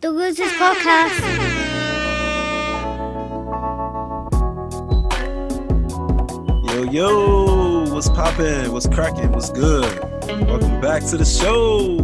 [0.00, 1.20] The Losers Podcast.
[6.72, 8.72] Yo, yo, what's poppin'?
[8.72, 9.30] What's crackin'?
[9.32, 9.84] What's good?
[10.46, 11.98] Welcome back to the show.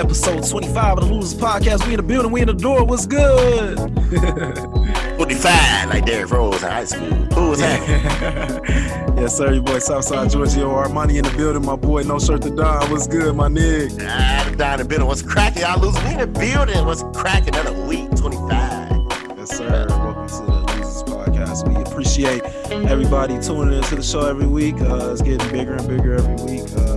[0.00, 1.84] Episode 25 of the Losers Podcast.
[1.86, 2.84] We in the building, we in the door.
[2.84, 3.76] What's good?
[5.26, 7.10] 45, like Derrick Rose in high school.
[7.34, 7.80] Who was that?
[9.18, 11.66] yes, sir, your boy Southside Giorgio Armani in the building.
[11.66, 12.88] My boy No Shirt to Don.
[12.92, 14.06] What's good, my nigga?
[14.08, 15.08] Ah, the down in the building.
[15.08, 15.62] What's cracking?
[15.62, 16.00] Y'all lose.
[16.04, 16.86] We in the building.
[16.86, 17.56] What's cracking?
[17.56, 18.46] Another week, 25.
[19.36, 19.86] Yes, sir.
[19.88, 21.66] Welcome to the Losers Podcast.
[21.66, 22.42] We appreciate
[22.88, 24.76] everybody tuning into the show every week.
[24.80, 26.70] Uh, it's getting bigger and bigger every week.
[26.76, 26.95] Uh,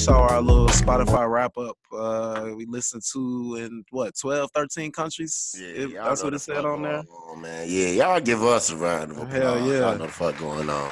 [0.00, 1.76] saw our little Spotify wrap up.
[1.92, 5.54] Uh, we listened to in what 12, 13 countries.
[5.58, 7.02] If- y'all that's what it said on there.
[7.28, 7.66] on, man.
[7.68, 9.32] Yeah, y'all give us a round of applause.
[9.34, 9.80] Hell yeah.
[9.80, 10.90] Y'all know the fuck going on.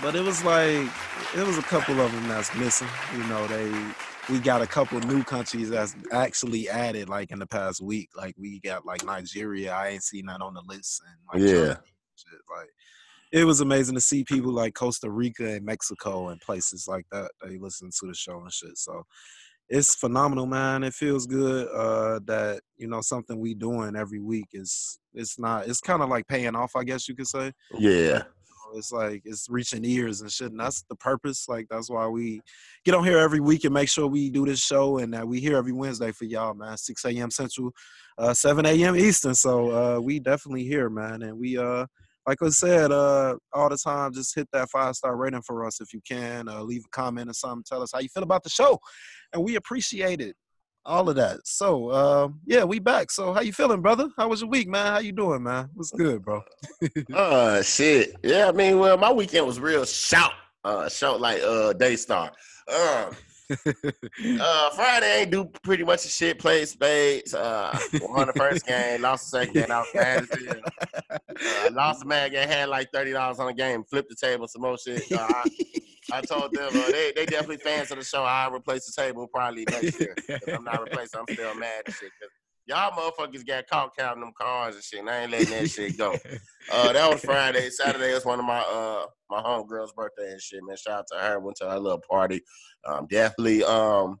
[0.00, 0.88] But it was like
[1.36, 2.86] it was a couple of them that's missing.
[3.16, 3.72] You know, they
[4.30, 8.10] we got a couple new countries that's actually added like in the past week.
[8.16, 9.72] Like we got like Nigeria.
[9.72, 11.02] I ain't seen that on the list.
[11.08, 11.74] And like Yeah.
[12.16, 12.38] Shit.
[12.56, 12.68] Like
[13.34, 17.32] it was amazing to see people like Costa Rica and Mexico and places like that.
[17.42, 18.78] They listen to the show and shit.
[18.78, 19.02] So
[19.68, 20.84] it's phenomenal, man.
[20.84, 25.66] It feels good uh, that you know something we doing every week is it's not.
[25.66, 28.22] It's kind of like paying off, I guess you could say Yeah.
[28.76, 32.40] it's like it's reaching ears and shit and that's the purpose like that's why we
[32.84, 35.38] get on here every week and make sure we do this show and that we
[35.38, 37.70] here every wednesday for y'all man 6 a.m central
[38.18, 41.86] uh 7 a.m eastern so uh we definitely here man and we uh
[42.26, 45.80] like I said, uh, all the time, just hit that five star rating for us
[45.80, 46.48] if you can.
[46.48, 47.64] Uh, leave a comment or something.
[47.66, 48.78] Tell us how you feel about the show,
[49.32, 50.36] and we appreciate it.
[50.86, 51.40] All of that.
[51.44, 53.10] So, uh, yeah, we back.
[53.10, 54.08] So, how you feeling, brother?
[54.18, 54.86] How was your week, man?
[54.86, 55.70] How you doing, man?
[55.74, 56.42] What's good, bro?
[57.14, 58.14] Uh, shit.
[58.22, 60.32] Yeah, I mean, well, my weekend was real shout.
[60.62, 62.30] Uh, shout like uh Daystar.
[62.68, 63.14] Um,
[64.40, 66.38] uh, Friday ain't do pretty much the shit.
[66.38, 67.34] Played spades.
[67.34, 69.70] Uh, won the first game, lost the second game.
[69.70, 70.30] I was.
[70.30, 74.48] Uh, lost the mad game, had like thirty dollars on the game, flipped the table,
[74.48, 75.02] some more shit.
[75.12, 75.44] I,
[76.12, 78.22] I told them uh, they they definitely fans of the show.
[78.22, 80.14] I'll replace the table probably next year.
[80.28, 82.10] If I'm not replacing, I'm still mad and shit.
[82.66, 85.00] Y'all motherfuckers got caught counting them cars and shit.
[85.00, 86.16] And I ain't letting that shit go.
[86.72, 87.68] Uh, that was Friday.
[87.68, 90.64] Saturday was one of my uh my homegirl's birthday and shit.
[90.64, 91.38] Man, shout out to her.
[91.38, 92.40] Went to her little party.
[92.86, 94.18] Um, definitely um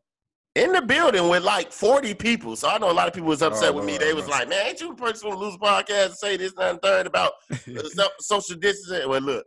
[0.54, 2.54] in the building with like 40 people.
[2.54, 3.96] So I know a lot of people was upset Oh, with me.
[3.96, 6.60] They was like, man, ain't you the person who lose podcast and say this and
[6.60, 9.08] that and third about uh, social distancing?
[9.08, 9.46] Well, look,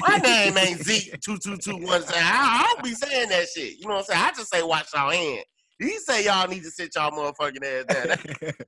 [0.00, 2.02] my name ain't Zeke two two two one.
[2.08, 3.78] I, I don't be saying that shit.
[3.78, 4.20] You know what I'm saying?
[4.24, 5.44] I just say watch y'all hand.
[5.80, 8.18] He say y'all need to sit y'all motherfucking ass down.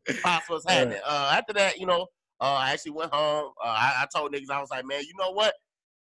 [0.07, 0.99] That's Pops what's happening.
[1.05, 2.07] Uh, after that, you know,
[2.41, 3.53] uh, I actually went home.
[3.63, 5.53] Uh, I, I told niggas, I was like, man, you know what?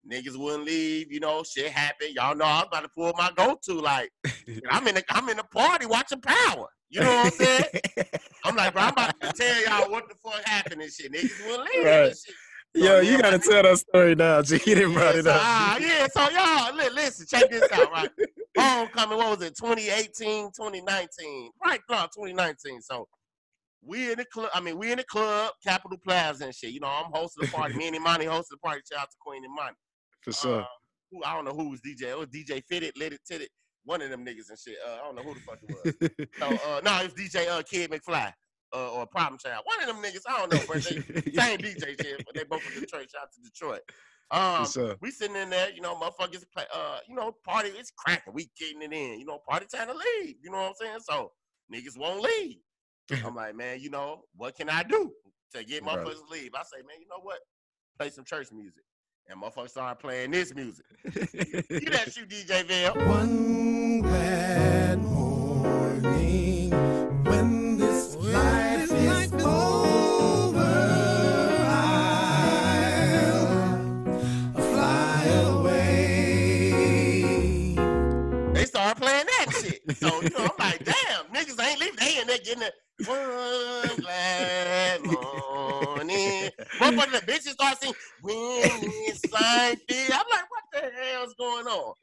[0.09, 1.11] Niggas wouldn't leave.
[1.11, 2.13] You know, shit happened.
[2.13, 3.73] Y'all know I'm about to pull my go-to.
[3.73, 4.11] Like,
[4.69, 6.67] I'm in the, I'm in the party watching Power.
[6.89, 7.65] You know what I'm saying?
[8.45, 11.11] I'm like, bro, I'm about to tell y'all what the fuck happened and shit.
[11.11, 11.85] Niggas wouldn't leave.
[11.85, 12.05] Right.
[12.05, 12.35] And shit.
[12.75, 14.57] Yo, you gotta tell that story now, G.
[14.57, 15.39] He didn't brought it up.
[15.39, 18.09] ah, yeah, so y'all, li- listen, check this out, right?
[18.57, 21.51] Homecoming, what was it, 2018, 2019?
[21.63, 22.81] Right, no, 2019.
[22.81, 23.07] So
[23.85, 26.71] we in the club, I mean, we in the club, Capitol Plaza and shit.
[26.71, 27.75] You know, I'm hosting the party.
[27.75, 28.81] Me and Imani hosting the party.
[28.91, 29.75] Shout out to Queen Imani.
[30.21, 30.61] For sure.
[30.61, 30.65] Uh,
[31.11, 32.09] who, I don't know who was DJ.
[32.09, 33.47] It was DJ Fitted, Lit It, Titted,
[33.85, 34.77] one of them niggas and shit.
[34.87, 36.27] Uh, I don't know who the fuck it was.
[36.39, 38.33] So, uh, no, it was DJ uh, Kid McFly
[38.73, 39.63] uh, or Problem Child.
[39.65, 42.61] One of them niggas, I don't know, but they, same DJ shit, but they both
[42.63, 43.09] from Detroit.
[43.11, 43.81] Shout out to Detroit.
[44.31, 47.91] Um, For we sitting in there, you know, motherfuckers play, uh, you know, party, it's
[47.91, 48.33] cracking.
[48.33, 50.35] We getting it in, you know, party time to leave.
[50.43, 50.99] You know what I'm saying?
[51.01, 51.31] So
[51.73, 52.57] niggas won't leave.
[53.25, 55.11] I'm like, man, you know, what can I do
[55.53, 55.97] to get Right.
[55.97, 56.51] motherfuckers to leave?
[56.55, 57.39] I say, man, you know what?
[57.99, 58.83] Play some church music.
[59.29, 60.85] And motherfuckers start playing this music.
[61.05, 62.93] You that shoot DJ Vail.
[63.05, 64.82] One glad
[80.03, 81.95] So, you know, I'm like, damn, niggas ain't leaving.
[81.97, 82.73] They in there getting it.
[83.05, 86.51] One glad morning.
[87.13, 88.35] The bitches start singing, when
[89.07, 90.09] it's like this.
[90.11, 91.93] I'm like, what the hell's going on?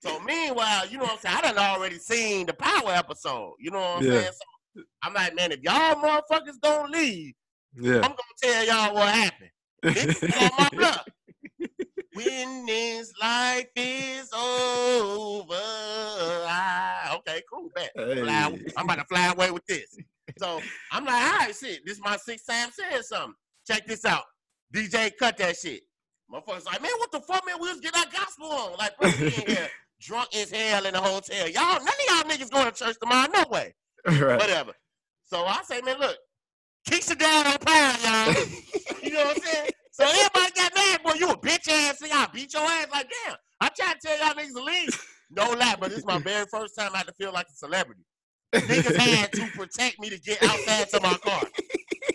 [0.00, 1.36] So meanwhile, you know what I'm saying?
[1.38, 3.54] I done already seen the power episode.
[3.58, 4.12] You know what I'm Yeah.
[4.12, 4.32] saying?
[4.32, 7.34] So I'm like, man, if y'all motherfuckers don't leave,
[7.74, 7.96] Yeah.
[7.96, 9.50] I'm gonna tell y'all what happened.
[9.84, 11.06] Niggas on my block.
[12.12, 15.54] When this life is over,
[18.06, 19.96] Fly- I'm about to fly away with this.
[20.38, 20.60] So
[20.92, 21.80] I'm like, all right, shit.
[21.84, 23.34] This is my sixth time saying something.
[23.66, 24.24] Check this out.
[24.74, 25.82] DJ, cut that shit.
[26.32, 27.56] Motherfuckers like, man, what the fuck, man?
[27.60, 28.76] We was getting our gospel on.
[28.78, 29.68] Like, bro, we in here
[30.00, 31.48] drunk as hell in the hotel.
[31.48, 33.28] Y'all, none of y'all niggas going to church tomorrow.
[33.32, 33.74] No way.
[34.06, 34.38] right.
[34.38, 34.72] Whatever.
[35.24, 36.16] So I say, man, look,
[36.88, 38.44] Keisha down on pound, y'all.
[39.02, 39.70] you know what I'm saying?
[39.92, 41.12] So everybody got mad, boy.
[41.18, 42.12] You a bitch ass nigga.
[42.12, 43.36] I beat your ass like damn.
[43.60, 45.15] I try to tell y'all niggas to leave.
[45.30, 47.54] No lie, but this is my very first time I had to feel like a
[47.54, 48.02] celebrity.
[48.54, 51.42] Niggas had to protect me to get outside to my car.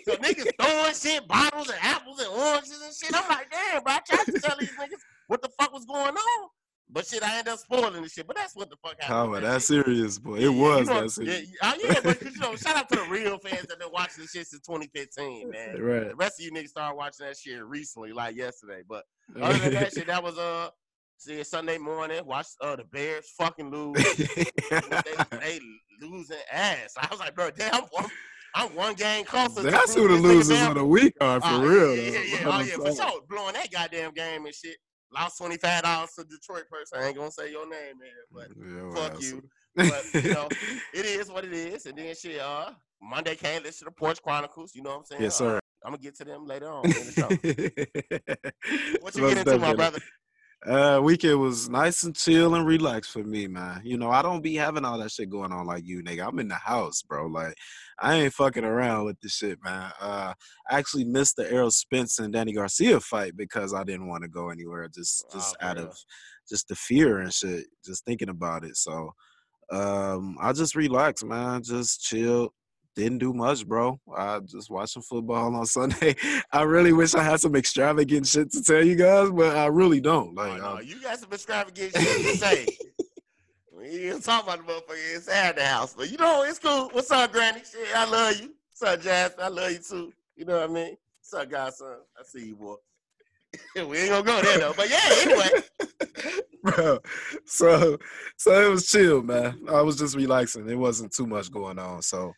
[0.04, 3.14] So niggas throwing shit, bottles and apples and oranges and shit.
[3.14, 3.92] I'm like, damn, bro.
[3.92, 6.48] I tried to tell these niggas what the fuck was going on.
[6.90, 8.26] But shit, I ended up spoiling the shit.
[8.26, 9.30] But that's what the fuck happened.
[9.30, 10.38] Oh, but that that's serious, boy.
[10.38, 11.40] Yeah, It was you know, that serious.
[11.40, 14.22] Yeah, oh, yeah, but you know, shout out to the real fans that been watching
[14.22, 15.80] this shit since 2015, man.
[15.80, 16.08] Right.
[16.08, 18.82] The rest of you niggas started watching that shit recently, like yesterday.
[18.86, 19.04] But
[19.40, 20.68] other than that shit, that was uh,
[21.22, 22.24] see, it's Sunday morning.
[22.26, 23.94] Watch uh the Bears fucking lose.
[24.36, 25.60] they, they
[26.00, 26.94] losing ass.
[26.98, 28.06] I was like, bro, damn, I'm,
[28.54, 29.62] I'm one game closer.
[29.62, 31.96] to That's who the losers of the week are for Oh, real.
[31.96, 32.38] Yeah, yeah, yeah.
[32.46, 33.20] Oh, yeah, for sure.
[33.28, 34.76] Blowing that goddamn game and shit.
[35.14, 36.98] Lost twenty five dollars to Detroit person.
[36.98, 39.42] I ain't gonna say your name, man, but Yeah, fuck you.
[39.74, 40.50] But you know,
[40.92, 41.86] it is what it is.
[41.86, 44.72] And then shit, uh, Monday came listen to the Porch Chronicles.
[44.74, 45.22] You know what I'm saying?
[45.22, 45.56] Yes, sir.
[45.56, 47.28] Uh, I'm gonna get to them later on in the show.
[49.00, 49.98] What you Most get into, my brother?
[50.66, 53.80] Uh, weekend was nice and chill and relaxed for me, man.
[53.84, 56.24] You know, I don't be having all that shit going on like you, nigga.
[56.28, 57.26] I'm in the house, bro.
[57.26, 57.54] Like,
[57.98, 59.90] I ain't fucking around with this shit, man.
[60.00, 60.32] Uh,
[60.70, 64.28] I actually missed the Errol Spence and Danny Garcia fight because I didn't want to
[64.28, 65.86] go anywhere, just just Oh, out real.
[65.88, 65.98] of
[66.48, 68.76] just the fear and shit, just thinking about it.
[68.76, 69.10] So,
[69.72, 71.64] um, I just relaxed, man.
[71.64, 72.52] Just chilled.
[72.94, 73.98] Didn't do much, bro.
[74.14, 76.14] I just watched some football on Sunday.
[76.52, 80.00] I really wish I had some extravagant shit to tell you guys, but I really
[80.00, 80.36] don't.
[80.38, 82.66] Oh, Like, no, um, you got some extravagant shit to say.
[83.72, 86.90] we ain't gonna talk about the motherfucker inside the house, but you know it's cool.
[86.92, 87.60] What's up, Granny?
[87.60, 88.52] Shit, I love you.
[88.70, 89.42] What's up, Jasper?
[89.42, 90.12] I love you too.
[90.36, 90.96] You know what I mean?
[91.20, 91.96] What's up, godson?
[92.18, 92.74] I see you, boy.
[93.76, 94.74] we ain't gonna go there though.
[94.76, 95.48] But yeah, anyway.
[96.62, 96.98] bro.
[97.44, 97.98] So,
[98.36, 99.60] so it was chill, man.
[99.68, 100.68] I was just relaxing.
[100.68, 102.02] It wasn't too much going on.
[102.02, 102.32] So,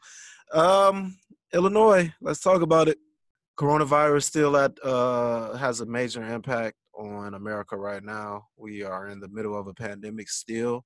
[0.53, 1.17] um,
[1.53, 2.13] Illinois.
[2.21, 2.99] Let's talk about it.
[3.59, 8.47] Coronavirus still at uh has a major impact on America right now.
[8.57, 10.85] We are in the middle of a pandemic still.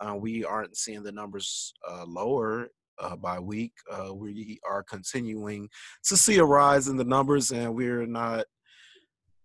[0.00, 2.68] Uh, we aren't seeing the numbers uh, lower
[2.98, 3.72] uh, by week.
[3.90, 5.68] Uh, we are continuing
[6.04, 8.44] to see a rise in the numbers, and we're not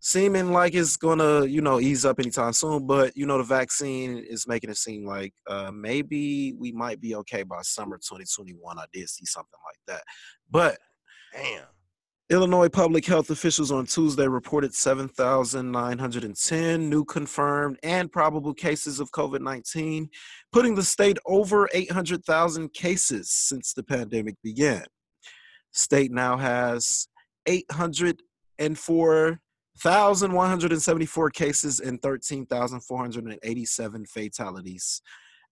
[0.06, 2.86] seeming like it's gonna, you know, ease up anytime soon.
[2.86, 7.16] But you know, the vaccine is making it seem like uh, maybe we might be
[7.16, 8.78] okay by summer 2021.
[8.78, 10.04] I did see something like that,
[10.52, 10.78] but
[11.34, 11.64] Damn.
[12.30, 19.42] Illinois public health officials on Tuesday reported 7,910 new confirmed and probable cases of COVID
[19.42, 20.10] 19,
[20.52, 24.84] putting the state over 800,000 cases since the pandemic began.
[25.72, 27.08] State now has
[29.78, 35.02] 804,174 cases and 13,487 fatalities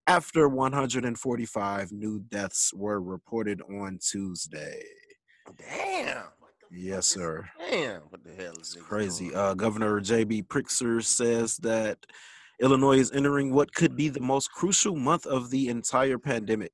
[0.07, 4.81] after 145 new deaths were reported on Tuesday.
[5.57, 6.25] Damn.
[6.71, 7.47] Yes, sir.
[7.59, 8.01] Damn.
[8.09, 9.33] What the hell is crazy.
[9.33, 10.43] Uh, Governor J.B.
[10.43, 11.97] Pritzker says that
[12.61, 16.73] Illinois is entering what could be the most crucial month of the entire pandemic.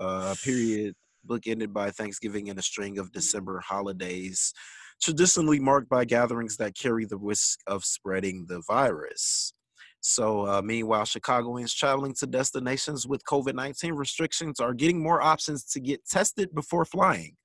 [0.00, 0.94] Uh, period.
[1.26, 4.54] Bookended by Thanksgiving and a string of December holidays,
[5.00, 9.52] traditionally marked by gatherings that carry the risk of spreading the virus.
[10.00, 15.64] So, uh, meanwhile, Chicagoans traveling to destinations with COVID 19 restrictions are getting more options
[15.72, 17.36] to get tested before flying.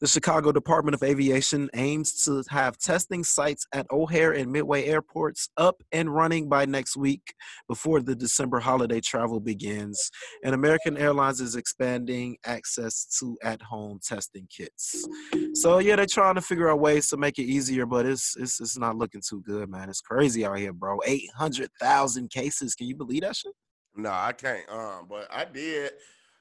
[0.00, 5.50] The Chicago Department of Aviation aims to have testing sites at O'Hare and Midway airports
[5.58, 7.34] up and running by next week
[7.68, 10.10] before the December holiday travel begins.
[10.42, 15.06] And American Airlines is expanding access to at home testing kits.
[15.52, 18.58] So, yeah, they're trying to figure out ways to make it easier, but it's, it's,
[18.58, 19.90] it's not looking too good, man.
[19.90, 20.98] It's crazy out here, bro.
[21.06, 22.74] 800,000 cases.
[22.74, 23.52] Can you believe that shit?
[23.94, 24.66] No, I can't.
[24.70, 25.92] Um, but I did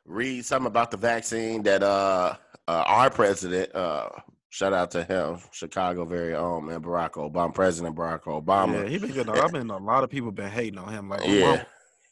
[0.09, 2.35] read something about the vaccine that uh,
[2.67, 4.09] uh our president, uh,
[4.49, 8.83] shout out to him, Chicago very own man, Barack Obama, President Barack Obama.
[8.83, 11.09] Yeah, he been getting, I've been, a lot of people been hating on him.
[11.09, 11.57] Like, Yeah.
[11.57, 11.65] Obama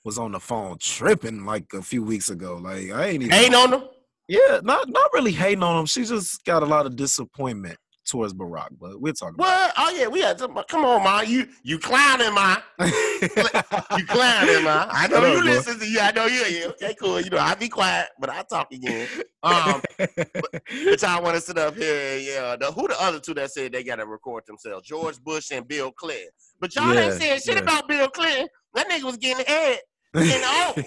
[0.04, 2.56] was on the phone tripping like a few weeks ago.
[2.56, 3.34] Like, I ain't even.
[3.34, 3.84] Ain't on them.
[4.30, 5.86] Yeah, not not really hating on him.
[5.86, 7.78] She just got a lot of disappointment
[8.08, 9.74] towards Barack, but we'll talk about What?
[9.78, 10.48] Oh yeah, we had to.
[10.70, 11.30] Come on, man.
[11.30, 12.58] You you clowning, man.
[12.82, 14.88] You clowning, man.
[14.92, 15.52] I know you bro?
[15.52, 16.00] listen to you.
[16.00, 16.44] I know you.
[16.50, 17.20] Yeah, okay, cool.
[17.22, 19.08] You know, I be quiet, but I talk again.
[19.44, 22.18] Um, but y'all want to sit up here?
[22.18, 22.58] Yeah.
[22.60, 24.86] The, who the other two that said they got to record themselves?
[24.86, 26.28] George Bush and Bill Clinton.
[26.60, 27.62] But y'all Yeah, ain't saying shit yeah.
[27.62, 28.48] about Bill Clinton.
[28.74, 29.80] That nigga was getting head.
[30.14, 30.86] Getting old.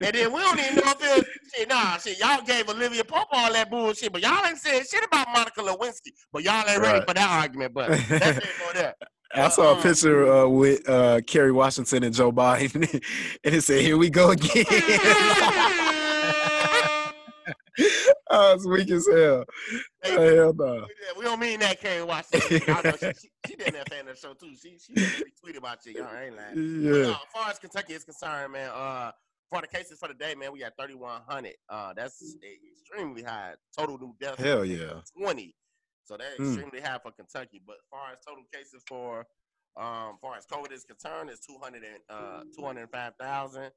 [0.00, 1.68] And then we don't even know if it was shit.
[1.68, 2.18] Nah, shit.
[2.18, 6.12] Y'all gave Olivia Pope all that bullshit, but y'all ain't said shit about Monica Lewinsky.
[6.32, 7.06] But y'all ain't ready Right.
[7.08, 7.74] for that argument.
[7.74, 8.96] But that's it for that.
[9.34, 9.82] I saw a Uh-uh.
[9.82, 12.82] picture uh, with uh, Kerry Washington and Joe Biden,
[13.44, 14.64] and it said, "Here we go again."
[18.34, 19.44] Oh, it's weak as hell.
[20.02, 20.86] Hey, Hell no.
[21.18, 22.62] We don't mean that, Karen Washington.
[22.68, 24.54] I know she, she, she been that fan of the show too.
[24.60, 25.92] She she definitely tweet about you.
[25.92, 26.54] Y'all ain't lying.
[26.54, 27.10] But, uh, Yeah.
[27.10, 29.12] as far as Kentucky is concerned, man, uh,
[29.50, 31.52] for the cases for the day, man, we got 3,100.
[31.68, 32.36] Uh, that's
[32.72, 33.52] extremely high.
[33.76, 34.40] Total new deaths.
[34.42, 35.00] Hell yeah.
[35.20, 35.54] 20.
[36.04, 36.54] So that's Mm.
[36.54, 37.60] extremely high for Kentucky.
[37.66, 39.26] But as far as total cases for,
[39.76, 43.70] um, far as COVID is concerned, it's 200 and, uh, 205,000.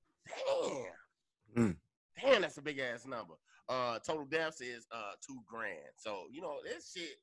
[1.56, 1.66] Damn.
[1.72, 1.76] Mm.
[2.22, 3.34] Damn, that's a big ass number.
[3.68, 5.94] Uh, total deaths is uh two grand.
[5.98, 7.18] So you know this shit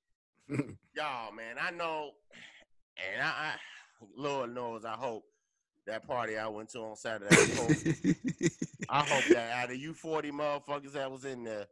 [0.94, 2.10] y'all, man, I know,
[2.96, 3.54] and I, I,
[4.16, 5.24] Lord knows, I hope
[5.86, 7.34] that party I went to on Saturday.
[7.34, 8.16] I hope,
[8.88, 11.66] I hope that out of you forty motherfuckers that was in there,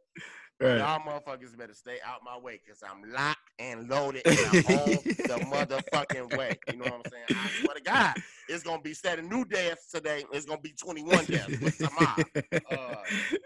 [0.59, 0.77] right.
[0.77, 4.89] y'all motherfuckers better stay out my way because I'm locked and loaded and I'm on
[5.03, 5.45] the
[5.91, 6.57] motherfucking way.
[6.71, 7.25] You know what I'm saying?
[7.29, 8.15] I swear to God,
[8.49, 12.23] it's gonna be instead of new deaths today, it's gonna be 21 deaths with tomorrow.
[12.71, 12.95] Uh,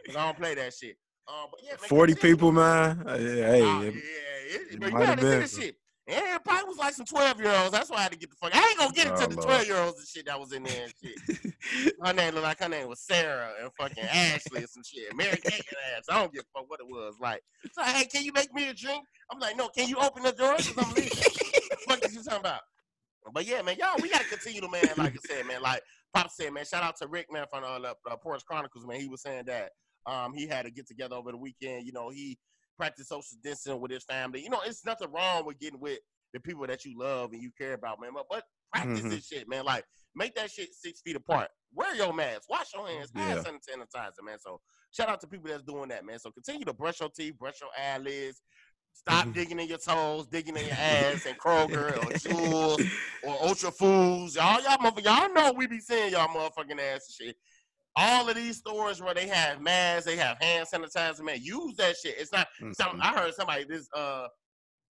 [0.09, 0.97] I don't play that shit.
[1.27, 2.35] Uh, but yeah, man, 40 continue.
[2.35, 3.03] people, man.
[3.07, 3.99] Uh, yeah, Hey, it- yeah,
[4.55, 5.75] it, it but might have been this shit.
[6.07, 7.71] And it probably was like some 12 year olds.
[7.71, 8.55] That's why I had to get the fuck.
[8.55, 10.61] I ain't gonna get into Oh, the 12 year olds and shit that was in
[10.61, 11.53] there and shit.
[12.03, 15.15] Her name looked like her name was Sarah and fucking Ashley and some shit.
[15.15, 16.03] Mary Kate and ass.
[16.07, 17.15] I don't give a fuck what it was.
[17.19, 17.41] Like,
[17.73, 19.03] so hey, can you make me a drink?
[19.31, 20.53] I'm like, no, can you open the door?
[20.57, 21.09] Cause I'm leaving.
[21.09, 22.61] the fuck is you talking about?
[23.33, 25.81] But yeah, man, y'all, we gotta continue to man, like I said, man, like
[26.13, 28.99] Pop said, man, shout out to Rick, man, from uh, the uh, Porch Chronicles, man.
[28.99, 29.71] He was saying that
[30.05, 31.85] um he had to get together over the weekend.
[31.85, 32.37] You know, he
[32.77, 34.41] practiced social distancing with his family.
[34.43, 35.99] You know, it's nothing wrong with getting with
[36.33, 38.11] the people that you love and you care about, man.
[38.13, 38.43] But, but
[38.73, 39.09] practice Mhm.
[39.11, 39.63] this shit, man.
[39.63, 39.85] Like,
[40.15, 41.49] make that shit six feet apart.
[41.73, 42.49] Wear your mask.
[42.49, 43.11] Wash your hands.
[43.15, 44.37] Hand sanitizer, man.
[44.39, 44.59] So
[44.91, 46.19] shout out to people that's doing that, man.
[46.19, 48.41] So continue to brush your teeth, brush your eyelids.
[48.93, 49.33] Stop Mhm.
[49.33, 52.85] digging in your toes, digging in your ass, and Kroger or Jewels
[53.23, 54.35] or Ultra Foods.
[54.35, 57.37] Y'all, y'all, motherfuckers, y'all know we be seeing y'all motherfucking ass and shit.
[57.97, 61.39] All of these stores where they have masks, they have hand sanitizer, man.
[61.41, 62.15] Use that shit.
[62.17, 62.47] It's not.
[62.73, 62.99] Some.
[63.01, 63.87] I heard somebody this.
[63.95, 64.27] Uh,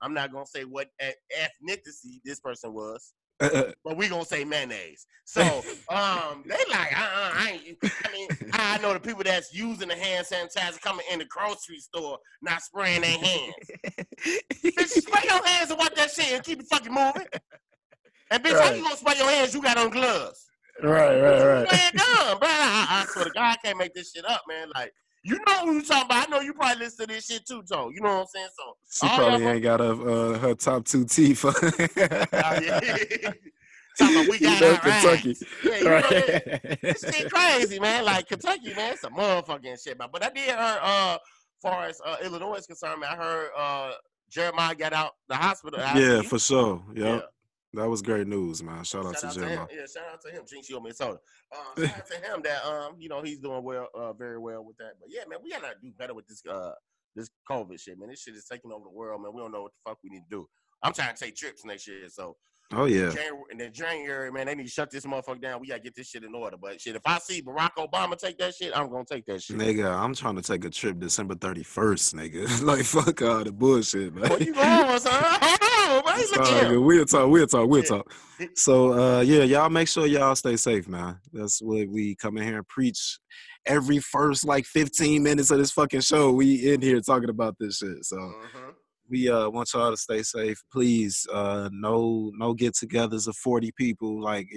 [0.01, 5.05] I'm not gonna say what ethnicity this person was, but we gonna say mayonnaise.
[5.25, 5.41] So
[5.89, 7.77] um, they like, uh, uh I ain't.
[7.83, 11.79] I mean, I know the people that's using the hand sanitizer coming in the grocery
[11.79, 13.53] store, not spraying their hands.
[14.63, 17.27] bitch, spray your hands and watch that shit and keep it fucking moving.
[18.31, 19.53] And bitch, how you gonna spray your hands?
[19.53, 20.47] You got on gloves.
[20.83, 21.71] Right, right, right.
[21.71, 22.47] Man, dumb, bro.
[22.49, 24.69] I, I swear to God, I can't make this shit up, man.
[24.75, 26.27] Like, you know who you talking about.
[26.27, 27.89] I know you probably listen to this shit too, Toe.
[27.89, 28.47] You know what I'm saying?
[28.87, 31.43] So, She probably ain't got a, uh, her top two teeth.
[31.45, 32.79] Oh, yeah.
[33.97, 35.29] Talking about we You got know Kentucky.
[35.29, 35.43] rights.
[35.63, 36.81] Yeah, you know that- Right.
[36.81, 38.03] This shit crazy, man.
[38.03, 40.09] Like Kentucky, man, it's a motherfucking shit, man.
[40.11, 41.17] But I did hear, uh,
[41.61, 43.91] far as uh, Illinois is concerned, man, I heard uh,
[44.29, 45.79] Jeremiah got out the hospital.
[45.79, 46.25] yeah, ICU.
[46.25, 46.83] for sure.
[46.93, 47.05] Yep.
[47.05, 47.19] Yeah.
[47.75, 48.83] That was great news, man.
[48.83, 49.67] Shout out to out to him.
[49.69, 50.43] Yeah, shout out to him.
[50.47, 51.19] Jinx, you owe me a soda.
[51.51, 54.63] Uh, shout out to him that um, you know, he's doing well, uh, very well
[54.63, 54.93] with that.
[54.99, 56.71] But yeah, man, we gotta do better with this uh
[57.15, 58.09] this COVID shit, man.
[58.09, 59.31] This shit is taking over the world, man.
[59.33, 60.47] We don't know what the fuck we need to do.
[60.83, 62.37] I'm trying to take trips next year, so
[62.73, 63.09] Oh yeah.
[63.09, 65.61] January, in the January, man, they need to shut this motherfucker down.
[65.61, 66.57] We gotta get this shit in order.
[66.59, 69.57] But shit, if I see Barack Obama take that shit, I'm gonna take that shit.
[69.57, 72.61] Nigga, I'm trying to take a trip December 31st, nigga.
[72.63, 74.29] like fuck all the bullshit, man.
[74.29, 75.13] Where you going, son?
[75.23, 76.19] Hold on, man.
[76.21, 76.69] It's Look all at him.
[76.73, 76.79] good.
[76.79, 77.29] We'll talk.
[77.29, 77.69] We'll talk.
[77.69, 77.87] We'll Yeah.
[77.87, 78.13] talk.
[78.55, 81.19] So, uh, yeah, y'all make sure y'all stay safe, man.
[81.31, 83.19] That's what we come in here and preach
[83.65, 86.31] every first like 15 minutes of this fucking show.
[86.31, 88.03] We in here talking about this shit.
[88.03, 88.73] So Mhm.
[89.09, 90.61] We uh want y'all to stay safe.
[90.71, 94.21] Please, uh, no no get-togethers of 40 people.
[94.21, 94.47] Like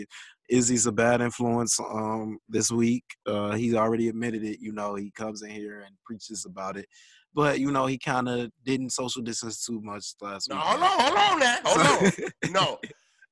[0.49, 3.05] Izzy's a bad influence um this week.
[3.27, 4.59] Uh, he's already admitted it.
[4.61, 6.87] You know, he comes in here and preaches about it.
[7.35, 10.65] But you know, he kind of didn't social distance too much last No, week.
[10.65, 11.57] hold on, hold on now.
[11.65, 12.31] Hold on.
[12.53, 12.79] No.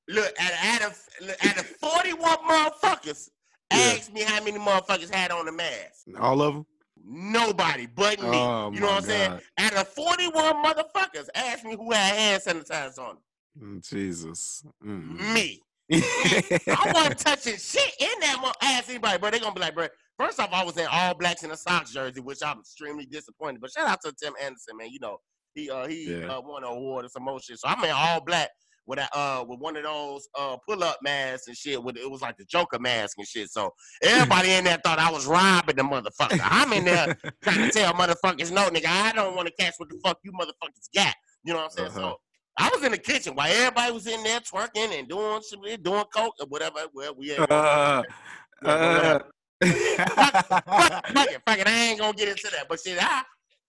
[0.09, 1.01] Look, at out of
[1.43, 3.29] out of 41 motherfuckers,
[3.71, 3.95] Yeah.
[3.97, 6.05] ask me how many motherfuckers had on the mask.
[6.19, 6.65] All of them.
[7.09, 8.27] Nobody but me.
[8.31, 9.39] Oh, you know what I'm saying?
[9.57, 13.17] Out of 41 motherfuckers, ask me who had hand sanitizer on.
[13.61, 14.63] Mm, Jesus.
[14.85, 15.33] Mm.
[15.33, 15.61] Me.
[15.91, 19.29] I wasn't touching shit in that mo- ask anybody, bro.
[19.31, 19.87] They're gonna be like, bro.
[20.19, 23.61] First off, I was in all blacks in a Sox jersey, which I'm extremely disappointed.
[23.61, 24.89] But shout out to Tim Anderson, man.
[24.91, 25.17] You know,
[25.55, 26.27] he uh he Yeah.
[26.37, 27.57] uh, won an award or some more shit.
[27.59, 28.49] So I'm in all black
[28.87, 31.81] with uh with one of those uh pull up masks and shit.
[31.81, 33.49] With it was like the Joker mask and shit.
[33.49, 36.39] So everybody in there thought I was robbing the motherfucker.
[36.41, 39.89] I'm in there trying to tell motherfuckers, no, nigga, I don't want to catch what
[39.89, 41.13] the fuck you motherfuckers got.
[41.43, 41.89] You know what I'm saying?
[41.89, 41.99] Uh-huh.
[41.99, 42.17] So
[42.57, 46.03] I was in the kitchen while everybody was in there twerking and doing shit, doing
[46.13, 46.79] coke or whatever.
[46.93, 47.51] Well, we had.
[47.51, 48.03] Uh,
[48.65, 49.19] uh,
[49.63, 51.67] fuck, fuck it, fuck it.
[51.67, 52.67] I ain't gonna get into that.
[52.67, 53.21] But shit, I,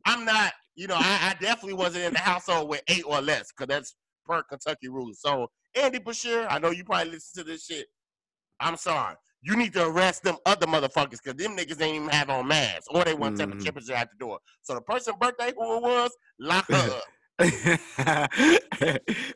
[0.07, 0.53] I'm not.
[0.75, 3.95] You know, I, I definitely wasn't in the household with eight or less, cause that's
[4.29, 5.21] per Kentucky rules.
[5.21, 7.87] So Andy Beshear, I know you probably listen to this shit.
[8.61, 9.15] I'm sorry.
[9.41, 12.87] you need to arrest them other motherfuckers because them niggas ain't even have on masks
[12.91, 13.65] or they want to take a Mhm.
[13.65, 14.41] temperature at the door.
[14.63, 17.05] So the person birthday who it was, lock her up.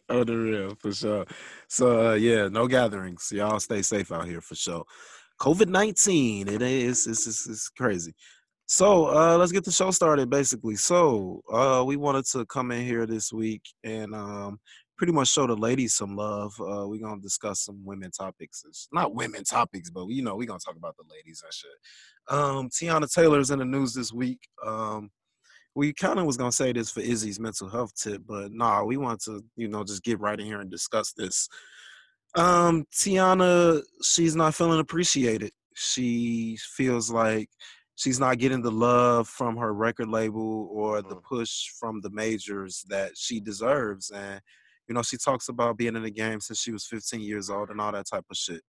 [0.08, 1.24] oh, the real for sure.
[1.68, 3.30] So uh, yeah, no gatherings.
[3.32, 4.84] Y'all stay safe out here for sure.
[5.40, 8.12] COVID nineteen, it is it's, it's, it's crazy.
[8.66, 10.30] So uh, let's get the show started.
[10.30, 14.58] Basically, so uh, we wanted to come in here this week and um,
[15.02, 16.54] pretty much show the ladies some love.
[16.60, 18.62] Uh, we're gonna discuss some women topics.
[18.68, 21.70] It's not women topics, but you know we're gonna talk about the ladies and shit.
[22.28, 24.38] Um, Teyana Taylor's in the news this week.
[24.64, 25.10] Um,
[25.74, 28.96] we kind of was gonna say this for Izzy's mental health tip, but nah, we
[28.96, 31.48] want to, you know, just get right in here and discuss this.
[32.36, 35.50] Um, Teyana, she's not feeling appreciated.
[35.74, 37.48] She feels like
[37.96, 41.24] she's not getting the love from her record label or the Mm.
[41.24, 44.08] push from the majors that she deserves.
[44.10, 44.40] And
[44.88, 47.70] you know, she talks about being in the game since she was 15 years old
[47.70, 48.62] and all that type of shit.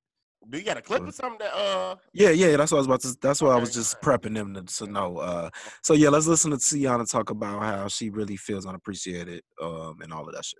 [0.49, 2.87] Do you got a clip or something that uh Yeah, yeah, that's what I was
[2.87, 3.15] about to.
[3.21, 4.21] That's what I was just alright.
[4.21, 5.17] prepping them to, to know.
[5.17, 5.49] Uh,
[5.83, 10.11] so yeah, let's listen to Teyana talk about how she really feels unappreciated, um, and
[10.11, 10.59] all of that shit.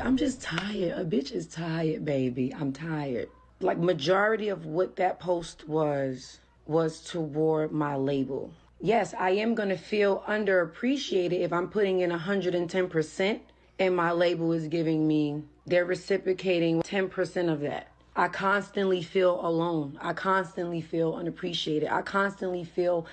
[0.00, 0.92] I'm just tired.
[0.92, 2.54] A bitch is tired, baby.
[2.54, 3.28] I'm tired.
[3.60, 8.52] Like majority of what that post was was toward my label.
[8.80, 13.40] Yes, I am gonna feel underappreciated if I'm putting in 110%
[13.80, 17.88] and my label is giving me they're reciprocating 10% of that.
[18.16, 19.98] I constantly feel alone.
[20.00, 21.88] I constantly feel unappreciated.
[21.88, 23.06] I constantly feel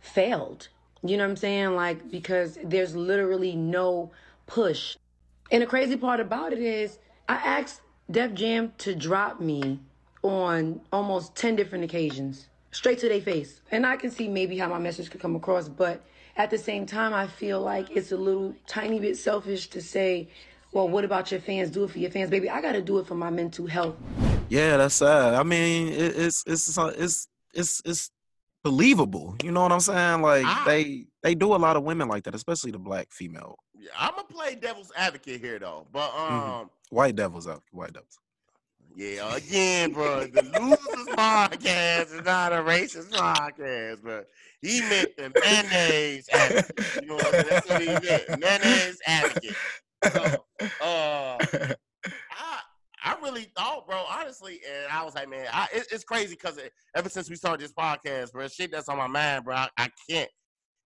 [0.00, 0.68] failed.
[1.02, 1.74] You know what I'm saying?
[1.74, 4.12] Like because there's literally no
[4.46, 4.96] push.
[5.50, 7.80] And the crazy part about it is, I asked
[8.10, 9.80] Def Jam to drop me
[10.22, 13.60] on almost 10 different occasions, straight to their face.
[13.70, 16.02] And I can see maybe how my message could come across, but
[16.36, 20.28] at the same time, I feel like it's a little tiny bit selfish to say,
[20.72, 21.70] well, what about your fans?
[21.70, 22.50] Do it for your fans, baby.
[22.50, 23.94] I got to do it for my mental health.
[24.48, 25.34] Yeah, that's sad.
[25.34, 28.10] I mean, it, it's it's it's it's it's
[28.62, 29.36] believable.
[29.42, 30.22] You know what I'm saying?
[30.22, 30.64] Like Ah.
[30.66, 34.10] they they do a lot of women like that, especially the black female, yeah, I'm
[34.14, 35.86] gonna play devil's advocate here though.
[35.92, 38.18] But um white devils out, white devils.
[38.96, 44.26] Yeah, again, bro, the losers podcast is not a racist podcast, but
[44.62, 47.02] he meant the mayonnaise advocate.
[47.02, 47.46] You know what I'm saying?
[47.50, 48.40] That's what he meant.
[48.40, 49.56] Mayonnaise advocate.
[50.12, 50.44] So,
[50.80, 52.60] uh, I
[53.02, 56.58] I really thought, bro, honestly, and I was like, man, I, it, it's crazy because
[56.94, 59.90] ever since we started this podcast, bro, shit that's on my mind, bro, I, I
[60.08, 60.30] can't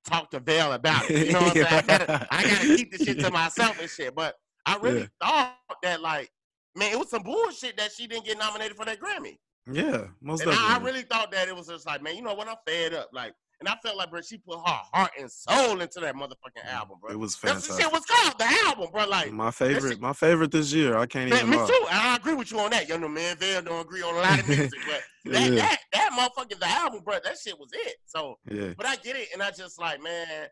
[0.04, 1.26] talk to Val about it.
[1.28, 1.66] You know what I'm saying?
[1.70, 4.14] I gotta, I gotta keep this shit to myself and shit.
[4.14, 4.34] But
[4.66, 6.30] I really thought that, like,
[6.76, 9.36] man, it was some bullshit that she didn't get nominated for that Grammy.
[9.70, 12.34] yeah, most And I, I really thought that it was just like, man, you know
[12.34, 12.48] what?
[12.48, 13.08] I'm fed up.
[13.12, 16.64] Like, and I felt like, bro, she put her heart and soul into that motherfucking
[16.64, 17.10] mm, album, bro.
[17.10, 19.04] it was That's the shit was called the album, bro.
[19.08, 20.96] Like, My shit- favorite, my favorite this year.
[20.96, 21.66] I can't Man, even me lie.
[21.66, 21.86] too.
[21.90, 22.88] And I agree with you on that.
[22.88, 25.56] You know, man, Vail don't agree on a lot of music, but that, Yeah.
[25.56, 27.96] that that motherfucker, the album, bro, that shit was it.
[28.06, 30.46] So, Yeah, but I get it, and I just like, man,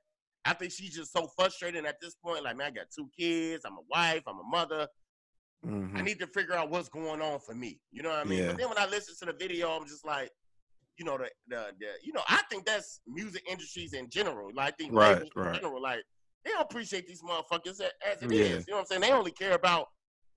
[0.45, 2.43] I think she's just so frustrated at this point.
[2.43, 4.89] Like, man, I got two kids, I'm a wife, I'm a mother.
[5.67, 6.05] I mhm.
[6.05, 7.81] need to figure out what's going on for me.
[7.91, 8.39] You know what I mean?
[8.41, 8.47] Yeah.
[8.49, 10.31] But then when I listen to the video, I'm just like,
[10.97, 14.51] you know, the, the the you know, I think that's music industries in general.
[14.55, 15.55] Like, I think Right, labels in right.
[15.61, 16.03] general, like
[16.45, 18.39] they don't appreciate these motherfuckers as it is.
[18.39, 18.47] Yeah.
[18.47, 19.01] You know what I'm saying?
[19.03, 19.89] They only care about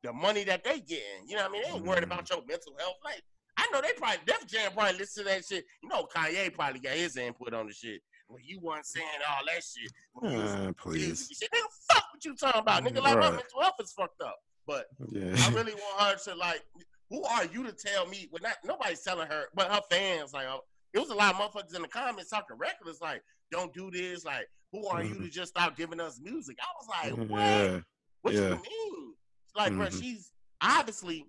[0.01, 1.27] the money that they getting.
[1.27, 1.61] You know what I mean?
[1.63, 2.11] They ain't worried Mm-hmm.
[2.11, 2.95] about your mental health.
[3.05, 3.21] Like,
[3.57, 5.65] I know they probably Def Jam probably listen to that shit.
[5.83, 8.01] You know, Kanye probably got his input on the shit.
[8.27, 9.91] Well, you weren't saying all that shit.
[10.13, 11.29] When Uh, please.
[11.31, 11.49] shit.
[11.51, 11.61] Nigga,
[11.93, 12.83] fuck what you talking about.
[12.83, 14.37] Nigga, like my mental health is fucked up.
[14.69, 15.33] But Yeah.
[15.35, 16.61] I really want her to like.
[17.09, 18.29] Who are you to tell me?
[18.31, 20.31] Well, not nobody's telling her, but her fans.
[20.31, 20.59] Like, uh,
[20.93, 23.01] it was a lot of motherfuckers in the comments talking reckless.
[23.01, 24.23] Like, don't do this.
[24.23, 26.57] Like, who are you to just stop giving us music?
[26.61, 27.39] I was like, what?
[27.39, 27.73] Mm-hmm.
[27.75, 27.79] yeah.
[28.21, 28.41] What yeah.
[28.41, 29.13] you mean?
[29.55, 29.99] Like, bro, Mhm.
[29.99, 31.25] she's obviously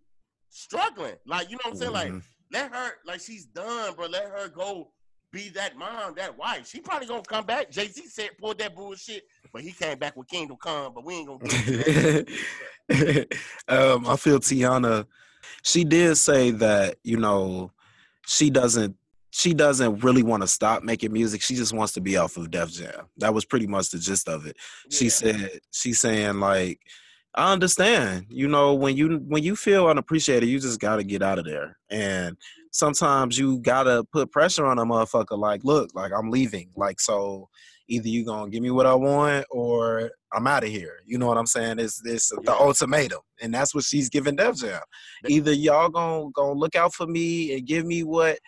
[0.50, 1.14] struggling.
[1.26, 1.92] Like, you know what I'm saying?
[1.92, 2.22] Like, Mhm.
[2.52, 2.90] let her.
[3.06, 4.06] Like, she's done, bro.
[4.06, 4.92] Let her go.
[5.32, 6.66] Be that mom, that wife.
[6.66, 7.70] She probably gonna come back.
[7.70, 10.92] Jay Z said pulled that bullshit, but he came back with Kingdom Come.
[10.94, 12.26] But we ain't gonna get into
[12.88, 13.38] that.
[13.68, 15.06] um, I feel Teyana.
[15.62, 17.70] She did say that you know
[18.26, 18.96] she doesn't
[19.30, 21.42] she doesn't really want to stop making music.
[21.42, 23.06] She just wants to be off of Def Jam.
[23.18, 24.56] That was pretty much the gist of it.
[24.90, 26.80] She said she's saying like
[27.34, 28.26] I understand.
[28.28, 31.44] You know when you when you feel unappreciated, you just got to get out of
[31.44, 31.78] there.
[31.88, 32.36] And
[32.70, 35.38] sometimes you gotta put pressure on a motherfucker.
[35.38, 36.70] Like, look, like I'm leaving.
[36.76, 37.48] Like so.
[37.88, 41.00] Either you gonna give me what I want, or I'm out of here.
[41.06, 41.80] You know what I'm saying?
[41.80, 42.38] It's this Yeah.
[42.44, 44.80] the ultimatum, and that's what she's giving Def Jam.
[45.26, 48.38] Either y'all gonna gonna look out for me and give me what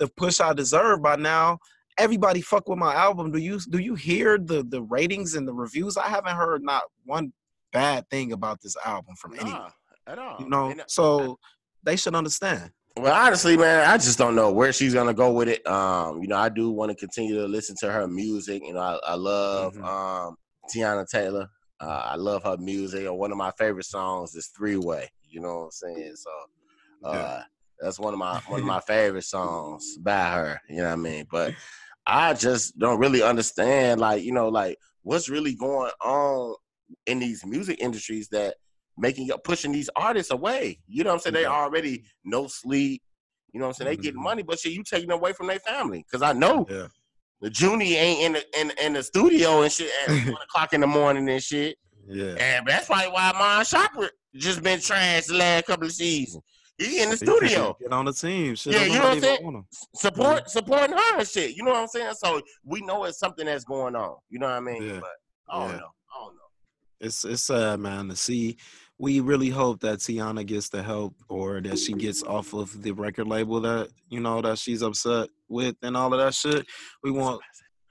[0.00, 1.58] the push I deserve by now.
[1.96, 3.30] Everybody fuck with my album.
[3.30, 5.96] Do you do you hear the the ratings and the reviews?
[5.96, 7.32] I haven't heard not one
[7.72, 9.70] bad thing about this album from anyone.
[10.08, 10.40] At all.
[10.40, 11.38] You know, And, uh, so
[11.84, 12.72] they should understand.
[12.98, 15.64] Well, honestly, man, I just don't know where she's gonna go with it.
[15.66, 18.62] Um, you know, I do want to continue to listen to her music.
[18.64, 19.84] You know, I, I love Mhm.
[19.84, 20.36] um
[20.74, 21.48] Teyana Taylor.
[21.80, 23.06] Uh, I love her music.
[23.06, 25.08] And one of my favorite songs is Three Way.
[25.22, 26.16] You know what I'm saying?
[26.16, 26.30] So
[27.04, 27.42] uh Yeah.
[27.80, 30.60] that's one of my one of my favorite songs by her.
[30.68, 31.26] You know what I mean?
[31.30, 31.54] But
[32.06, 36.56] I just don't really understand, like, you know, like what's really going on
[37.06, 38.56] in these music industries that
[38.98, 40.78] making pushing these artists away.
[40.86, 41.34] You know what I'm saying?
[41.34, 43.02] They already no sleep.
[43.52, 43.96] You know what I'm saying?
[43.96, 44.24] They getting Mhm.
[44.24, 46.04] money, but shit, you taking away from their family.
[46.10, 46.88] Cause I know Yeah.
[47.40, 50.80] the Junie ain't in the in, in the studio and shit at one o'clock in
[50.82, 51.78] the morning and shit.
[52.06, 52.34] Yeah.
[52.38, 56.42] And that's probably why Mon Chopper just been trashed the last couple of seasons.
[56.78, 57.76] He in the He studio.
[57.80, 58.54] Get on the team.
[58.54, 59.64] Shit, Yeah, you know what I'm saying?
[59.96, 61.56] Support supporting her and shit.
[61.56, 62.14] You know what I'm saying?
[62.14, 64.16] So we know it's something that's going on.
[64.30, 64.82] You know what I mean?
[64.82, 65.00] Yeah.
[65.00, 65.10] But
[65.50, 65.76] I don't Yeah.
[65.78, 65.88] know.
[66.14, 66.40] I don't know.
[67.00, 68.58] It's it's sad, man, to see.
[68.98, 72.90] We really hope that Teyana gets the help or that she gets off of the
[72.92, 76.66] record label that you know that she's upset with and all of that shit.
[77.04, 77.40] We want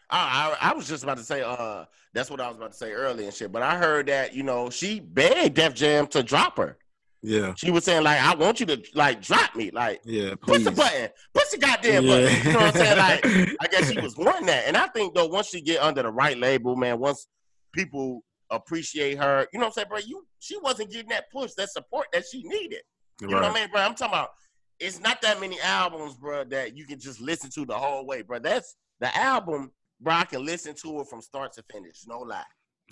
[0.09, 2.77] I, I I was just about to say, uh, that's what I was about to
[2.77, 3.51] say earlier and shit.
[3.51, 6.77] But I heard that you know she begged Def Jam to drop her.
[7.21, 10.63] yeah, She was saying like, I want you to like drop me, like yeah, push
[10.63, 12.45] the button, push the goddamn button.
[12.45, 12.97] You know what I'm saying?
[12.97, 13.25] Like,
[13.61, 16.11] I guess she was wanting that, and I think though once she get under the
[16.11, 17.27] right label, man, once
[17.73, 19.99] people appreciate her, you know what I'm saying, bro?
[19.99, 22.81] You she wasn't getting that push, that support that she needed.
[23.21, 23.81] You know what I mean, bro?
[23.81, 24.31] I'm talking about.
[24.79, 28.21] It's not that many albums, bro, that you can just listen to the whole way,
[28.21, 28.37] bro.
[28.37, 30.13] That's the album, bro.
[30.13, 32.43] I can listen to it from start to finish, no lie.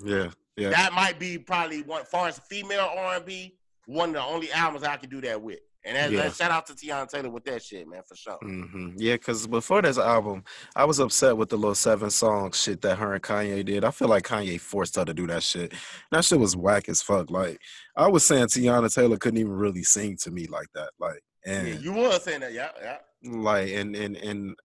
[0.03, 4.51] Yeah, yeah, That might be probably one, far as female R&B, one of the only
[4.51, 5.59] albums I can do that with.
[5.85, 6.23] And that, Yeah.
[6.23, 8.37] that- shout out to Teyana Taylor with that shit, man, for sure.
[8.41, 9.13] hmm yeah.
[9.13, 10.43] Because before this album,
[10.75, 13.83] I was upset with the little seven song shit that her and Kanye did.
[13.85, 15.73] I feel like Kanye forced her to do that shit.
[16.11, 17.29] That shit was whack as fuck.
[17.29, 17.59] Like
[17.95, 20.89] I was saying, Teyana Taylor couldn't even really sing to me like that.
[20.99, 22.97] Like and Yeah, you was saying that, yeah, yeah.
[23.21, 24.55] like and and and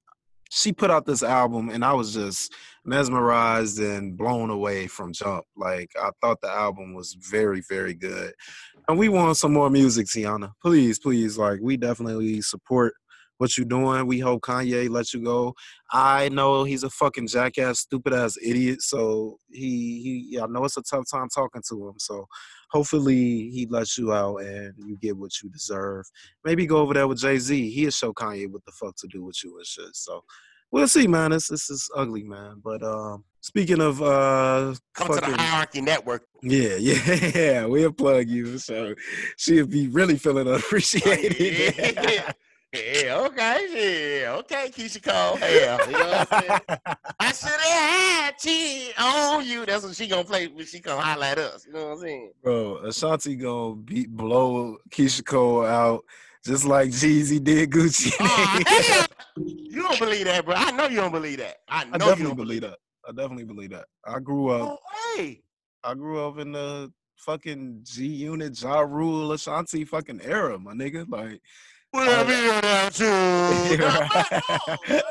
[0.52, 2.52] she put out this album and I was just
[2.84, 5.44] mesmerized and blown away from jump.
[5.56, 8.32] Like I thought the album was very very good.
[8.88, 10.52] And we want some more music, Teyana.
[10.62, 12.94] Please, please like we definitely support
[13.40, 14.06] what you're doing.
[14.06, 15.54] We hope Kanye lets you go.
[15.90, 18.82] I know he's a fucking jackass, stupid ass idiot.
[18.82, 21.94] So he he yeah, I know it's a tough time talking to him.
[21.98, 22.26] So
[22.70, 26.04] hopefully he lets you out and you get what you deserve.
[26.44, 27.70] Maybe go over there with Jay Z.
[27.70, 29.94] He'll show Kanye what the fuck to do with you and shit.
[29.96, 30.22] So
[30.70, 31.30] we'll see, man.
[31.30, 32.60] This this is ugly, man.
[32.62, 36.22] But um, speaking of uh, Come to the Hierarchy Network.
[36.42, 36.76] yeah,
[37.34, 38.58] yeah, we'll plug you.
[38.58, 38.94] So
[39.36, 41.74] she'll be really feeling appreciated.
[41.76, 42.32] yeah,
[42.72, 45.38] yeah, okay, yeah, okay, Keyshia Cole.
[45.40, 46.60] Yeah, you know what I'm saying?
[47.20, 49.66] I should have had cheat on you.
[49.66, 51.66] That's what she gonna play when she holler at us.
[51.66, 52.32] You know what I'm saying?
[52.42, 56.04] Bro, Ashanti gonna beat blow Keyshia Cole out
[56.44, 58.12] just like Jeezy did Gucci.
[58.20, 60.54] Oh, you don't believe that, bro.
[60.56, 61.56] I know you don't believe that.
[61.68, 62.78] I know I you don't believe that.
[63.10, 63.86] I definitely believe that.
[64.06, 64.60] I grew up.
[64.60, 64.78] No
[65.18, 65.42] way.
[65.82, 71.04] I grew up in the fucking G Unit, Ja Rule, Ashanti fucking era, my nigga.
[71.08, 71.40] Like,
[71.92, 73.06] We'll be around you.
[73.84, 74.40] Right.
[74.60, 75.00] no, bro.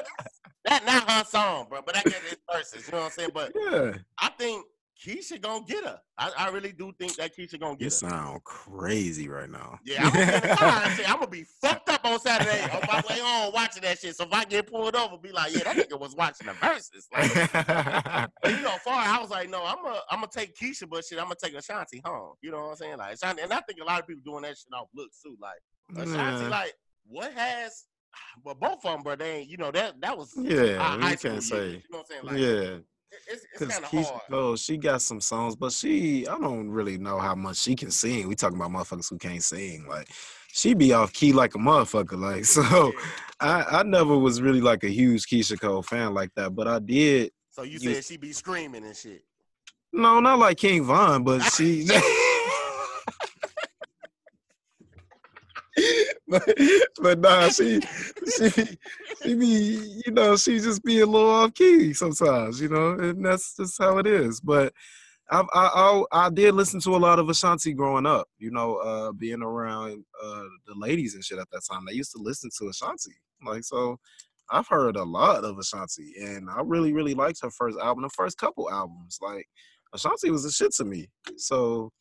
[0.66, 1.80] That not her song, bro.
[1.86, 2.86] But I get his verses.
[2.88, 3.30] You know what I'm saying?
[3.34, 4.66] But yeah, I think
[5.06, 6.00] Keyshia gonna get her.
[6.18, 8.08] I, I really do think that Keyshia gonna you get her.
[8.08, 9.80] You sound crazy right now.
[9.86, 11.10] Yeah, I'm gonna, be in the car and shit.
[11.10, 14.16] I'm gonna be fucked up on Saturday on my way home watching that shit.
[14.18, 17.08] So if I get pulled over, be like, yeah, that nigga was watching the verses.
[17.14, 17.30] Like,
[18.58, 21.18] you know, far I was like, no, I'm gonna I'm gonna take Keyshia, but shit,
[21.18, 22.34] I'm gonna take Ashanti home.
[22.42, 22.98] You know what I'm saying?
[22.98, 25.38] Like Ashanti, and I think a lot of people doing that shit off looks too.
[25.42, 25.60] Like
[26.04, 26.50] Ashanti, Yeah.
[26.50, 26.74] like
[27.08, 27.86] what has,
[28.44, 29.50] but both of them, bro, they ain't.
[29.50, 31.68] You know that that was Yeah, our you can't say.
[31.70, 32.26] You know what I'm saying?
[32.26, 32.78] Like, yeah,
[33.12, 34.22] it's, it's because kind of Keyshia hard.
[34.30, 37.92] Cole, she got some songs, but she, I don't really know how much she can
[37.92, 38.28] sing.
[38.28, 39.86] We talking about motherfuckers who can't sing.
[39.88, 40.10] Like,
[40.52, 42.20] she be off key like a motherfucker.
[42.20, 42.92] Like, so
[43.40, 46.80] I, I never was really like a huge Keyshia Cole fan like that, but I
[46.80, 47.32] did.
[47.52, 49.24] So you you- said she be screaming and shit.
[49.92, 51.88] No, not like King Von, but she.
[56.30, 56.58] but,
[57.02, 57.82] but nah, she
[58.38, 58.50] she
[59.24, 63.26] she be you know she just be a little off key sometimes, you know, and
[63.26, 64.40] that's just how it is.
[64.40, 64.74] But
[65.30, 68.78] I I I, I did listen to a lot of Ashanti growing up, you know,
[68.78, 71.84] uh, being around uh, the ladies and shit at that time.
[71.88, 73.16] They used to listen to Ashanti,
[73.46, 73.98] like so.
[74.52, 78.10] I've heard a lot of Ashanti, and I really really liked her first album, the
[78.10, 79.48] first couple albums, like.
[79.92, 81.08] Ashanti was a shit to me.
[81.38, 81.92] So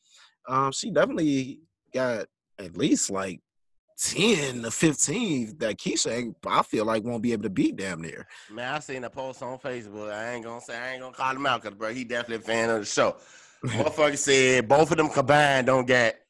[0.47, 1.61] um, she definitely
[1.95, 2.27] got
[2.59, 3.41] at least like
[3.99, 8.27] 10 to 15 that Keyshia I feel like won't be able to beat damn near.
[8.51, 10.13] Man, I seen a post on Facebook.
[10.13, 12.41] I ain't gonna say I ain't gonna call him out because bro, he definitely a
[12.41, 13.17] fan of the show.
[13.65, 16.21] Motherfucker said both of them combined don't get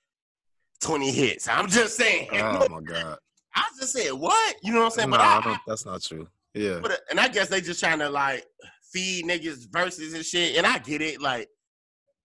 [0.81, 1.47] 20 hits.
[1.47, 2.29] I'm just saying.
[2.33, 3.19] oh my God.
[3.55, 4.57] I just said what?
[4.63, 5.11] You know what I'm saying?
[5.11, 6.27] no, but I, I don't, that's not true.
[6.55, 6.79] Yeah.
[6.81, 8.47] but uh, and I guess they just trying to like
[8.93, 10.57] feed niggas verses and shit.
[10.57, 11.21] And I get it.
[11.21, 11.49] Like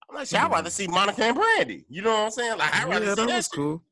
[0.08, 0.54] I'm like, shit, I'd mm-hmm.
[0.54, 1.84] rather see Monica and Brandy.
[1.90, 2.58] You know what I'm saying?
[2.58, 3.52] Like I'd rather yeah, see that that was shit.
[3.52, 3.82] cool.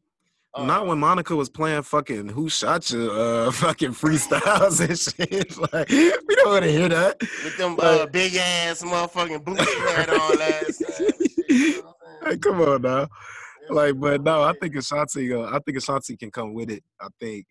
[0.54, 5.56] Uh, Not when Monica was playing fucking who shot you, uh, fucking freestyles and shit.
[5.72, 7.18] Like, we don't want to hear that.
[7.20, 11.06] with them uh, big ass motherfucking boots had on last time.
[11.06, 12.32] and shit, you know what I'm saying?
[12.32, 13.08] Hey, come on now.
[13.70, 16.82] Like, but no, I think Ashanti, uh, I think Ashanti can come with it.
[17.00, 17.46] I think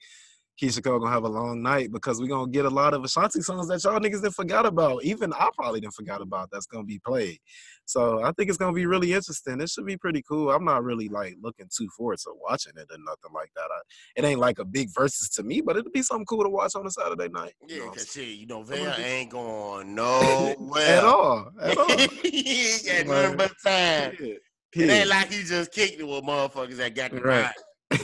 [0.61, 3.41] Keyshia Cole gonna have a long night because we're gonna get a lot of Ashanti
[3.41, 5.03] songs that y'all niggas didn't forgot about.
[5.03, 7.39] Even I probably didn't forgot about that's gonna be played.
[7.85, 9.59] So I think it's gonna be really interesting.
[9.59, 10.51] It should be pretty cool.
[10.51, 13.69] I'm not really like looking too forward to watching it or nothing like that.
[13.71, 13.79] I,
[14.17, 16.75] it ain't like a big versus to me, but it'll be something cool to watch
[16.75, 17.53] on a Saturday night.
[17.67, 20.55] you Yeah, know, cause shit, you know, Vail ain't going nowhere
[20.87, 21.51] at all.
[21.59, 21.97] At all.
[22.21, 24.15] he ain't got nothing but time.
[24.19, 24.35] Yeah.
[24.73, 27.41] It ain't like he just kicked it with motherfuckers that got the Right.
[27.41, 27.55] right.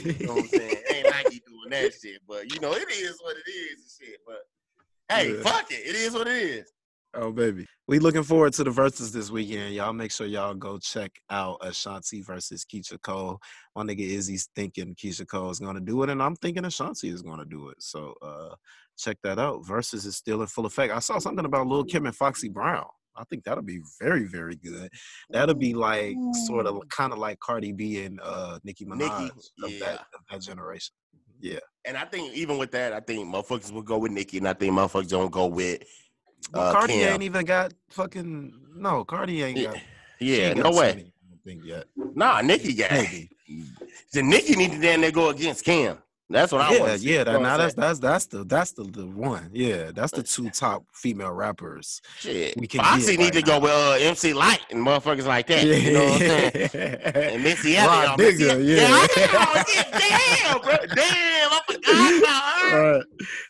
[0.04, 0.84] You know what I'm saying?
[0.90, 2.22] It ain't like he doing that shit.
[2.28, 4.20] But you know, it is what it is and shit.
[4.26, 4.40] But
[5.10, 5.42] hey, Yeah.
[5.42, 5.86] fuck it.
[5.88, 6.72] It is what it is.
[7.14, 9.74] Oh baby, we looking forward to the verses this weekend.
[9.74, 13.40] Y'all make sure y'all go check out Ashanti versus Keyshia Cole.
[13.76, 17.22] My nigga Izzy's thinking Keyshia Cole is gonna do it, and I'm thinking Ashanti is
[17.22, 17.82] gonna do it.
[17.82, 18.56] So uh
[18.98, 19.66] check that out.
[19.66, 20.94] Versus is still in full effect.
[20.94, 22.86] I saw something about Lil Kim and Foxy Brown.
[23.16, 24.90] I think that'll be very, very good.
[25.32, 26.16] That'll be like
[26.46, 29.30] sort of kind of like Cardi B and uh Nicki Minaj
[29.64, 29.80] of, yeah.
[29.80, 30.94] that, of that generation.
[31.40, 31.60] Yeah.
[31.86, 34.54] And I think even with that, I think motherfuckers will go with Nicki, and I
[34.54, 35.84] think motherfuckers don't go with
[36.54, 37.14] Well, uh, Cardi Kim.
[37.14, 39.04] ain't even got fucking no.
[39.06, 39.82] Cardi ain't Yeah, got.
[40.20, 40.92] yeah no way.
[40.92, 41.86] Skinny, I don't think yet.
[42.16, 43.30] Nah, Nicki got Maybe.
[44.12, 45.98] The Nicki need to damn near go against Kim.
[46.30, 47.00] That's what I yeah, want.
[47.02, 47.24] yeah.
[47.24, 49.50] That, now that's that's that's the that's the, the one.
[49.54, 52.02] Yeah, that's the two top female rappers.
[52.20, 52.54] saying?
[52.58, 52.72] we Shit.
[52.72, 55.64] can Foxy need right to go with uh, MC Lyte and motherfuckers like that.
[55.66, 57.00] You know what I'm saying?
[57.04, 58.18] And Missy Elliott.
[58.18, 58.56] Missy- yeah.
[58.56, 58.88] yeah.
[58.92, 60.76] I damn, bro.
[60.96, 62.94] Damn, I forgot about her.
[62.98, 63.04] Right.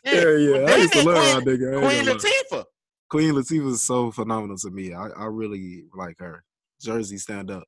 [0.04, 0.72] Yeah, yeah.
[0.72, 1.56] I used to love Queen-.
[1.58, 2.04] Queen.
[2.04, 2.64] Latifah.
[3.10, 4.94] Queen Latifah is so phenomenal to me.
[4.94, 6.44] I, I really like her.
[6.80, 7.64] Jersey stand up.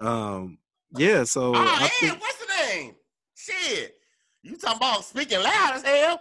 [0.00, 0.58] Um,
[0.96, 2.94] yeah, so Oh, I hey, think what's the name?
[3.36, 3.94] Shit.
[4.42, 6.20] You talking about speaking loud as hell?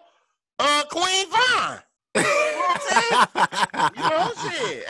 [0.58, 1.80] Uh, Queen Vine.
[2.16, 3.92] You know what I'm saying?
[3.96, 4.86] You know, shit.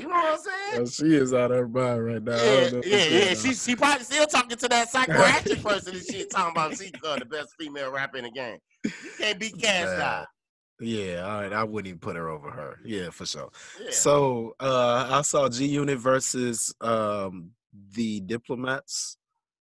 [0.00, 0.40] You know what
[0.72, 0.86] I'm saying?
[0.86, 2.36] She is out of her mind right now.
[2.36, 3.34] Yeah, don't know what's yeah, yeah.
[3.34, 7.18] She she probably still talking to that psychoactive person and shit, talking about she uh,
[7.18, 8.58] the best female rapper in the game.
[8.84, 9.98] You can't beat Cash Man.
[9.98, 10.26] Doll.
[10.80, 11.52] Yeah, all right.
[11.52, 12.78] I wouldn't even put her over her.
[12.84, 13.50] Yeah, for sure.
[13.82, 13.90] Yeah.
[13.90, 17.50] So uh I saw G Unit versus um
[17.94, 19.16] the diplomats.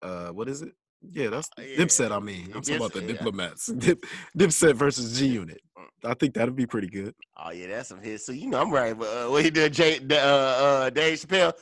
[0.02, 0.74] Uh what is it?
[1.02, 1.78] Yeah, that's Uh, yeah.
[1.78, 2.12] Dipset.
[2.12, 3.08] I mean, I'm talking about the yeah.
[3.08, 3.68] diplomats.
[3.68, 4.06] Dip,
[4.38, 5.62] Dipset versus G Unit.
[6.04, 7.14] I think that'd be pretty good.
[7.38, 8.26] Oh yeah, that's some hits.
[8.26, 8.98] So you know I'm right.
[8.98, 11.54] But uh, what he did, Jay, uh, uh, Dave Chappelle.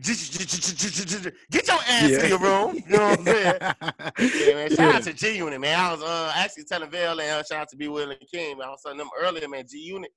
[0.00, 2.76] Get your ass to your room.
[2.76, 3.58] You know what I'm saying?
[4.18, 4.70] Yeah, man.
[4.76, 5.80] Shout out to G Unit, man.
[5.80, 7.88] I was uh, actually telling Vail and uh, shout out to B.
[7.88, 8.58] Will and King.
[8.58, 8.68] Man.
[8.68, 9.64] I was telling them earlier, man.
[9.68, 10.10] G Unit.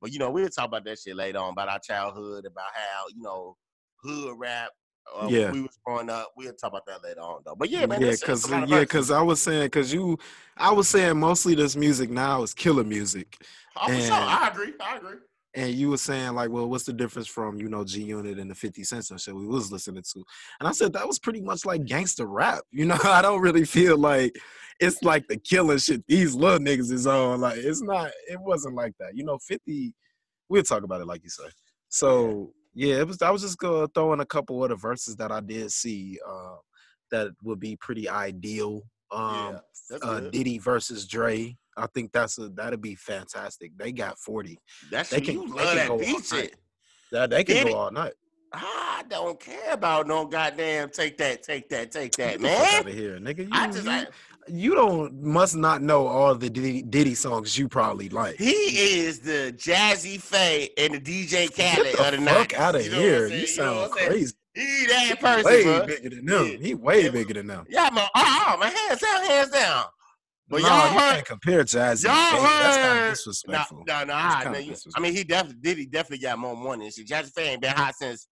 [0.00, 3.04] But you know, we'll talk about that shit later on about our childhood, about how
[3.14, 3.56] you know
[4.02, 4.70] hood rap.
[5.14, 5.50] Uh, Yeah.
[5.52, 6.32] we was growing up.
[6.36, 7.54] We'll talk about that later on, though.
[7.54, 8.00] But yeah, man.
[8.00, 10.18] yeah, this shit is because a lot of yeah, because I was saying because you,
[10.56, 13.36] I was saying mostly this music now is killer music,
[13.76, 14.12] oh, for sure.
[14.12, 14.72] I agree.
[14.80, 15.16] I agree.
[15.54, 18.50] and you were saying like, well, what's the difference from you know G Unit and
[18.50, 20.24] the Fifty Cent and shit we was listening to,
[20.60, 22.60] and I said that was pretty much like gangster rap.
[22.70, 24.36] You know, I don't really feel like
[24.80, 27.40] it's like the killing shit these little niggas is on.
[27.40, 28.10] Like it's not.
[28.28, 29.16] It wasn't like that.
[29.16, 29.94] You know, Fifty.
[30.48, 31.44] We'll talk about it like you say.
[31.88, 33.20] So yeah, it was.
[33.22, 36.18] I was just gonna throw in a couple of the verses that I did see
[36.28, 36.56] uh,
[37.10, 38.82] that would be pretty ideal.
[39.10, 39.58] Um,
[39.90, 40.20] yeah, uh.
[40.30, 41.56] Diddy versus Dre.
[41.78, 43.72] I think that's a that'd be fantastic.
[43.78, 44.58] They got forty.
[44.90, 46.56] That's they you can- you they love can that beat shit.
[47.12, 47.72] That they can Diddy.
[47.72, 48.12] go all night.
[48.52, 52.74] I don't care about no goddamn take that, take that, take that, man.
[52.76, 53.38] out of here, nigga.
[53.40, 54.06] You, I just, you, I,
[54.48, 58.36] you don't must not know all the Diddy, Diddy songs you probably like.
[58.36, 62.58] he is the Jazzy Pha and the DJ Khaled Get of the the fuck 90s.
[62.58, 63.26] out of You know here.
[63.28, 64.34] You You know sound crazy.
[64.54, 65.86] He that person, Way bro.
[65.86, 66.46] bigger than them.
[66.46, 66.56] Yeah.
[66.58, 67.10] He way Yeah.
[67.10, 67.66] bigger than them.
[67.68, 68.08] Yeah, man.
[68.14, 69.84] Oh, oh, man, hands down, hands down.
[70.48, 72.04] But nah, y'all you heard, can't compare Jazzy.
[72.04, 72.42] y'all and Faith.
[72.42, 73.84] That's kind of heard- no, disrespectful.
[73.86, 74.04] no, no.
[74.04, 75.76] No, I mean, he definitely did.
[75.78, 76.88] He definitely got more money.
[76.88, 78.28] Jazzy Pha ain't been hot since.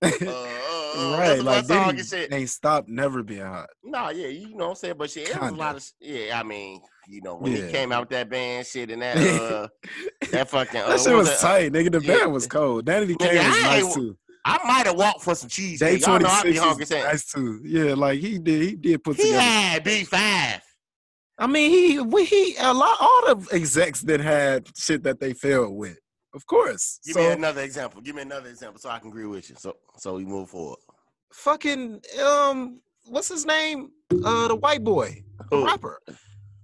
[0.00, 3.68] Uh, uh, uh, right, uh, like Diddy and ain't stopped never being hot.
[3.82, 6.38] No, yeah, you know what I'm saying, but shit, it was a lot of yeah.
[6.38, 7.66] I mean, you know, when Yeah.
[7.66, 9.68] he came out with that band shit and that uh
[10.32, 11.40] that fucking uh, That shit what was that?
[11.40, 11.90] tight, nigga.
[11.92, 12.18] The Yeah.
[12.18, 12.84] band was cold.
[12.84, 14.16] Danny Nigga, Kane was nice too.
[14.44, 15.80] I might have walked for some cheese.
[15.80, 17.60] Day Y'all know I be 26 is nice too.
[17.64, 18.62] Yeah, like he did.
[18.62, 19.40] He did put he together.
[19.42, 20.62] had B five.
[21.40, 22.96] I mean, he we, he a lot.
[23.00, 25.98] All the execs that had shit that they failed with,
[26.34, 27.00] of course.
[27.04, 28.00] Give so me another example.
[28.00, 29.56] Give me another example so I can agree with you.
[29.58, 30.78] So so we move forward.
[31.32, 33.90] fucking um, what's his name?
[34.24, 36.00] Uh, the white boy, the rapper.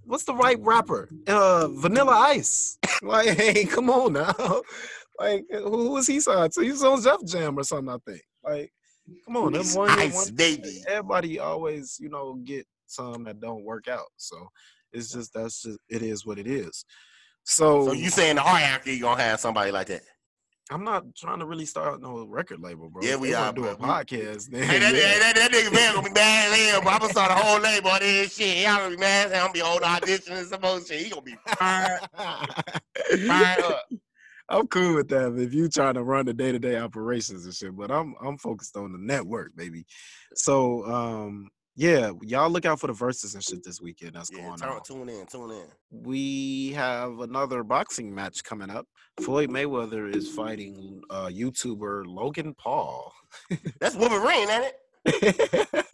[0.03, 1.09] what's the right rapper?
[1.27, 2.77] Uh, Vanilla Ice.
[3.01, 4.33] Like, hey, come on now.
[5.19, 6.61] Like, who, was he signed to?
[6.61, 8.21] He's on Def Jam or something, I think.
[8.43, 8.73] Like,
[9.25, 10.81] come on, them one, ice, one baby.
[10.87, 14.07] everybody always, you know, get some that don't work out.
[14.17, 14.49] So
[14.91, 16.85] it's just that's just it is what it is.
[17.45, 20.01] So, So you saying the hierarchy you gonna have somebody like that?
[20.71, 23.03] I'm not trying to really start no record label, bro.
[23.03, 24.49] Yeah, we they are, do a podcast.
[24.49, 24.99] Then, Hey, that, yeah.
[24.99, 26.91] hey, that, that nigga man gonna be mad as hell, bro.
[26.91, 28.65] I'm gonna start a whole label on this shit.
[28.65, 29.31] Y'all gonna be mad.
[29.31, 31.01] I'm gonna be holding auditions and some other shit.
[31.01, 31.99] He gonna be fired,
[33.27, 33.85] fired up.
[34.49, 37.53] I'm cool with that if you trying to run the day to day operations and
[37.53, 37.75] shit.
[37.75, 39.85] But I'm I'm focused on the network, baby.
[40.33, 44.13] So um yeah, y'all look out for the Verzuz and shit this weekend.
[44.13, 44.83] That's Yeah, going turn, on.
[44.83, 45.65] tune in, tune in.
[45.91, 48.87] We have another boxing match coming up.
[49.19, 53.13] Floyd Mayweather is fighting uh YouTuber Logan Paul.
[53.79, 54.73] That's Wolverine, ain't
[55.05, 55.85] it?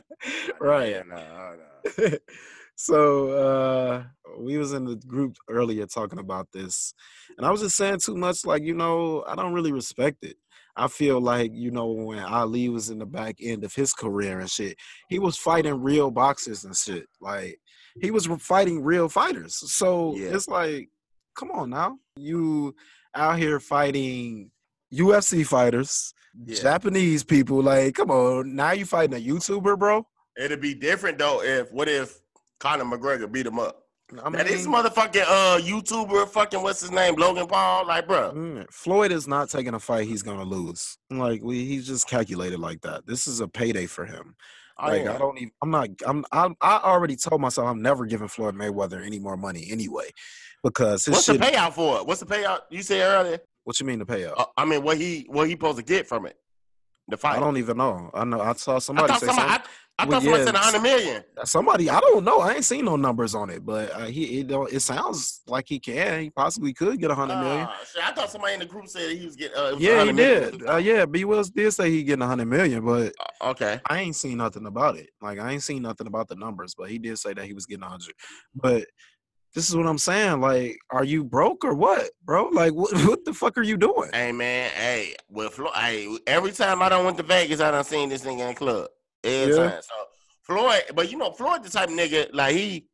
[0.60, 0.90] right.
[0.90, 2.08] Yeah, nah, nah.
[2.76, 4.04] so uh
[4.38, 6.94] we was in the group earlier talking about this
[7.36, 10.36] and i was just saying too much like you know i don't really respect it
[10.78, 14.40] i feel like you know when ali was in the back end of his career
[14.40, 14.76] and shit
[15.08, 17.58] he was fighting real boxers and shit like
[18.00, 20.28] he was fighting real fighters so Yeah.
[20.34, 20.88] it's like
[21.36, 22.74] come on now you
[23.14, 24.50] out here fighting
[24.94, 26.14] ufc fighters
[26.46, 26.60] Yeah.
[26.62, 31.42] japanese people like come on now you fighting a youtuber bro It'd be different though
[31.42, 32.16] if what if
[32.60, 33.82] Conor McGregor beat him up?
[34.24, 38.32] I Now this motherfucking uh YouTuber, fucking what's his name, Logan Paul, like, bro.
[38.32, 40.96] Mm, Floyd is not taking a fight he's gonna lose.
[41.10, 43.06] Like we, he's just calculated like that.
[43.06, 44.34] This is a payday for him.
[44.80, 45.52] Like I don't even.
[45.60, 45.88] I'm not.
[46.06, 46.24] I'm.
[46.32, 50.10] I'm I already told myself I'm never giving Floyd Mayweather any more money anyway,
[50.62, 51.40] because his What's shit.
[51.40, 52.06] the payout for it?
[52.06, 52.60] What's the payout?
[52.70, 53.40] You said earlier.
[53.64, 54.34] what you mean the payout?
[54.36, 56.36] Uh, I mean, what he what he supposed to get from it?
[57.08, 57.18] The.
[57.26, 58.10] I don't even know.
[58.14, 58.40] I know.
[58.40, 59.48] I saw I somebody thought say somebody.
[59.50, 59.70] something.
[59.98, 61.24] I, I Well, thought somebody yeah, said a hundred million.
[61.44, 61.90] Somebody.
[61.90, 62.40] I don't know.
[62.40, 64.40] I ain't seen no numbers on it, but uh, he.
[64.40, 66.22] It, don't, it sounds like he can.
[66.22, 67.66] He possibly could get a hundred million.
[67.68, 69.56] Ah, shit, I thought somebody in the group said he was getting.
[69.56, 70.68] Uh, was Yeah, he 100 did.
[70.68, 71.24] Uh, yeah, B.
[71.24, 73.80] Wills did say he getting a hundred million, but Uh, okay.
[73.88, 75.10] I ain't seen nothing about it.
[75.20, 77.66] Like I ain't seen nothing about the numbers, but he did say that he was
[77.66, 78.14] getting a hundred.
[78.54, 78.86] But
[79.58, 80.40] this is what I'm saying.
[80.40, 82.48] Like, are you broke or what, bro?
[82.50, 84.08] Like, what, what the fuck are you doing?
[84.12, 87.82] Hey man, hey, with Floyd, hey, every time I done went to Vegas, I done
[87.82, 88.86] seen this nigga in the club.
[89.24, 89.70] Every Yeah.
[89.70, 89.82] time.
[89.82, 89.94] So
[90.44, 92.86] Floyd, but you know, Floyd the type of nigga, like he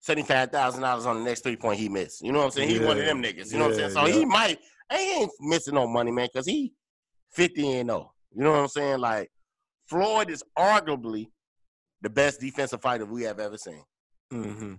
[0.00, 2.20] seventy five thousand dollars on the next three point he missed.
[2.20, 2.68] You know what I'm saying?
[2.68, 3.50] He one of them niggas.
[3.50, 3.90] You know what I'm saying?
[3.92, 4.58] So Yeah, he might
[4.92, 6.74] he ain't missing no money, man, because he
[7.32, 8.12] 50 and 0.
[8.36, 8.98] You know what I'm saying?
[8.98, 9.30] Like
[9.86, 11.28] Floyd is arguably
[12.02, 13.82] the best defensive fighter we have ever seen.
[14.30, 14.74] Mm-hmm.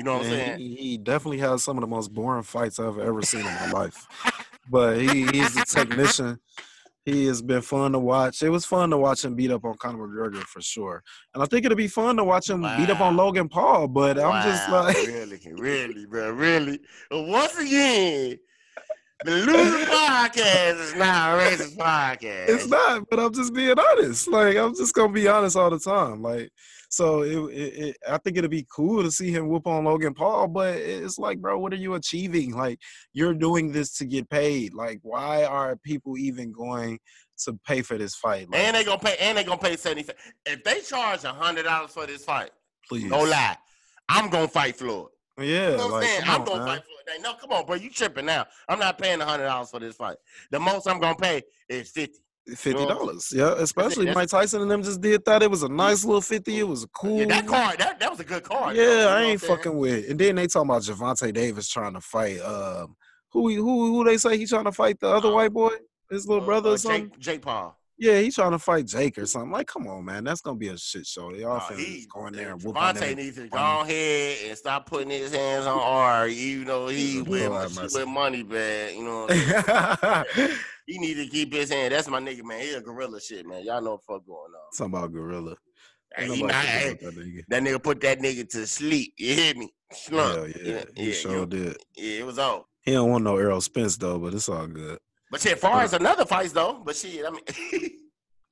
[0.00, 0.58] You know what I'm saying?
[0.58, 3.70] he, he definitely has some of the most boring fights I've ever seen in my
[3.70, 4.06] life.
[4.70, 6.38] But he, he's a technician.
[7.04, 8.40] He has been fun to watch.
[8.42, 11.02] It was fun to watch him beat up on Conor McGregor for sure,
[11.34, 13.88] and I think it'll be fun to watch him beat up on Logan Paul.
[13.88, 16.78] But I'm just like, really, really, bro, really.
[17.10, 18.38] Once again,
[19.24, 22.48] the loser podcast is not a racist podcast.
[22.48, 23.08] it's not.
[23.10, 24.28] But I'm just being honest.
[24.28, 26.22] Like I'm just gonna be honest all the time.
[26.22, 26.52] Like
[26.90, 30.12] so, it, it, it I think it'd be cool to see him whoop on Logan
[30.12, 30.48] Paul.
[30.48, 32.54] But it's like, bro, what are you achieving?
[32.56, 32.78] Like
[33.12, 34.74] you're doing this to get paid.
[34.74, 36.98] Like why are people even going
[37.44, 38.50] to pay for this fight?
[38.50, 39.16] Like, And they gonna pay.
[39.20, 40.08] And they gonna pay seventy.
[40.44, 42.50] If they charge a hundred dollars for this fight,
[42.88, 43.56] please, no lie,
[44.08, 45.08] I'm gonna fight Floyd.
[45.38, 46.22] Yeah, You know what I'm saying?
[46.26, 46.66] I'm on, gonna man.
[46.66, 47.22] fight Floyd.
[47.22, 47.76] No, come on, bro.
[47.76, 48.46] You tripping now?
[48.68, 50.16] I'm not paying a hundred dollars for this fight.
[50.50, 52.18] The most I'm gonna pay is fifty.
[52.56, 53.54] Fifty dollars, yeah.
[53.58, 55.42] Especially that's- Mike Tyson and them just did that.
[55.42, 56.58] It was a nice little fifty.
[56.58, 57.18] It was a cool.
[57.20, 57.78] Yeah, that card.
[57.78, 58.76] That, that was a good card.
[58.76, 60.04] though, Yeah, I ain't fucking with.
[60.04, 60.10] It.
[60.10, 62.40] And then they talking about Gervonta Davis trying to fight.
[62.40, 62.96] Um,
[63.32, 65.70] who who who they say he trying to fight the other Uh, white boy,
[66.10, 67.10] his little Uh, brother uh, or something.
[67.10, 67.76] Jake, Jake Paul.
[68.02, 69.50] Yeah, he's trying to fight Jake or something.
[69.50, 71.30] Like, come on, man, that's gonna be a shit show.
[71.32, 73.58] They all Nah, finna he- just go there and whoop on Devontae needs to go
[73.82, 77.98] ahead and stop putting his hands on R, You know he with, have she mercy.
[77.98, 78.96] with money bag.
[78.96, 80.56] You know what I'm saying?
[80.90, 81.92] He need to keep his hand.
[81.94, 82.60] That's my nigga, man.
[82.60, 83.64] He a gorilla shit, man.
[83.64, 84.70] Y'all know what fuck going on.
[84.76, 85.56] Talking about gorilla.
[86.18, 87.44] Ain't he not- thinking hey, about that nigga.
[87.48, 89.14] that nigga put that nigga to sleep.
[89.16, 89.72] You hear me?
[89.92, 90.34] Slump.
[90.36, 91.76] Hell yeah, he yeah, sure you- did.
[91.96, 92.62] yeah, it was on.
[92.82, 94.98] He don't want no Errol Spence though, but it's all good.
[95.30, 97.42] But shit, far as another fights though, but shit, I mean,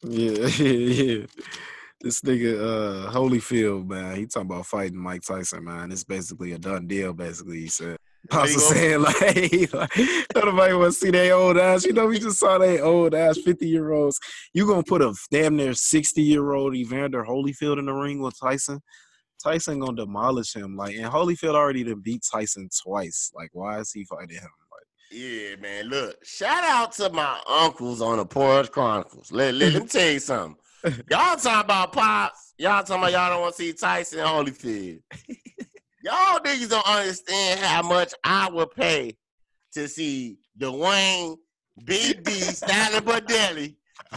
[0.03, 0.69] Yeah, yeah,
[1.19, 1.27] yeah.
[2.01, 2.61] This nigga
[3.09, 5.91] uh Holyfield, man, he talking about fighting Mike Tyson, man.
[5.91, 7.97] It's basically a done deal, basically, he said.
[8.31, 11.85] He Pastor saying like, like nobody want to see their old ass.
[11.85, 14.19] You know, we just saw they old ass 50 year olds.
[14.53, 18.39] You gonna put a damn near 60 year old Evander Holyfield in the ring with
[18.39, 18.81] Tyson?
[19.43, 20.77] Tyson gonna demolish him.
[20.77, 23.31] Like, and Holyfield already done beat Tyson twice.
[23.35, 24.43] Like, why is he fighting him?
[24.43, 25.87] Like, yeah, man.
[25.87, 29.33] Look, shout out to my uncles on the Porch Chronicles.
[29.33, 30.57] Let, let, let me tell you something.
[31.11, 32.55] Y'all talking about pops.
[32.59, 35.01] Y'all talking about y'all don't want to see Tyson Holyfield.
[36.09, 39.15] Y'all niggas don't understand how much I would pay
[39.75, 41.37] to see Dwayne
[41.85, 43.77] Big D Styling Budelli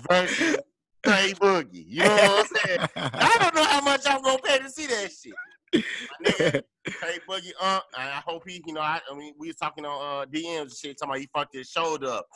[0.10, 0.58] versus
[1.06, 1.84] Trey Boogie.
[1.86, 2.88] You know what I'm saying?
[2.96, 5.84] I don't know how much I'm gonna pay to see that shit.
[6.26, 9.84] Nigga, Trey Boogie, uh, I hope he, you know, I, I mean, we was talking
[9.84, 12.28] on uh, DMs and shit, talking about he fucked his shoulder up.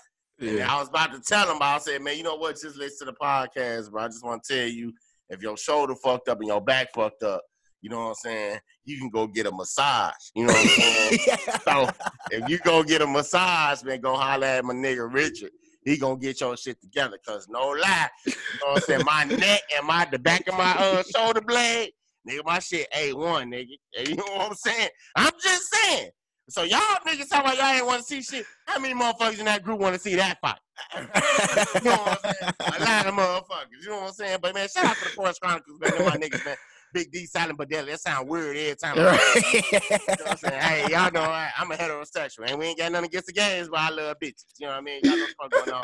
[0.41, 0.73] And yeah.
[0.73, 2.59] I was about to tell him, but I said, man, you know what?
[2.59, 4.03] Just listen to the podcast, bro.
[4.03, 4.91] I just want to tell you,
[5.29, 7.41] if your shoulder fucked up and your back fucked up,
[7.81, 8.59] you know what I'm saying?
[8.85, 10.13] You can go get a massage.
[10.35, 10.67] You know what I'm
[11.19, 11.19] saying?
[11.67, 11.89] so
[12.31, 15.51] if you go get a massage, man, go holler at my nigga Richard.
[15.83, 17.19] He gonna get your shit together.
[17.25, 19.05] Cause no lie, you know what I'm saying?
[19.05, 21.91] My neck and my the back of my uh shoulder blade,
[22.27, 23.75] nigga, my shit A1, nigga.
[24.09, 24.89] You know what I'm saying?
[25.15, 26.09] I'm just saying.
[26.49, 28.45] So y'all niggas talking about y'all ain't want to see shit.
[28.67, 30.59] How many motherfuckers in that group want to see that fight?
[30.95, 32.53] you know what I'm saying?
[32.59, 33.81] A lot of motherfuckers.
[33.81, 34.39] You know what I'm saying?
[34.41, 36.05] But man, shout out to the Forest Chronicles, man.
[36.05, 36.55] My niggas, man.
[36.95, 37.87] Big D, Silent Budelli.
[37.87, 38.93] That sound weird every time.
[38.97, 39.01] I
[39.53, 40.61] you know what I'm saying?
[40.61, 43.67] Hey, y'all know I, I'm a heterosexual, and we ain't got nothing against the gays,
[43.67, 44.45] but I love bitches.
[44.57, 45.01] You know what I mean?
[45.03, 45.83] Y'all know what the fuck going on.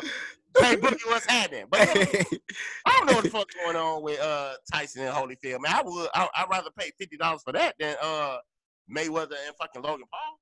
[0.58, 1.66] Hey, Boogie, what's happening?
[1.70, 1.80] But
[2.86, 5.60] I don't know what the fuck going on with uh Tyson and Holyfield.
[5.60, 8.38] Man, I would I, I'd rather pay fifty dollars for that than uh
[8.90, 10.38] Mayweather and fucking Logan Paul.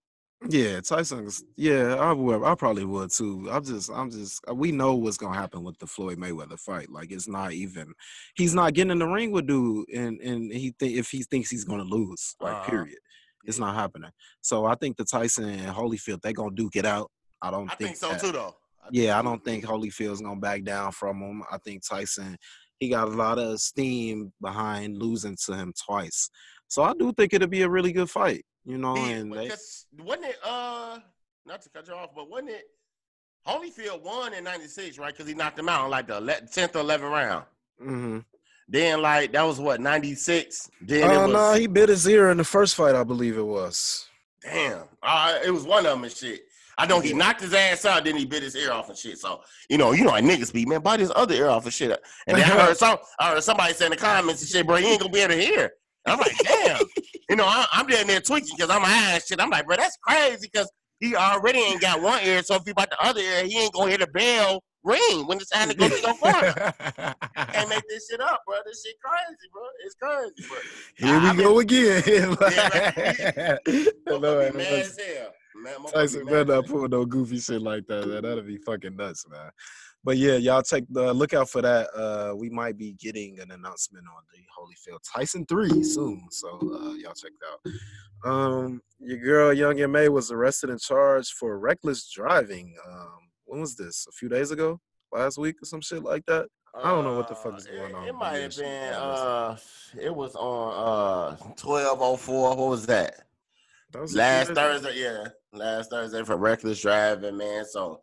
[0.48, 1.44] Yeah, Tyson's.
[1.56, 2.42] Yeah, I would.
[2.42, 3.48] I probably would too.
[3.50, 3.90] I'm just.
[3.90, 4.42] I'm just.
[4.48, 6.90] uh, We know what's gonna happen with the Floyd Mayweather fight.
[6.90, 7.92] Like it's not even.
[8.36, 11.50] He's not getting in the ring with dude, and and he think if he thinks
[11.50, 12.36] he's gonna lose.
[12.40, 12.70] Like Uh-huh.
[12.70, 12.98] period.
[13.44, 14.10] It's not happening.
[14.40, 17.10] So I think the Tyson and Holyfield they gonna duke it out.
[17.42, 18.54] I don't I think so that- too, though.
[18.90, 21.42] Yeah, I don't think Holyfield's gonna back down from him.
[21.52, 22.36] I think Tyson,
[22.78, 26.30] he got a lot of steam behind losing to him twice.
[26.68, 28.44] So I do think it'll be a really good fight.
[28.64, 29.50] You know, Yeah, and they,
[29.98, 30.98] wasn't it uh
[31.46, 32.64] not to cut you off, but wasn't it
[33.46, 35.12] Holyfield won in '96, right?
[35.14, 37.44] Because he knocked him out in like the tenth or eleventh round.
[37.82, 38.24] Mhm.
[38.68, 40.70] Then like that was what '96.
[40.82, 43.42] Then Oh was no, he bit his ear in the first fight, I believe it
[43.42, 44.06] was.
[44.42, 44.84] damn.
[45.02, 46.42] Uh, it was one of them and shit.
[46.78, 49.18] I know he knocked his ass out, then he bit his ear off and shit.
[49.18, 51.72] So you know, you know, how niggas be man, bite his other ear off and
[51.74, 51.98] shit.
[52.26, 54.76] And then I heard some, I heard somebody say in the comments and shit, bro,
[54.76, 55.72] you ain't gonna be able to hear.
[56.06, 56.80] I'm like, damn.
[57.28, 59.40] you know, I, I'm down there tweaking because I'm ass ah, shit.
[59.40, 62.42] I'm like, bro, that's crazy because he already ain't got one ear.
[62.42, 65.38] So if he bite the other ear, he ain't gonna hear the bell ring when
[65.38, 66.52] it's time to go to your corner.
[67.52, 68.56] Can't make this shit up, bro.
[68.64, 69.62] This shit crazy, bro.
[69.84, 70.58] It's crazy, bro.
[70.96, 72.02] Here I we go again.
[72.06, 73.56] Yeah,
[74.08, 74.80] Motherfucker be mad Lord.
[74.80, 75.30] as hell.
[75.56, 78.06] Man, Tyson better not pull no goofy shit like that.
[78.06, 78.22] Man.
[78.22, 79.50] That'll be fucking nuts, man.
[80.02, 81.88] But yeah, y'all take the look out for that.
[81.94, 86.92] Uh, we might be getting an announcement on the Holyfield Tyson three soon, so uh,
[86.94, 87.72] y'all check it
[88.24, 88.30] out.
[88.30, 90.08] Um, your girl Young M.A.
[90.08, 92.74] was arrested and charged for reckless driving.
[92.90, 94.06] Um, when was this?
[94.08, 94.80] A few days ago,
[95.12, 96.46] last week or some shit like that.
[96.74, 98.56] I don't know what the fuck is Uh, going it- on, It but might have
[98.56, 98.92] been.
[98.94, 99.56] Uh,
[100.00, 102.56] it was on uh twelve oh four.
[102.56, 103.14] What was that?
[103.92, 104.52] That was Last.
[104.52, 107.64] Thursday, yeah, last Thursday for reckless driving, man.
[107.66, 108.00] So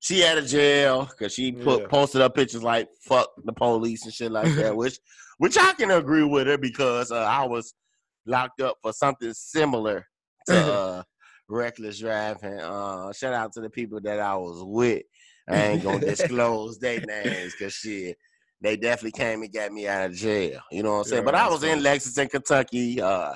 [0.00, 1.86] she out of jail because she put Yeah.
[1.88, 4.98] posted up pictures like "fuck the police" and shit like that, which
[5.38, 7.74] which I can agree with her because uh, I was
[8.26, 10.06] locked up for something similar
[10.46, 11.02] to uh,
[11.48, 12.60] reckless driving.
[12.60, 15.02] Uh, shout out to the people that I was with.
[15.48, 18.16] I ain't gonna disclose their names because shit.
[18.60, 20.60] They definitely came and got me out of jail.
[20.72, 21.24] You know what I'm saying?
[21.24, 21.80] But I was in.
[21.80, 23.00] Lexington, Kentucky.
[23.00, 23.32] Uh,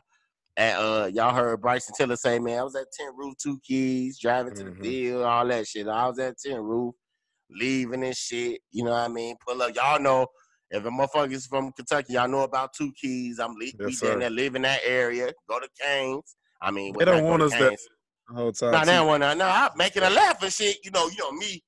[0.56, 4.18] and uh, y'all heard Bryson Tiller say, man, I was at 10 Roof, two keys,
[4.20, 4.76] driving to Mhm.
[4.78, 5.88] the field, all that shit.
[5.88, 6.94] I was at 10 Roof,
[7.50, 8.60] leaving and shit.
[8.70, 9.36] You know what I mean?
[9.46, 9.74] Pull up.
[9.74, 10.26] Y'all know
[10.70, 13.38] if a motherfucker's from Kentucky, y'all know about two keys.
[13.38, 14.18] I'm le- we Yes, sir.
[14.18, 15.32] there, live in that area.
[15.48, 16.36] Go to Canes.
[16.60, 17.76] I mean, They don't want us to there.
[18.28, 18.72] The whole time.
[18.72, 18.84] No, too.
[18.86, 19.34] they don't want to.
[19.34, 20.78] No, I'm making a laugh and shit.
[20.84, 21.62] You know, you know me.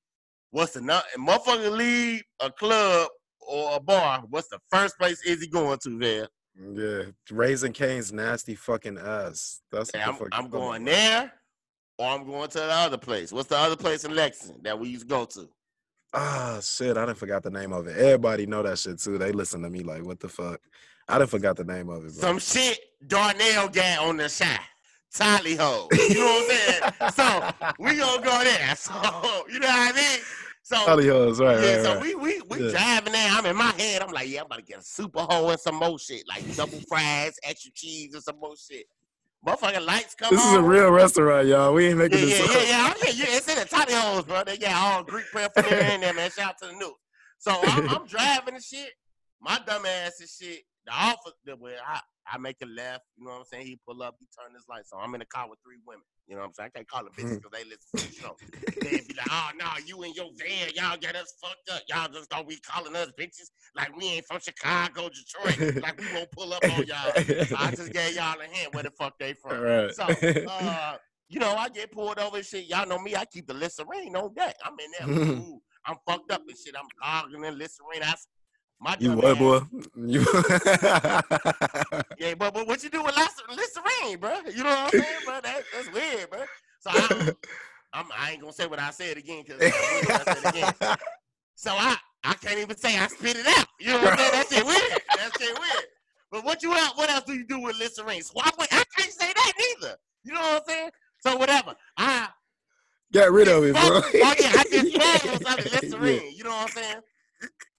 [0.51, 1.03] What's the nut?
[1.17, 3.09] Motherfucker leave a club
[3.41, 4.23] or a bar.
[4.29, 6.29] What's the first place is he going to there?
[6.57, 9.61] Yeah, raising Cane's nasty fucking ass.
[9.71, 11.31] That's Hey, I'm, I'm going there,
[11.97, 13.31] or I'm going to the other place.
[13.31, 15.49] What's the other place in Lexington that we used to go to?
[16.13, 17.97] Ah, shit, I didn't forgot the name of it.
[17.97, 19.17] Everybody know that shit too.
[19.17, 20.61] They listen to me like, what the fuck?
[21.09, 22.21] I didn't forgot the name of it, bro.
[22.21, 24.61] Some shit Darnell got on the shot.
[25.13, 25.87] Tolly-Ho.
[25.93, 27.11] You know what I'm saying?
[27.13, 28.75] so we gonna go there.
[28.75, 28.93] So
[29.49, 30.19] you know what I mean?
[30.65, 32.01] So Holly Hills, right, yeah, right, so right.
[32.01, 32.71] we we we Yeah.
[32.71, 33.29] driving there.
[33.29, 34.01] I'm in my head.
[34.01, 36.43] I'm like, yeah, I'm about to get a super hoe and some more shit, like
[36.55, 38.87] double fries, extra cheese, and some more shit.
[39.45, 40.35] Motherfucking lights come on.
[40.35, 41.71] This is a real restaurant, y'all.
[41.71, 42.51] We ain't making yeah, this yeah, up.
[42.51, 43.37] yeah, yeah, yeah.
[43.37, 44.43] It's in the tiny holes, bro.
[44.43, 46.31] They got all Greek paraphernalia in there, man.
[46.31, 46.95] Shout out to the news.
[47.37, 48.89] So I'm, I'm driving and shit.
[49.39, 50.63] my dumb ass and shit.
[50.87, 51.99] The officer, the where I,
[52.31, 53.67] I make a left, you know what I'm saying?
[53.67, 55.01] He pull up, he turn his lights on.
[55.03, 56.03] I'm in a car with three women.
[56.27, 56.71] You know what I'm saying?
[56.73, 58.35] I can't call them bitches because they listen to the show.
[58.81, 61.83] They'd be like, oh no, you and your van, y'all got us fucked up.
[61.87, 65.83] Y'all just don't be calling us bitches like we ain't from Chicago, Detroit.
[65.83, 67.13] like we won't pull up on y'all.
[67.45, 69.55] So I just gave y'all a hint where the fuck they from.
[69.65, 69.91] Right.
[69.95, 70.03] So
[70.49, 70.97] uh,
[71.29, 72.65] you know, I get pulled over and shit.
[72.67, 74.55] Y'all know me, I keep the Listerine on deck.
[74.63, 75.37] I'm in there.
[75.37, 76.75] Ooh, I'm fucked up and shit.
[76.77, 78.03] I'm gargling Listerine.
[78.03, 78.13] I,
[78.79, 79.59] my you what, boy?
[79.95, 80.21] You
[82.19, 84.37] Yeah, but, but what you do with Lister- Listerine, bro?
[84.53, 85.39] You know what I'm saying, bro?
[85.41, 86.39] That, that's weird, bro.
[86.79, 87.31] So I,
[87.93, 90.97] I'm, I ain't gonna say what I said again because I said it again.
[91.55, 93.67] So I, I can't even say I spit it out.
[93.79, 94.31] You know what I'm saying?
[94.31, 95.01] That shit weird.
[95.17, 95.85] That shit weird.
[96.31, 96.93] But what you else?
[96.95, 98.21] What else do you do with Listerine?
[98.21, 98.67] Swap it?
[98.71, 99.95] I can't say that neither.
[100.23, 100.89] You know what I'm saying?
[101.19, 101.75] So whatever.
[101.97, 102.27] I
[103.13, 103.81] Got rid of it, bro.
[103.83, 106.33] Oh yeah, I just swallowed some Listerine.
[106.35, 107.01] You know what I'm saying?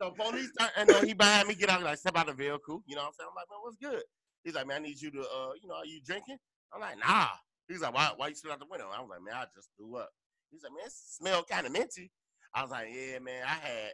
[0.01, 2.45] So police turn, and then he behind me get out like step out of the
[2.45, 2.83] vehicle.
[2.87, 3.29] You know what I'm saying?
[3.31, 4.03] I'm like, man, what's good?
[4.45, 6.37] He's like, man, I need you to, uh, you know, are you drinking?
[6.73, 7.29] I'm like, nah.
[7.69, 8.89] He's like, why, why you sit out the window?
[8.95, 10.11] I was like, man, I just threw up.
[10.51, 12.11] He's like, man, it smell kind of minty.
[12.55, 13.93] I was like, yeah, man, I had,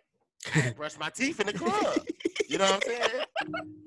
[0.54, 2.06] I had brushed my teeth in the club.
[2.48, 3.24] You know what I'm saying?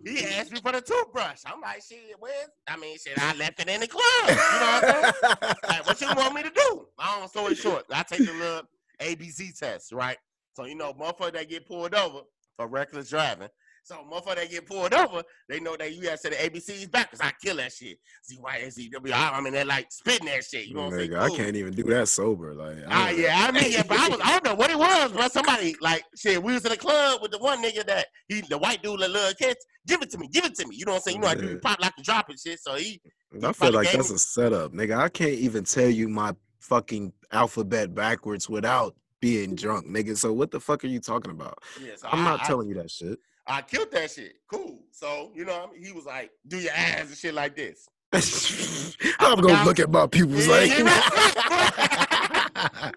[0.05, 1.41] He asked me for the toothbrush.
[1.45, 2.49] I'm like, shit, where's?
[2.68, 4.03] I mean, shit, I left it in the club.
[4.28, 5.55] You know what I'm saying?
[5.70, 6.88] like, what you want me to do?
[6.97, 8.61] Long story short, I take the little
[8.99, 10.18] ABC test, right?
[10.56, 12.20] So you know, motherfucker that get pulled over
[12.56, 13.49] for reckless driving.
[13.84, 17.22] So motherfucker that get pulled over, they know that you have say the ABCs backwards.
[17.22, 17.99] I kill that shit.
[18.28, 19.14] Z Y S E W.
[19.14, 20.66] I mean, they're like spitting that shit.
[20.68, 21.14] You know what I'm saying?
[21.14, 22.56] I can't even do that sober.
[22.56, 25.12] Like, Ah, yeah, I mean, yeah, but I was, I don't know what it was,
[25.12, 26.41] but somebody like shit.
[26.41, 29.12] We was in the club with the one nigga that he, the white dude, that
[29.12, 29.64] little kids.
[29.86, 30.78] Give it to me, give it to me.
[30.78, 31.18] You know what I'm saying?
[31.18, 32.60] You know, I do pop like a drop and shit.
[32.60, 32.99] So he,
[33.43, 34.97] I feel like that's a setup, nigga.
[34.97, 38.95] I can't even tell you my fucking alphabet backwards without
[39.26, 40.16] being drunk, nigga.
[40.16, 41.58] So what the fuck are you talking about?
[41.84, 43.18] yeah, so I'm I- not I- telling you that shit.
[43.48, 44.34] I killed that shit.
[44.50, 44.80] Cool.
[44.92, 47.88] So, you know, he was like, do your ass and shit like this.
[49.20, 50.70] I'm gonna look at my pupils Yeah, like.
[50.70, 50.84] yeah,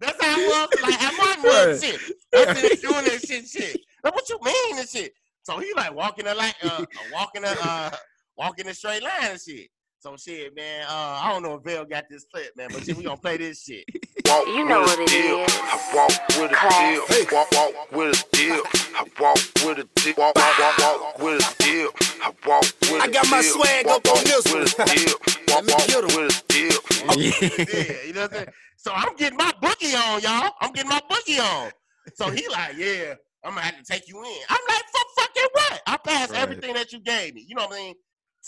[0.00, 0.68] That's how it was.
[0.82, 1.82] Like, my mud Right.
[1.82, 2.00] shit.
[2.36, 3.80] I'm just doing that shit, shit.
[4.04, 5.12] Like, what you mean and shit?
[5.44, 7.90] So he like walking a like, uh, walking a, uh,
[8.36, 9.68] walking a straight line and shit.
[10.04, 10.84] So shit, man.
[10.86, 13.38] Uh, I don't know if Vale got this clip, man, but shit, we gonna play
[13.38, 13.86] this shit.
[14.26, 15.38] Walk You know what a it deal.
[15.40, 15.48] is.
[15.56, 17.08] I walk with a Classic.
[17.08, 17.38] deal.
[17.38, 18.62] Walk, walk with a deal.
[18.94, 20.14] I walk with a deal.
[20.18, 21.88] Walk, walk, walk, walk with a deal.
[22.20, 24.88] I walk with a I got my swag walk, up on walk this with one.
[24.88, 25.14] a deal.
[25.48, 26.16] Walk, me walk get 'em.
[26.20, 26.80] with a deal.
[27.16, 28.48] yeah, you know what I'm saying?
[28.76, 30.52] So I'm getting my boogie on, y'all.
[30.60, 31.70] I'm getting my boogie on.
[32.14, 34.38] So he like, yeah, I'm gonna have to take you in.
[34.50, 35.82] I'm like, fuck fucking what?
[35.86, 36.42] I passed Right.
[36.42, 37.46] everything that you gave me.
[37.48, 37.94] You know what I mean?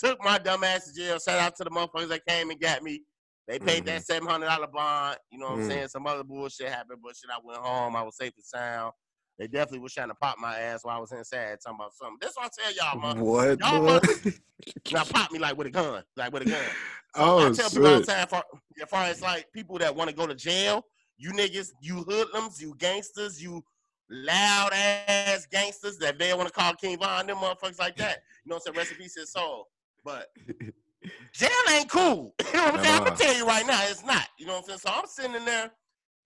[0.03, 1.17] Took my dumb ass to jail.
[1.19, 3.01] Shout out to the motherfuckers that came and got me.
[3.47, 5.17] They paid that seven hundred dollar bond.
[5.31, 5.67] You know what I'm Mm.
[5.67, 5.87] saying?
[5.87, 7.95] Some other bullshit happened, but shit, I went home.
[7.95, 8.91] I was safe and sound.
[9.39, 12.17] They definitely was trying to pop my ass while I was inside talking about something.
[12.21, 13.23] That's what I tell y'all, man.
[13.23, 13.59] what?
[13.59, 14.19] Y'all must-
[14.91, 16.65] Now pop me like with a gun, like with a gun.
[16.65, 16.73] So
[17.15, 18.43] Oh, I tell people all the time, far,
[18.81, 20.83] as far as like people that want to go to jail,
[21.17, 23.63] you niggas, you hoodlums, you gangsters, you
[24.09, 28.19] loud ass gangsters that they want to call King Von, them motherfuckers like that.
[28.43, 28.77] You know what I'm saying?
[28.77, 29.67] Recipe says soul.
[30.07, 30.29] But
[31.33, 32.33] jail ain't cool.
[32.53, 32.95] You know what I'm saying?
[32.95, 34.25] I'm gonna tell you right now, it's not.
[34.39, 34.79] You know what I'm saying?
[34.79, 35.69] So I'm sitting in there.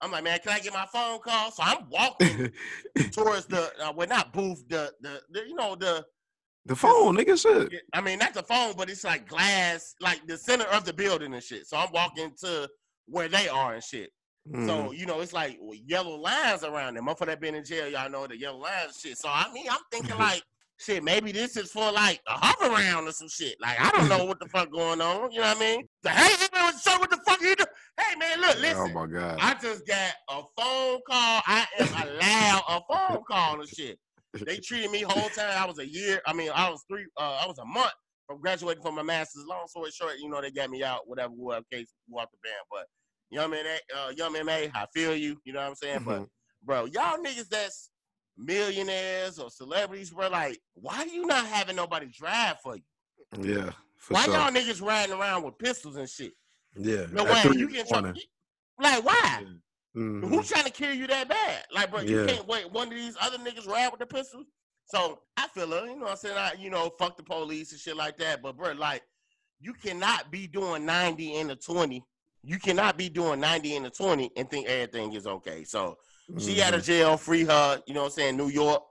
[0.00, 1.50] I'm like, man, can I get my phone call?
[1.50, 2.52] So I'm walking
[3.12, 6.04] towards the, uh, well, not booth, the, the, the, you know, the,
[6.64, 7.82] the phone, nigga, shit.
[7.92, 11.34] I mean, not the phone, but it's like glass, like the center of the building
[11.34, 11.66] and shit.
[11.66, 12.68] So I'm walking to
[13.06, 14.10] where they are and shit.
[14.48, 14.66] Mm.
[14.66, 17.06] So you know, it's like yellow lines around them.
[17.06, 19.18] Motherfucker that been in jail, y'all know the yellow lines and shit.
[19.18, 20.42] So I mean, I'm thinking like,
[20.78, 23.56] shit, maybe this is for like a hover round or some shit.
[23.60, 25.30] Like I don't know what the fuck going on.
[25.32, 25.86] You know what I mean?
[26.02, 27.64] The hey man, so what the fuck you do?
[27.98, 28.76] Hey man, look, listen.
[28.78, 29.38] oh my god.
[29.40, 31.42] I just got a phone call.
[31.46, 33.98] I am allowed a phone call and shit.
[34.46, 35.52] They treated me whole time.
[35.56, 36.20] I was a year.
[36.26, 37.06] I mean, I was three.
[37.18, 37.92] Uh, I was a month
[38.26, 39.44] from graduating from my master's.
[39.46, 41.00] Long story short, you know, they got me out.
[41.06, 42.64] Whatever, whatever case, walk the band.
[42.70, 42.86] But
[43.30, 43.64] young man,
[43.96, 45.36] uh, young man, I feel you.
[45.44, 46.00] You know what I'm saying?
[46.04, 46.28] But Mhm.
[46.64, 47.90] bro, y'all niggas that's
[48.36, 52.82] millionaires or celebrities, bro, like, why you not having nobody drive for you?
[53.40, 54.34] yeah, for why sure.
[54.34, 56.32] y'all niggas riding around with pistols and shit?
[56.76, 57.06] yeah.
[57.12, 58.14] No way, you get morning.
[58.80, 59.44] Like, why?
[59.96, 60.26] Mhm.
[60.28, 61.64] Who's trying to kill you that bad?
[61.70, 62.26] Like, bro, you Yeah.
[62.26, 62.70] can't wait.
[62.72, 64.44] One of these other niggas ride with the pistol.
[64.86, 66.36] So I feel her, you know what I'm saying?
[66.36, 68.42] I, you know, fuck the police and shit like that.
[68.42, 69.02] But bro, like,
[69.60, 72.02] you cannot be doing 90 in the 20.
[72.42, 75.62] You cannot be doing 90 in the 20 and think everything is okay.
[75.64, 75.98] So
[76.38, 76.76] she out Mhm.
[76.78, 78.82] of jail, free her, you know what I'm saying, New York.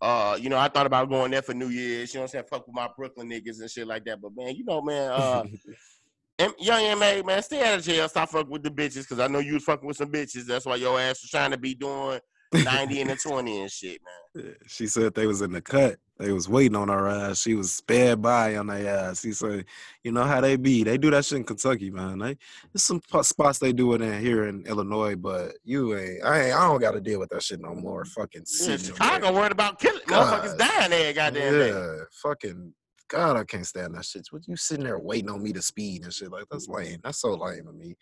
[0.00, 2.32] Uh, you know, I thought about going there for New Year's, you know what I'm
[2.32, 2.44] saying?
[2.50, 4.20] Fuck with my Brooklyn niggas and shit like that.
[4.20, 5.44] But man, you know, man, uh
[6.38, 8.08] M- young MA, man, stay out of jail.
[8.08, 10.46] Stop fucking with the bitches, cause I know you was fucking with some bitches.
[10.46, 12.18] That's why your ass was trying to be doing
[12.52, 14.00] 90 and a 20 and shit,
[14.34, 14.54] man.
[14.66, 15.96] She said they was in the cut.
[16.18, 17.40] They was waiting on her ass.
[17.40, 19.22] She was sped by on their ass.
[19.22, 19.64] She said,
[20.04, 20.84] "You know how they be?
[20.84, 22.18] They do that shit in Kentucky, man.
[22.18, 22.36] They,
[22.72, 26.22] there's some po- spots they do it in here in Illinois, but you ain't.
[26.22, 26.54] I ain't.
[26.54, 28.04] I don't got to deal with that shit no more.
[28.04, 29.32] Fucking Yeah, Chicago there.
[29.32, 31.68] worried about killing motherfuckers dying there, goddamn day.
[31.70, 32.74] Yeah, fucking
[33.08, 34.26] God, I can't stand that shit.
[34.30, 37.00] What you sitting there waiting on me to speed and shit like that's lame.
[37.02, 37.96] That's so lame to me.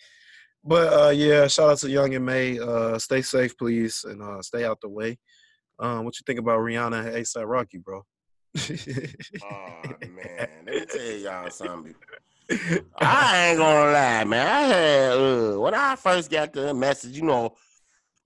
[0.69, 2.59] But uh yeah, shout out to Young and May.
[2.59, 5.19] Uh stay safe, please, and uh stay out the way.
[5.79, 8.03] Um, what you think about Rihanna and ASAP Rocky, bro?
[9.43, 11.95] Oh man, let me tell y'all something.
[13.01, 14.47] I ain't gonna lie, man.
[14.47, 17.55] I had uh, when I first got the message, you know,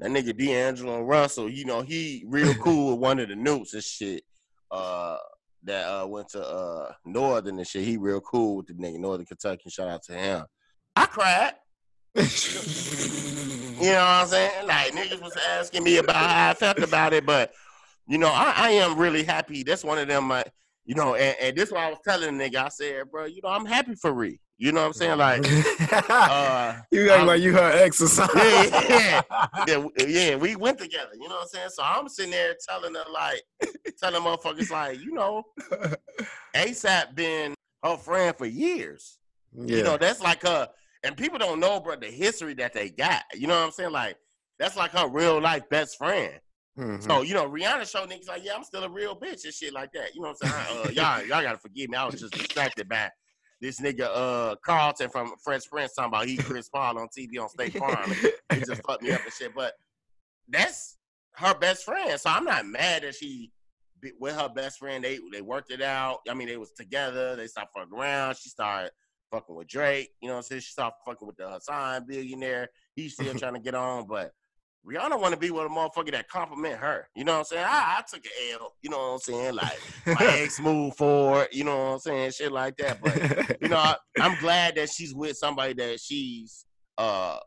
[0.00, 3.84] that nigga D'Angelo Russell, you know, he real cool with one of the newts and
[3.84, 4.24] shit.
[4.68, 5.18] Uh,
[5.62, 7.84] that uh went to uh Northern and shit.
[7.84, 9.70] He real cool with the nigga Northern Kentucky.
[9.70, 10.44] Shout out to him.
[10.96, 11.52] I cried.
[12.14, 14.66] You know what I'm saying?
[14.66, 17.52] Like niggas was asking me about how I felt about it, but
[18.06, 19.62] you know, I, I am really happy.
[19.62, 20.30] That's one of them.
[20.30, 20.42] Uh,
[20.84, 22.56] you know, and, and this is what I was telling the nigga.
[22.64, 24.40] I said, bro, you know, I'm happy for Ree.
[24.58, 25.18] You know what I'm saying?
[25.18, 25.40] Like,
[26.10, 28.38] uh, you act I'm- like you her ex or something.
[28.40, 29.22] Yeah,
[29.66, 31.10] yeah, yeah, we went together.
[31.14, 31.68] You know what I'm saying?
[31.70, 33.42] So I'm sitting there telling her like,
[34.00, 35.44] telling motherfuckers like, you know,
[36.54, 39.18] ASAP been her friend for years.
[39.56, 39.78] yeah.
[39.78, 40.68] You know, that's like her,
[41.04, 43.22] and people don't know, bro, the history that they got.
[43.34, 43.92] You know what I'm saying?
[43.92, 44.16] Like,
[44.58, 46.34] that's like her real life best friend.
[46.78, 47.02] Mhm.
[47.02, 49.72] So, you know, Rihanna showed niggas like, yeah, I'm still a real bitch and shit
[49.74, 50.14] like that.
[50.14, 50.86] You know what I'm saying?
[50.86, 51.96] Uh, y'all, y'all gotta forgive me.
[51.96, 53.10] I was just distracted by
[53.60, 57.48] this nigga uh Carlton from Fresh Prince talking about he Chris Paul on TV on
[57.48, 58.10] State Farm.
[58.52, 59.54] He just fucked me up and shit.
[59.54, 59.74] But
[60.48, 60.96] that's
[61.36, 62.18] her best friend.
[62.18, 63.52] So I'm not mad that she
[64.18, 65.04] with her best friend.
[65.04, 66.20] They they worked it out.
[66.28, 67.36] I mean, they was together.
[67.36, 68.36] They stopped fucking around.
[68.36, 68.90] She started
[69.32, 70.10] fucking with Drake.
[70.20, 70.60] You know what I'm saying?
[70.60, 72.68] She started fucking with the Hassan billionaire.
[72.94, 74.32] He's still trying to get on, but
[74.86, 77.08] Rihanna want to be with a motherfucker that compliment her.
[77.16, 77.64] You know what I'm saying?
[77.66, 78.30] I, I took an
[78.60, 78.74] L.
[78.82, 79.54] You know what I'm saying?
[79.54, 81.48] Like my ex moved forward.
[81.52, 82.30] You know what I'm saying?
[82.32, 83.00] Shit like that.
[83.00, 83.16] But
[83.60, 86.66] you know, I, I'm glad that she's with somebody that she's
[86.98, 87.38] uh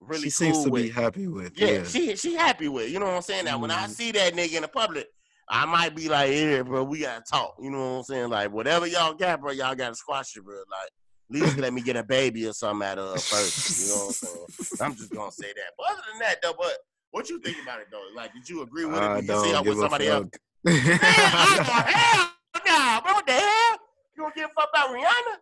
[0.00, 0.82] really she seems cool to with.
[0.82, 1.52] be happy with.
[1.56, 2.90] yeah, Yeah, she she happy with.
[2.90, 3.44] You know what I'm saying?
[3.46, 3.90] Now when I Mhm.
[3.90, 5.06] see that nigga in the public,
[5.48, 7.54] I might be like, yeah, bro, we gotta talk.
[7.60, 8.30] You know what I'm saying?
[8.30, 10.56] Like whatever y'all got, bro, y'all gotta squash it, bro.
[10.56, 10.90] Like
[11.30, 13.80] least let me get a baby or something out of her first.
[13.80, 14.80] You know what I'm saying?
[14.80, 15.72] I'm just gonna say that.
[15.78, 16.78] But other than that, though, but
[17.10, 18.04] what you think about it though?
[18.14, 19.02] Like, did you agree with it?
[19.02, 20.28] I Did you see don't with somebody else?
[20.64, 22.30] Man, I go, hell
[22.66, 23.14] nah, bro.
[23.14, 23.78] What the hell?
[24.16, 25.36] You don't give a fuck about Rihanna?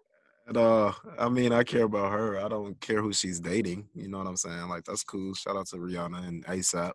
[0.49, 0.95] At all.
[1.18, 2.43] I mean, I care about her.
[2.43, 3.86] I don't care who she's dating.
[3.95, 4.68] You know what I'm saying?
[4.68, 5.34] Like that's cool.
[5.34, 6.93] Shout out to Rihanna and ASAP.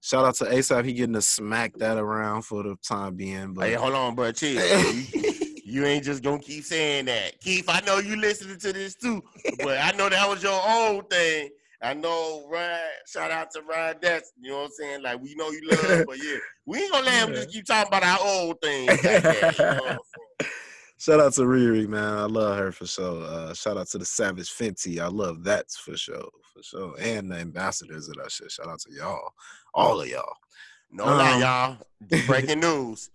[0.00, 0.84] Shout out to ASAP.
[0.84, 3.52] He getting to smack that around for the time being.
[3.52, 4.32] But Hey, hold on, bro.
[4.32, 4.62] Chill.
[5.66, 7.66] you, ain't just gonna keep saying that, Keith.
[7.68, 9.22] I know you listening to this too,
[9.62, 11.50] but I know that was your old thing.
[11.82, 12.80] I know Ryan.
[13.06, 13.96] Shout out to Ryan.
[14.00, 15.02] That's you know what I'm saying.
[15.02, 17.88] Like we know you love, but yeah, we ain't gonna let him just keep talking
[17.88, 18.86] about our old thing.
[18.86, 19.98] Like that, you know what I'm
[20.40, 20.52] saying?
[20.98, 22.18] shout out to Riri, man.
[22.18, 23.24] I love her for sure.
[23.24, 25.00] Uh, shout out to the Savage Fenty.
[25.00, 26.94] I love that for sure, for sure.
[27.00, 28.52] And the ambassadors of that shit.
[28.52, 29.32] Shout out to y'all,
[29.74, 30.36] all of y'all.
[30.90, 32.26] No lie, Um, y'all.
[32.26, 33.10] Breaking news.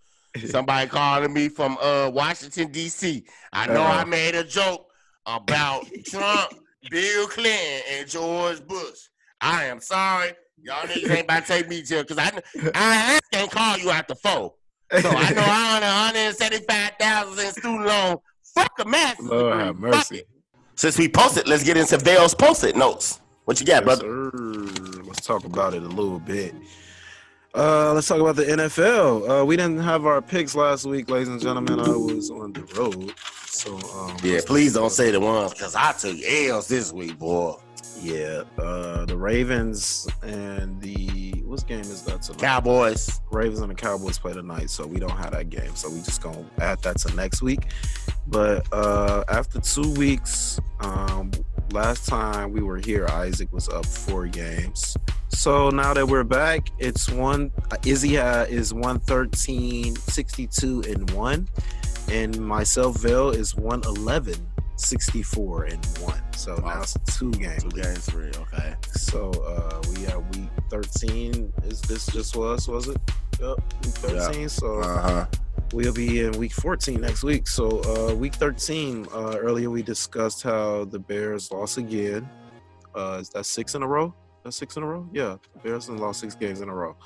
[0.46, 3.24] Somebody calling me from uh Washington D.C.
[3.52, 4.06] I know I Uh-oh.
[4.06, 4.86] made a joke
[5.26, 6.54] about Trump,
[6.90, 8.98] Bill Clinton, and George Bush.
[9.40, 12.30] I am sorry, y'all niggas ain't about to take me to because I
[12.74, 14.54] I can't call you after four.
[15.00, 15.82] So I know I own
[16.14, 18.16] 175,000 in student loan.
[18.54, 19.22] Fuck a master.
[19.22, 20.18] Lord have mercy.
[20.18, 20.28] it.
[20.76, 23.20] Since we posted, let's get into Vale's post-it notes.
[23.44, 24.30] What you got, Yes, brother?
[24.34, 25.02] sir.
[25.04, 26.54] Let's talk about it a little bit.
[27.54, 29.42] Uh, let's talk about the NFL.
[29.42, 31.80] Uh, we didn't have our picks last week, ladies and gentlemen.
[31.80, 33.12] I was on the road,
[33.46, 37.56] so um, Yeah, please don't say the ones because I took L's this week, boy.
[38.00, 42.40] Yeah, uh, the Ravens and the what game is that tonight?
[42.40, 43.20] Cowboys.
[43.30, 45.76] Ravens and the Cowboys play tonight, so we don't have that game.
[45.76, 47.66] So we just gonna add that to next week.
[48.26, 51.30] But uh, after two weeks, um,
[51.72, 54.96] last time we were here, Isaac was up four games.
[55.28, 57.50] So now that we're back, it's one.
[57.86, 61.48] Izzy ha- is 113, 62 and one,
[62.10, 64.34] and myself Vale is 111,
[64.76, 66.20] 64 and one.
[66.36, 67.58] So now it's two game.
[67.58, 68.74] Two games three, okay.
[68.92, 71.52] So uh we have week 13.
[71.64, 72.98] Is this just was was it?
[73.40, 74.48] Yep, week 13.
[74.48, 75.26] So Uh-huh.
[75.72, 77.48] We'll be in week 14 next week.
[77.48, 82.28] So uh week 13, uh earlier we discussed how the Bears lost again.
[82.94, 84.14] Uh is that six in a row?
[84.44, 85.08] That's six in a row?
[85.12, 85.36] Yeah.
[85.54, 86.96] The Bears have lost six games in a row.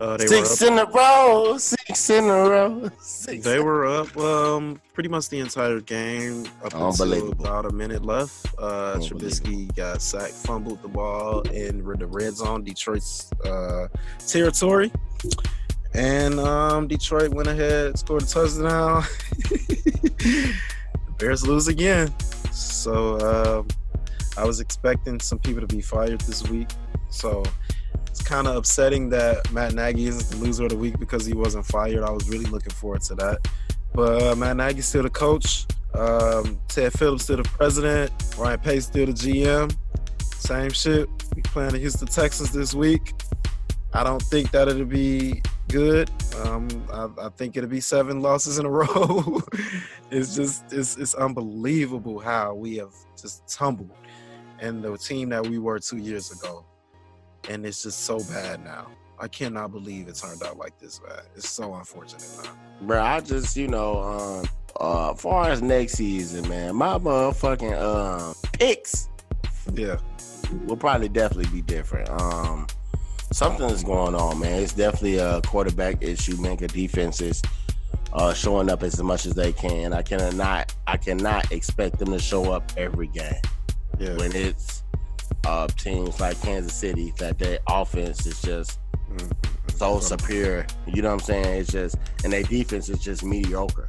[0.00, 1.58] Uh, Six were in a row.
[1.58, 2.88] Six in a row.
[3.00, 8.04] Six They were up um, pretty much the entire game up until about a minute
[8.04, 8.46] left.
[8.58, 13.88] Uh, Trubisky got sacked, fumbled the ball in the red zone, Detroit's uh,
[14.24, 14.92] territory.
[15.94, 19.04] And um, Detroit went ahead, scored a touchdown.
[21.18, 22.12] Bears lose again.
[22.52, 23.68] So um,
[24.36, 26.68] I was expecting some people to be fired this week.
[27.10, 27.42] So
[28.06, 31.34] it's kind of upsetting that Matt Nagy isn't the loser of the week because he
[31.34, 32.04] wasn't fired.
[32.04, 33.48] I was really looking forward to that.
[33.94, 35.66] But uh, Matt Nagy's still the coach.
[35.94, 38.12] Um, Ted Phillips still the president.
[38.36, 39.74] Ryan Pace still the GM.
[40.22, 41.08] Same shit.
[41.34, 43.12] We playing the Houston Texans this week.
[43.92, 46.10] I don't think that it'll be good.
[46.42, 49.40] Um, I, I think it'll be seven losses in a row.
[50.10, 53.90] it's just it's it's unbelievable how we have just tumbled,
[54.60, 56.64] and the team that we were two years ago,
[57.48, 58.88] and it's just so bad now.
[59.20, 61.18] I cannot believe it turned out like this, man.
[61.34, 62.52] It's so unfortunate, man.
[62.82, 64.46] Bro, I just, you know, um,
[64.78, 69.08] uh, far as next season, man, my motherfucking um picks
[69.74, 69.96] Yeah,
[70.66, 72.08] will probably definitely be different.
[72.10, 72.68] Um,
[73.32, 74.62] something is going on, man.
[74.62, 76.56] It's definitely a quarterback issue, man.
[76.56, 77.42] 'cause defenses
[78.12, 79.92] uh showing up as much as they can.
[79.92, 83.34] I cannot, I cannot expect them to show up every game
[83.98, 84.16] yeah.
[84.16, 84.82] when it's
[85.46, 88.78] uh teams like Kansas City that their offense is just
[89.10, 89.32] Mm,
[89.74, 90.66] so superior.
[90.86, 91.60] You know what I'm saying?
[91.60, 93.88] It's just and their defense is just mediocre.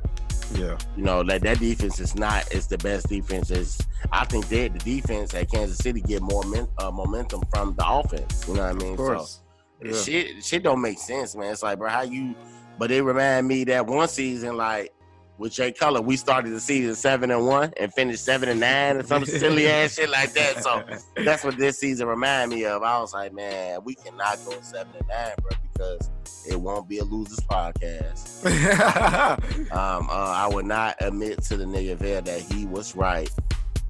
[0.55, 3.51] Yeah, You know, like that defense is not it's the best defense.
[3.51, 3.77] Is
[4.11, 7.87] I think they the defense at Kansas City get more men, uh, momentum from the
[7.87, 8.47] offense.
[8.47, 8.91] You know what I mean?
[8.93, 9.41] of course.
[9.81, 10.01] So Yeah.
[10.01, 11.51] shit, shit don't make sense, man.
[11.51, 12.35] It's like, bro, how you?
[12.77, 14.93] But it remind me that one season, like
[15.37, 18.97] with Jay Cutler, we started the season seven and one and finished seven and nine
[18.97, 20.63] or some silly ass shit like that.
[20.63, 20.83] So
[21.23, 22.83] that's what this season remind me of.
[22.83, 26.09] I was like, man, we cannot go seven and nine, bro, because
[26.47, 28.45] it won't be a losers podcast.
[29.71, 33.29] Um, uh, I would not admit to the nigga there that he was right.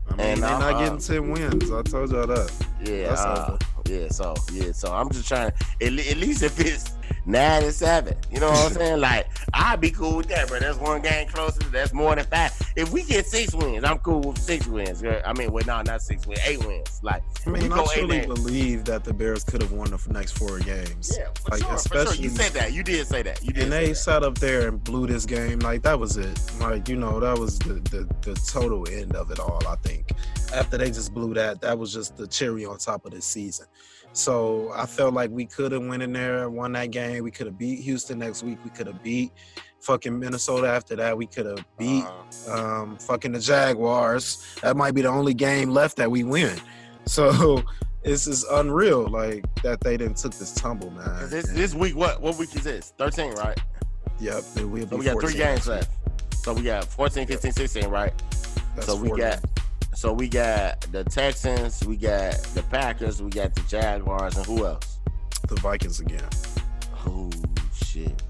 [0.09, 1.71] I mean, And, they're not uh, getting ten wins.
[1.71, 2.51] I told y'all that.
[2.83, 3.57] Yeah, That's uh,
[3.89, 4.07] yeah.
[4.09, 5.51] So yeah, so I'm just trying.
[5.81, 6.93] At, at least if it's
[7.25, 8.99] nine and seven, you know what I'm saying?
[9.09, 10.59] Like I'd be cool with that, bro.
[10.59, 11.59] That's one game closer.
[11.71, 12.51] That's more than five.
[12.75, 15.01] If we get six wins, I'm cool with six wins.
[15.01, 15.21] girl.
[15.25, 16.99] I mean, well, no, not six wins, eight wins.
[17.01, 20.59] Like I mean, I truly believe that the Bears could have won the next four
[20.59, 21.15] games.
[21.17, 22.01] yeah, for Like, sure, for sure.
[22.01, 22.73] especially- You said that.
[22.73, 23.43] You did say that.
[23.43, 23.63] You did.
[23.63, 23.95] and they that.
[23.95, 25.59] sat up there and blew this game.
[25.59, 26.39] Like that was it.
[26.59, 29.61] Like you know, that was the, the the total end of it all.
[29.67, 30.11] I think
[30.53, 33.65] after they just blew that, that was just the cherry on top of the season.
[34.13, 37.23] So I felt like we could have went in there, won that game.
[37.23, 38.57] We could have beat Houston next week.
[38.63, 39.31] We could have beat
[39.81, 41.17] fucking Minnesota after that.
[41.17, 42.03] We could have beat
[42.47, 44.55] Uh, um, fucking the Jaguars.
[44.61, 46.57] That might be the only game left that we win.
[47.05, 47.63] So
[48.03, 51.27] it's just unreal, like that they didn't took this tumble, man.
[51.31, 52.93] this this week, what what week is this?
[52.99, 53.59] Thirteen, right?
[54.19, 55.89] Yep, So we got three games left.
[56.43, 58.13] So we got 14, 15, 16, right?
[58.75, 59.21] That's so we 40.
[59.21, 59.39] got
[59.99, 64.65] so we got the Texans, we got the Packers, we got the Jaguars, and who
[64.65, 64.99] else?
[65.49, 66.23] the Vikings again.
[67.05, 67.29] Oh
[67.73, 68.21] shit.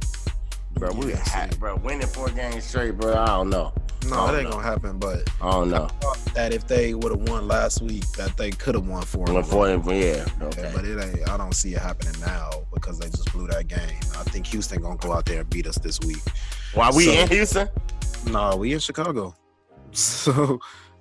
[0.74, 3.14] Bro, we Yeah, ha- bro winning four games straight, bro.
[3.14, 3.72] I don't know.
[4.08, 4.52] No, it ain't no.
[4.56, 4.98] gonna happen.
[4.98, 5.90] But I don't know.
[6.34, 9.26] that if they would have won last week, that they could have won four.
[9.26, 9.52] in a Went row.
[9.52, 10.26] four and yeah.
[10.58, 11.30] Yeah, but it ain't.
[11.30, 13.80] I don't see it happening now because they just blew that game.
[14.18, 16.22] I think Houston gonna go out there and beat us this week.
[16.74, 17.70] Why we So- in Houston?
[18.32, 19.36] No, we in Chicago.
[19.92, 20.60] So,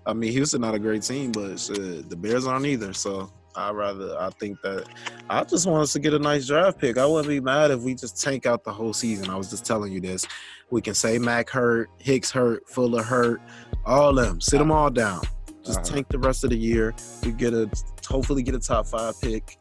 [0.08, 2.92] I mean, Houston not a great team, but shit, the Bears aren't either.
[2.94, 4.86] So, I rather I think that
[5.28, 6.96] I just want us to get a nice draft pick.
[6.96, 9.28] I wouldn't be mad if we just tank out the whole season.
[9.28, 10.26] I was just telling you this.
[10.70, 13.40] We can say Mack hurt, Hicks hurt, Fuller hurt,
[13.84, 14.40] all them.
[14.40, 15.22] Sit them all down.
[15.64, 15.88] Just Uh-huh.
[15.96, 16.94] tank the rest of the year.
[17.24, 17.68] We get a
[18.08, 19.58] hopefully get a top five pick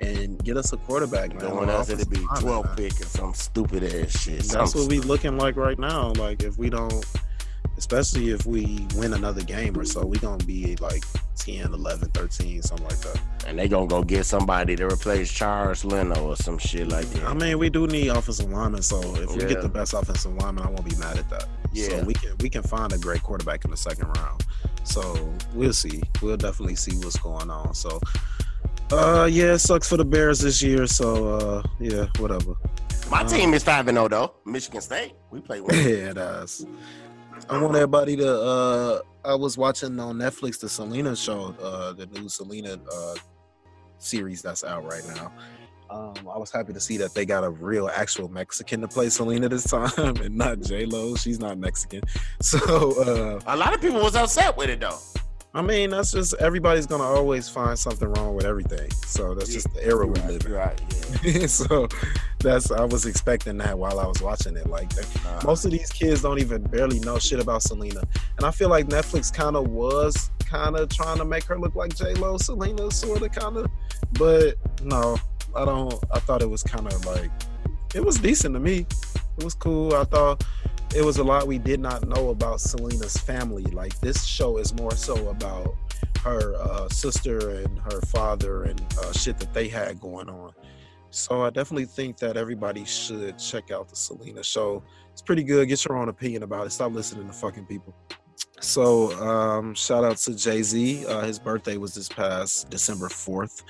[0.00, 1.30] and get us a quarterback.
[1.34, 4.44] Man, No on one else it'd be 12 pick or some stupid ass shit.
[4.44, 6.12] That's what we looking like right now.
[6.16, 7.04] Like if we don't,
[7.80, 11.02] especially if we win another game or so, we gonna be like
[11.36, 13.18] 10, 11, 13, something like that.
[13.46, 17.24] and they gonna go get somebody to replace Charles Leno or some shit like that.
[17.24, 20.64] I mean, we do need offensive linemen, so if we get the best offensive lineman,
[20.64, 21.46] I won't be mad at that.
[21.72, 21.88] Yeah.
[21.88, 24.44] So we can we can find a great quarterback in the second round.
[24.84, 25.02] So
[25.54, 26.02] we'll see.
[26.20, 27.74] We'll definitely see what's going on.
[27.74, 27.98] So
[28.92, 30.86] uh yeah, it sucks for the Bears this year.
[30.86, 32.54] So uh yeah, whatever.
[33.10, 34.34] My Uh, team is five and zero though.
[34.44, 35.14] Michigan State.
[35.30, 35.74] We play one.
[35.74, 36.66] yeah, it does.
[37.48, 38.40] I want everybody to.
[38.40, 43.14] uh I was watching on Netflix the Selena show, uh the new Selena uh
[43.98, 45.32] series that's out right now.
[45.90, 49.08] Um, I was happy to see that they got a real, actual Mexican to play
[49.08, 51.16] Selena this time, and not J Lo.
[51.16, 52.02] She's not Mexican,
[52.40, 52.58] so
[53.02, 54.98] uh A lot of people was upset with it though.
[55.52, 58.88] I mean, that's just everybody's gonna always find something wrong with everything.
[59.06, 60.52] So that's just the era we Right, live in.
[60.52, 60.80] right.
[61.24, 61.46] Yeah.
[61.48, 61.88] so
[62.38, 64.68] that's I was expecting that while I was watching it.
[64.68, 64.88] Like
[65.26, 68.00] Uh, most of these kids don't even barely know shit about Selena,
[68.36, 71.74] and I feel like Netflix kind of was kind of trying to make her look
[71.74, 73.66] like J Lo, Selena, sort of, kind of.
[74.12, 75.16] But no,
[75.56, 75.92] I don't.
[76.12, 77.30] I thought it was kind of like
[77.92, 78.86] it was decent to me.
[79.38, 79.94] It was cool.
[79.96, 80.44] I thought
[80.94, 83.64] it was a lot we did not know about Selena's family.
[83.64, 85.74] Like this show is more so about
[86.22, 90.52] her uh, sister and her father and uh, shit that they had going on.
[91.10, 94.82] So I definitely think that everybody should check out the Selena show.
[95.12, 95.66] It's pretty good.
[95.68, 96.70] Get your own opinion about it.
[96.70, 97.94] Stop listening to fucking people.
[98.60, 101.06] So um, shout out to Jay Z.
[101.06, 103.62] Uh, his birthday was this past December fourth.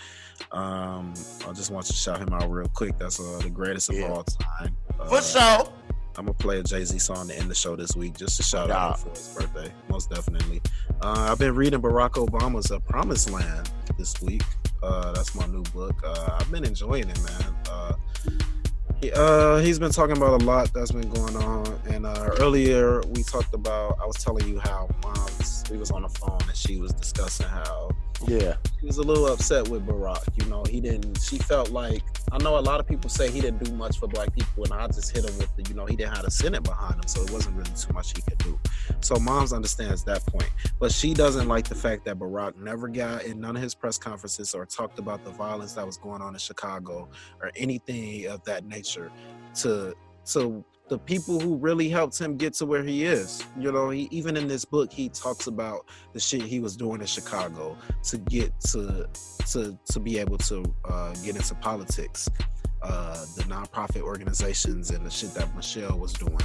[0.53, 1.15] Um,
[1.49, 2.99] I just want to shout him out real quick.
[2.99, 4.09] That's uh, the greatest of Yeah.
[4.09, 4.77] all time.
[4.99, 5.73] Uh, For sure.
[6.21, 8.43] I'm gonna play a Jay Z song to end the show this week, just to
[8.43, 8.77] shout Yeah.
[8.89, 9.73] out for his birthday.
[9.89, 10.61] Most definitely.
[11.01, 14.43] Uh, I've been reading Barack Obama's "A Promised Land" this week.
[14.83, 15.95] Uh, that's my new book.
[16.05, 17.55] Uh, I've been enjoying it, man.
[17.71, 17.93] Uh,
[19.01, 23.01] he, uh, he's been talking about a lot that's been going on, and uh, earlier
[23.09, 23.97] we talked about.
[23.99, 25.65] I was telling you how mom's.
[25.71, 27.93] We was on the phone and she was discussing how
[28.27, 28.57] Yeah.
[28.79, 30.23] she was a little upset with Barack.
[30.43, 31.21] You know, he didn't.
[31.21, 32.03] She felt like
[32.33, 34.73] I know a lot of people say he didn't do much for black people, and
[34.73, 37.07] I just hit him with the, you know, he didn't have the Senate behind him,
[37.07, 38.59] so it wasn't really too much he could do.
[39.01, 43.25] So moms understands that point, but she doesn't like the fact that Barack never got
[43.25, 46.35] in none of his press conferences or talked about the violence that was going on
[46.35, 47.09] in Chicago
[47.41, 49.11] or anything of that nature
[49.57, 49.95] to
[50.27, 53.45] to the people who really helped him get to where he is.
[53.57, 57.01] You know, he even in this book he talks about the shit he was doing
[57.01, 59.09] in Chicago to get to
[59.53, 62.29] to to be able to uh, get into politics.
[62.83, 66.39] Uh, the nonprofit organizations and the shit that Michelle was doing.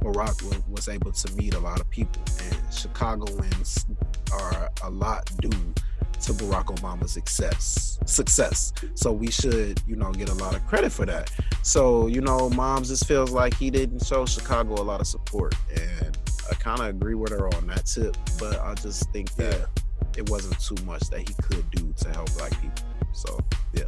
[0.00, 3.86] Barack wa- was able to meet a lot of people, and Chicagoans
[4.32, 5.74] are a lot due
[6.22, 7.98] to Barack Obama's success.
[8.06, 8.72] Success.
[8.94, 11.30] So we should, you know, get a lot of credit for that.
[11.62, 15.54] So you know, moms just feels like he didn't show Chicago a lot of support,
[15.74, 16.16] and
[16.50, 18.16] I kind of agree with her on that tip.
[18.38, 19.68] But I just think that
[20.16, 22.84] it wasn't too much that he could do to help black people.
[23.12, 23.38] So
[23.72, 23.84] yeah,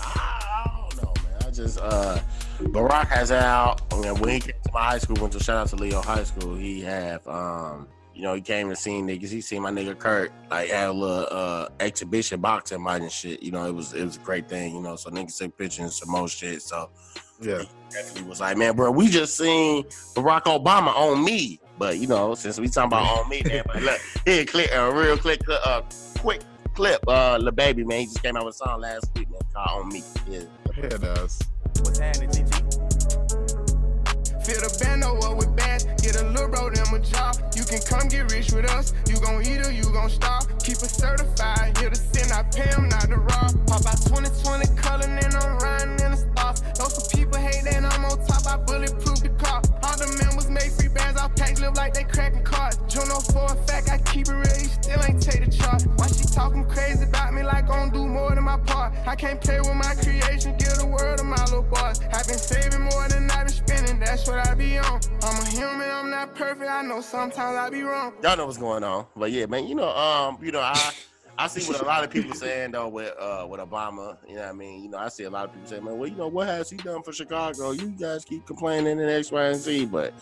[0.00, 1.42] I don't know, man.
[1.46, 2.18] I just uh
[2.58, 5.68] Barack has out and when he came to my high school, went to shout out
[5.68, 9.28] to Leo High School, he have um you know, he came and seen niggas.
[9.28, 13.42] He seen my nigga Kurt like had a little uh exhibition boxing fight and shit.
[13.42, 14.96] You know, it was it was a great thing, you know.
[14.96, 16.62] So niggas took pictures and some more shit.
[16.62, 16.88] So
[17.42, 21.60] yeah, definitely was like, man, bro, we just seen Barack Obama on me.
[21.78, 24.90] But you know, since we talking about on me, man, but look, here clip a
[24.90, 25.82] real quick uh
[26.18, 26.40] quick
[26.74, 29.40] clip, uh the baby man, he just came out with a song last week, man,
[29.52, 30.02] called on me.
[30.26, 30.40] Yeah.
[30.74, 31.38] yeah, it does.
[31.80, 32.76] What's happening, TT?
[34.46, 37.34] Fill the bando up with bands, get a little bro them a job.
[37.66, 38.94] You can come get rich with us.
[39.08, 40.46] You gon' eat or you gon' starve.
[40.60, 43.66] Keep it certified, here to sin, I pay 'em not to rob.
[43.66, 46.62] Pop out 2020 color, and I'm riding in the stars.
[46.78, 49.62] Those some people hate that I'm on top, I bulletproof the car.
[49.82, 52.78] All the members make free bands, I pack live like they cracking cards.
[52.86, 55.82] Juno oh for a fact, I keep it real, he still ain't take the chart.
[55.96, 58.94] Why she talking crazy about me like gon' do more than my part?
[59.08, 61.98] I can't play with my creation, give the world to my little boys.
[62.14, 62.75] I've been saving
[64.26, 65.00] that's what I be on.
[65.22, 68.12] I'm a human, I'm not perfect, I know sometimes I be wrong.
[68.22, 69.06] Y'all know what's going on.
[69.16, 70.92] But yeah, man, you know, um, you know, I
[71.38, 74.16] I see what a lot of people saying though with uh with Obama.
[74.26, 74.82] You know what I mean?
[74.82, 76.70] You know, I see a lot of people saying, man, well, you know, what has
[76.70, 77.72] he done for Chicago?
[77.72, 80.12] You guys keep complaining and X, Y, and Z, but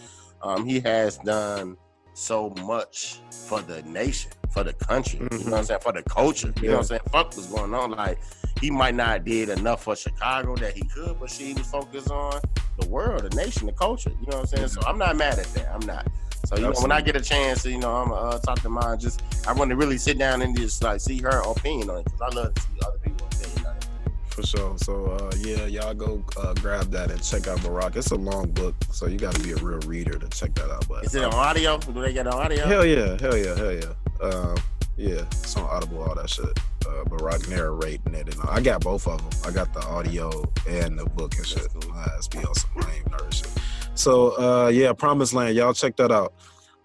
[0.43, 1.77] um he has done
[2.15, 6.03] so much for the nation, for the country, you know what I'm saying, for the
[6.03, 6.53] culture.
[6.61, 7.01] You know what I'm saying?
[7.11, 7.93] Fuck what's going on.
[7.93, 8.19] Like
[8.61, 12.41] he might not did enough for Chicago that he could, but she was focused on
[12.79, 14.11] the world, the nation, the culture.
[14.11, 14.69] You know what I'm saying?
[14.69, 15.71] So I'm not mad at that.
[15.73, 16.07] I'm not.
[16.47, 18.99] So you know, when I get a chance, you know, I'm uh, talk to mine.
[18.99, 22.05] Just I want to really sit down and just like see her opinion on it
[22.05, 23.87] because I love to see other people's opinion on it.
[24.27, 24.77] For sure.
[24.79, 27.97] So uh, yeah, y'all go uh, grab that and check out Barack.
[27.97, 30.71] It's a long book, so you got to be a real reader to check that
[30.71, 30.87] out.
[30.87, 31.79] But Is it on audio?
[31.79, 32.67] Do they get on audio?
[32.67, 34.27] hell yeah, hell yeah, hell yeah.
[34.27, 34.57] Um,
[34.97, 36.47] yeah, it's on Audible, all that shit.
[36.87, 39.41] Uh, but Barack narrating it, and I got both of them.
[39.45, 41.67] I got the audio and the book and shit.
[41.89, 43.51] My ass be on some lame nerd shit.
[43.95, 46.35] So uh, yeah, Promised Land, y'all check that out.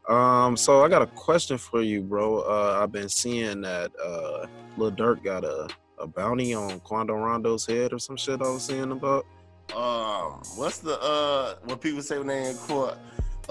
[0.08, 2.40] Um, so I got a question for you, bro.
[2.40, 4.48] Uh, I've been seeing that uh,
[4.78, 5.68] Lil Durk got a,
[6.00, 8.42] a bounty on Quando Rondo's head or some shit.
[8.42, 9.26] I was seeing about.
[9.76, 12.98] Um, what's the uh what people say when they in court?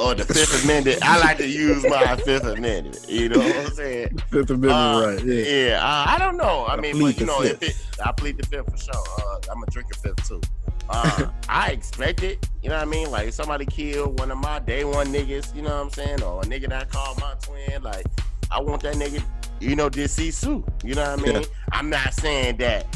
[0.01, 0.99] Oh, the Fifth Amendment.
[1.03, 3.05] I like to use my Fifth Amendment.
[3.09, 4.19] You know what I'm saying?
[4.31, 5.25] Fifth Amendment, Uh, right?
[5.25, 5.43] Yeah.
[5.45, 6.65] Yeah, uh, I don't know.
[6.67, 9.05] I I mean, but you know, if it, I plead the fifth for sure.
[9.19, 10.41] Uh, I'm a drinker fifth too.
[10.89, 12.49] Uh, I expect it.
[12.63, 13.11] You know what I mean?
[13.11, 15.55] Like if somebody killed one of my day one niggas.
[15.55, 16.23] You know what I'm saying?
[16.23, 17.83] Or a nigga that I called my twin.
[17.83, 18.07] Like
[18.51, 19.23] I want that nigga
[19.61, 20.65] you know, did see Sue.
[20.85, 21.35] You know what I mean?
[21.43, 21.49] Yeah.
[21.73, 22.87] I'm not saying that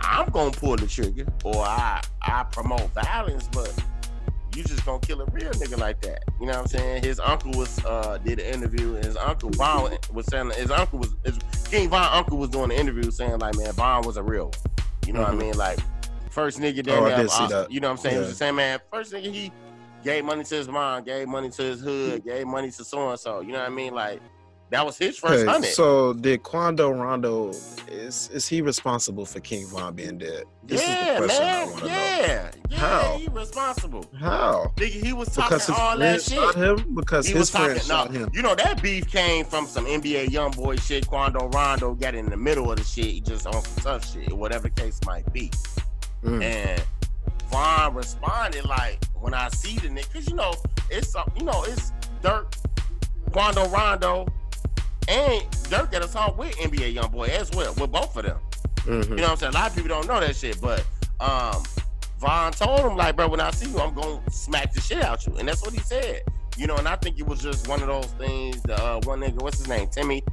[0.00, 3.72] I'm gonna pull the trigger or I I promote violence, but
[4.58, 6.24] you just gonna kill a real nigga like that.
[6.40, 7.04] You know what I'm saying?
[7.04, 10.98] His uncle was uh did an interview and his uncle Von was saying his uncle
[10.98, 11.38] was his
[11.70, 14.52] King Von uncle was doing the interview saying like man Von was a real one.
[15.06, 15.38] You know what I Mhm.
[15.38, 15.56] mean?
[15.56, 15.78] Like
[16.30, 17.70] first nigga Oh, that see that.
[17.70, 18.14] you know what I'm saying?
[18.16, 18.80] He was the same man.
[18.92, 19.52] First nigga he
[20.02, 23.18] gave money to his mom, gave money to his hood, gave money to so and
[23.18, 23.40] so.
[23.40, 23.94] You know what I mean?
[23.94, 24.20] Like
[24.70, 25.68] that was his first Okay, hundred.
[25.68, 27.50] so did Quando Rondo
[27.88, 30.44] is is he responsible for King Von being dead?
[30.64, 31.68] This yeah, is the question I man.
[31.68, 31.86] to know.
[31.86, 32.78] Yeah, yeah.
[32.78, 33.16] How?
[33.18, 34.04] He responsible.
[34.20, 34.72] How?
[34.76, 36.34] Nigga, he was talking Because all that shit.
[36.34, 36.94] shot him.
[36.94, 37.66] Because He his was talking.
[37.80, 38.30] friends No, him.
[38.34, 41.06] you know that beef came from some NBA young boy shit.
[41.06, 44.30] Quando Rondo got in the middle of the shit, he just on some tough shit,
[44.32, 45.50] whatever case might be.
[46.22, 46.42] Mm.
[46.42, 46.82] And
[47.50, 50.52] Von responded like, when I see the nigga, cause you know
[50.90, 51.92] it's you know it's
[52.22, 52.54] Durk,
[53.32, 54.26] Quando Rondo,
[55.08, 58.38] and Durk got a song with NBA YoungBoy as well, with both of them.
[58.84, 59.08] Mhm.
[59.10, 59.54] You know what I'm saying?
[59.54, 60.84] A lot of people don't know that shit, but
[61.20, 61.62] um,
[62.20, 65.26] Von told him like, bro, when I see you, I'm gonna smack the shit out
[65.26, 66.22] you, and that's what he said.
[66.56, 68.60] You know, and I think it was just one of those things.
[68.62, 70.24] The uh, one nigga, what's his name, Timmy,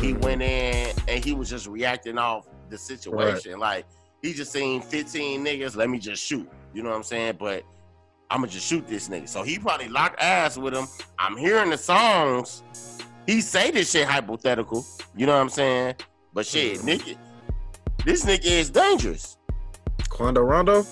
[0.00, 0.20] he Mhm.
[0.22, 3.58] went in and he was just reacting off the situation.
[3.60, 3.86] Like
[4.22, 6.48] he just seen 15 niggas, let me just shoot.
[6.74, 7.36] You know what I'm saying?
[7.38, 7.62] But
[8.30, 9.28] I'ma just shoot this nigga.
[9.28, 10.86] So he probably locked ass with him.
[11.18, 12.62] I'm hearing the songs.
[13.28, 14.86] He say this shit hypothetical.
[15.14, 15.96] You know what I'm saying?
[16.32, 16.98] But shit, Mhm.
[16.98, 17.16] nigga,
[18.06, 19.36] this nigga is dangerous.
[20.08, 20.86] Quando Rondo.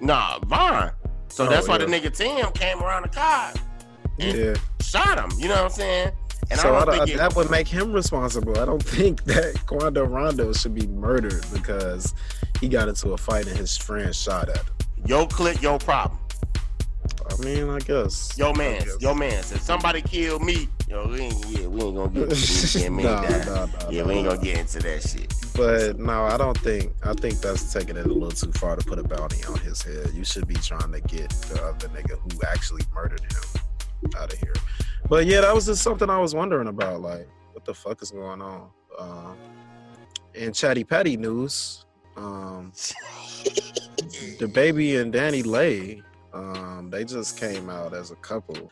[0.00, 0.92] Nah, Von.
[1.28, 1.84] So Oh, that's why yeah.
[1.84, 3.52] the nigga Tim came around the car,
[4.18, 4.54] and Yeah.
[4.80, 5.38] shot him.
[5.38, 6.12] You know what I'm saying?
[6.50, 8.58] And so I I don't don't- think it, that would make him responsible.
[8.58, 12.14] I don't think that Quando Rondo should be murdered because
[12.62, 14.64] he got into a fight and his friend shot at him.
[15.06, 16.18] your click, your problem.
[17.30, 18.36] I mean, I guess.
[18.36, 19.38] Yo man, yo man.
[19.38, 22.90] If somebody killed me, yo, we ain't, yeah, we ain't gonna get into that.
[22.90, 25.34] Nah, nah, nah, nah, yeah, we ain't gonna get into that shit.
[25.56, 26.92] But no, I don't think.
[27.02, 29.82] I think that's taking it a little too far to put a bounty on his
[29.82, 30.10] head.
[30.14, 34.38] You should be trying to get the other nigga who actually murdered him out of
[34.38, 34.54] here.
[35.08, 37.00] But yeah, that was just something I was wondering about.
[37.00, 38.68] Like, what the fuck is going on?
[38.98, 39.36] Um,
[40.34, 42.72] in Chatty Patty news, um,
[44.38, 46.02] DaBaby and Danny Lay,
[46.34, 48.70] um, they just came out as a couple.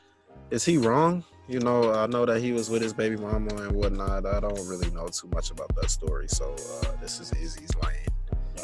[0.50, 1.24] Is he wrong?
[1.48, 4.26] You know, I know that he was with his baby mama and whatnot.
[4.26, 8.12] I don't really know too much about that story, so uh, this is Izzy's lane.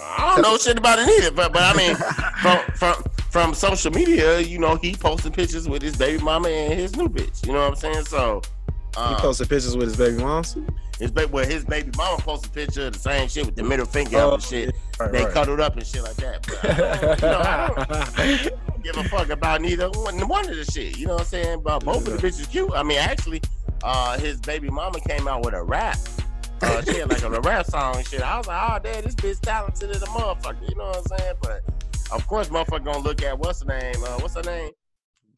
[0.00, 1.96] I don't know shit about it either, but but I mean,
[2.42, 6.78] from from from social media, you know, he posting pictures with his baby mama and
[6.78, 7.46] his new bitch.
[7.46, 8.04] You know what I'm saying?
[8.04, 8.42] So,
[8.94, 10.56] He uh, posted pictures with his baby moms.
[10.98, 13.62] his baby, well, his baby mama posted a picture of the same shit with the
[13.62, 14.74] middle finger up and shit.
[14.98, 15.32] right, They right.
[15.32, 16.46] cuddled up and shit like that.
[16.46, 17.78] But I don't, you know, I don't,
[18.18, 20.96] I don't give a fuck about neither one, one of the shit.
[20.96, 21.60] You know what I'm saying?
[21.62, 22.72] But both of the bitches cute.
[22.74, 23.40] I mean, actually,
[23.84, 25.98] uh, his baby mama came out with a rap.
[26.60, 28.20] Uh, she had like a rap song and shit.
[28.20, 30.68] I was like, oh, damn, this bitch talented as a motherfucker.
[30.68, 31.34] You know what I'm saying?
[31.40, 31.62] But
[32.10, 34.02] of course, motherfucker gonna look at what's her name?
[34.02, 34.72] Uh, what's her name?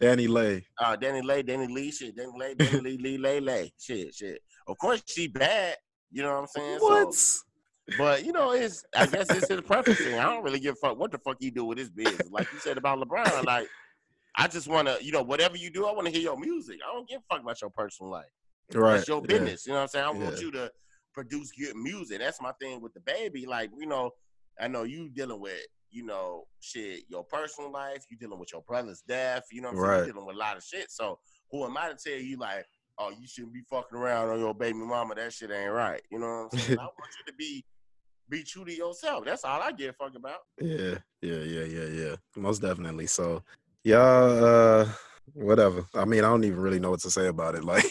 [0.00, 0.64] Danny Lay.
[0.78, 2.16] Uh, Danny Lay, Danny Lee, shit.
[2.16, 4.42] Danny Lay, Danny Lee, Lee, Lay, Lay, shit, shit.
[4.66, 5.76] Of course, she bad.
[6.10, 6.78] You know what I'm saying?
[6.80, 7.14] What?
[7.14, 7.40] So,
[7.98, 10.00] but you know, it's I guess it's his preference.
[10.00, 12.30] I don't really give a fuck what the fuck he do with his business.
[12.30, 13.68] Like you said about LeBron, like
[14.36, 16.78] I just wanna, you know, whatever you do, I wanna hear your music.
[16.88, 18.26] I don't give a fuck about your personal life.
[18.74, 18.96] right.
[18.96, 19.26] That's your yeah.
[19.26, 19.66] business.
[19.66, 20.04] You know what I'm saying?
[20.06, 20.70] I want you to
[21.12, 22.20] produce good music.
[22.20, 23.46] That's my thing with DaBaby.
[23.46, 24.10] Like, you know,
[24.60, 25.60] I know you dealing with,
[25.90, 29.78] you know, shit, your personal life, you dealing with your brother's death, you know what
[29.78, 29.90] I'm saying?
[29.90, 30.06] Right.
[30.06, 30.90] You dealing with a lot of shit.
[30.90, 31.18] So
[31.50, 32.66] who am I to tell you like,
[32.98, 35.14] oh, you shouldn't be fucking around on your baby mama.
[35.14, 36.02] That shit ain't right.
[36.10, 36.78] You know what I'm saying?
[36.78, 37.64] I want you to be
[38.28, 39.24] be true to yourself.
[39.24, 40.38] That's all I give a fuck about.
[40.60, 42.16] Yeah, yeah, yeah, yeah, yeah.
[42.36, 43.08] Most definitely.
[43.08, 43.42] So,
[43.82, 44.88] y'all, uh,
[45.34, 45.84] whatever.
[45.94, 47.64] I mean, I don't even really know what to say about it.
[47.70, 47.84] Like,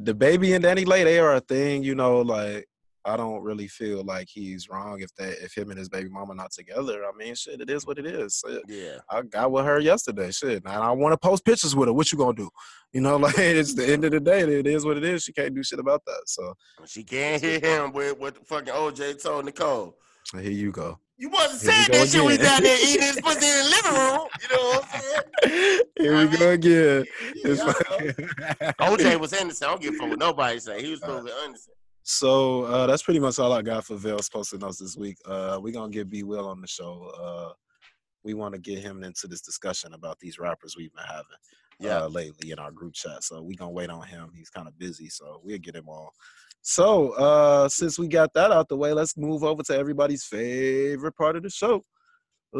[0.00, 1.82] DaBaby and Danny Lay, they are a thing.
[1.82, 2.66] You know, like
[3.06, 6.34] I don't really feel like he's wrong if that if him and his baby mama
[6.34, 7.04] not together.
[7.04, 8.42] I mean, shit, it is what it is.
[8.44, 8.98] Shit, Yeah.
[9.08, 10.30] I got with her yesterday.
[10.32, 11.92] Shit, and I want to post pictures with her.
[11.92, 12.50] What you gonna do?
[12.92, 14.40] You know, like it's the end of the day.
[14.40, 15.22] It is what it is.
[15.22, 16.22] She can't do shit about that.
[16.26, 16.54] So
[16.86, 19.96] She can't hear him with what the fucking OJ told Nicole.
[20.32, 20.98] here you go.
[21.18, 23.70] You wasn't Here saying that shit when we down there eating his pussy in the
[23.70, 24.28] living room.
[24.42, 25.80] You know what I'm saying?
[25.98, 27.04] Here we go again.
[27.36, 27.72] Yeah, It's I know.
[27.72, 29.66] fucking- OJ was innocent.
[29.68, 30.82] I don't give a fuck what nobody say.
[30.82, 31.74] He was uh, supposed to be innocent.
[32.08, 35.16] So uh, that's pretty much all I got for Vale's posting notes this week.
[35.26, 37.10] Uh, we're gonna get B Will on the show.
[37.20, 37.52] Uh,
[38.22, 41.24] we want to get him into this discussion about these rappers we've been having
[41.80, 42.04] Yeah.
[42.04, 43.24] uh, lately in our group chat.
[43.24, 44.30] So we're gonna wait on him.
[44.36, 46.08] He's kind of busy, so we'll get him on.
[46.62, 51.16] So uh, since we got that out the way, let's move over to everybody's favorite
[51.16, 51.84] part of the show,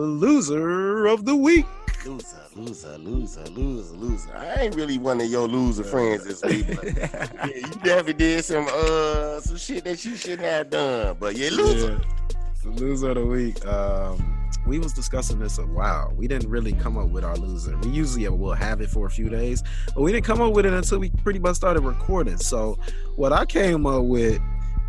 [0.00, 1.66] loser of the week.
[2.04, 4.36] Loser, loser, loser, loser, loser.
[4.36, 6.66] I ain't really one of your loser friends this week.
[6.68, 11.16] But yeah, you definitely did some uh some shit that you shouldn't have done.
[11.18, 12.00] But yeah, loser.
[12.64, 12.70] Yeah.
[12.72, 13.64] Loser of the week.
[13.66, 14.36] Um,
[14.66, 16.12] we was discussing this a while.
[16.16, 17.76] We didn't really come up with our loser.
[17.78, 19.62] We usually will have it for a few days,
[19.94, 22.36] but we didn't come up with it until we pretty much started recording.
[22.36, 22.78] So
[23.14, 24.40] what I came up with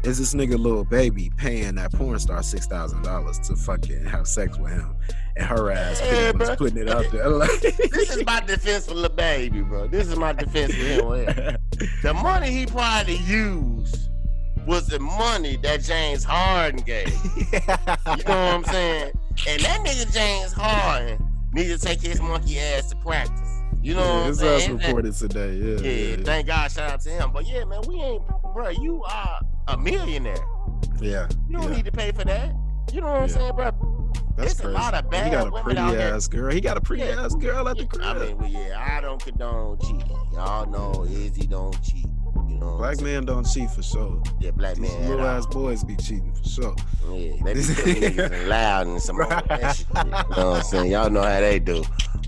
[0.04, 4.28] is this nigga Lil Baby paying that porn star six thousand dollars to fucking have
[4.28, 4.96] sex with him,
[5.36, 6.00] and her ass
[6.36, 6.58] much bruh.
[6.58, 7.28] putting it out there.
[7.38, 9.88] Like, This is my defense for the baby, bro.
[9.88, 11.58] This is my defense for him.
[12.02, 14.10] The money he probably used
[14.66, 17.08] was the money that James Harden gave.
[17.54, 19.12] You know what I'm saying?
[19.48, 21.24] And that nigga James Harden
[21.54, 23.50] need to take his monkey ass to practice.
[23.84, 25.54] You know Yeah, what I'm his ass reported today.
[25.56, 26.24] Yeah, Yeah, yeah, yeah.
[26.24, 27.32] thank God, shout out to him.
[27.32, 28.24] But yeah, man, we ain't,
[28.54, 28.70] bro.
[28.70, 30.36] You are a millionaire.
[31.02, 31.28] yeah.
[31.48, 31.76] You don't yeah.
[31.78, 32.54] need to pay for that.
[32.94, 33.72] You know what I'm saying, bro?
[34.38, 34.78] That's There's a crazy.
[34.78, 35.26] lot of bad.
[35.26, 36.52] he got a pretty ass girl.
[36.54, 37.24] He got a pretty Yeah.
[37.26, 38.06] ass girl at the crib.
[38.06, 40.10] I mean, well, yeah, I don't condone cheating.
[40.34, 42.06] Y'all know Izzy don't cheat.
[42.48, 44.22] You know, Black man don't cheat for sure.
[44.40, 45.10] yeah, black These man.
[45.10, 46.76] little ass boys be cheating for sure.
[47.12, 47.54] Yeah, they
[48.14, 49.88] be and loud and some that shit.
[49.90, 50.92] You know what I'm saying?
[50.92, 51.84] Y'all know how they do.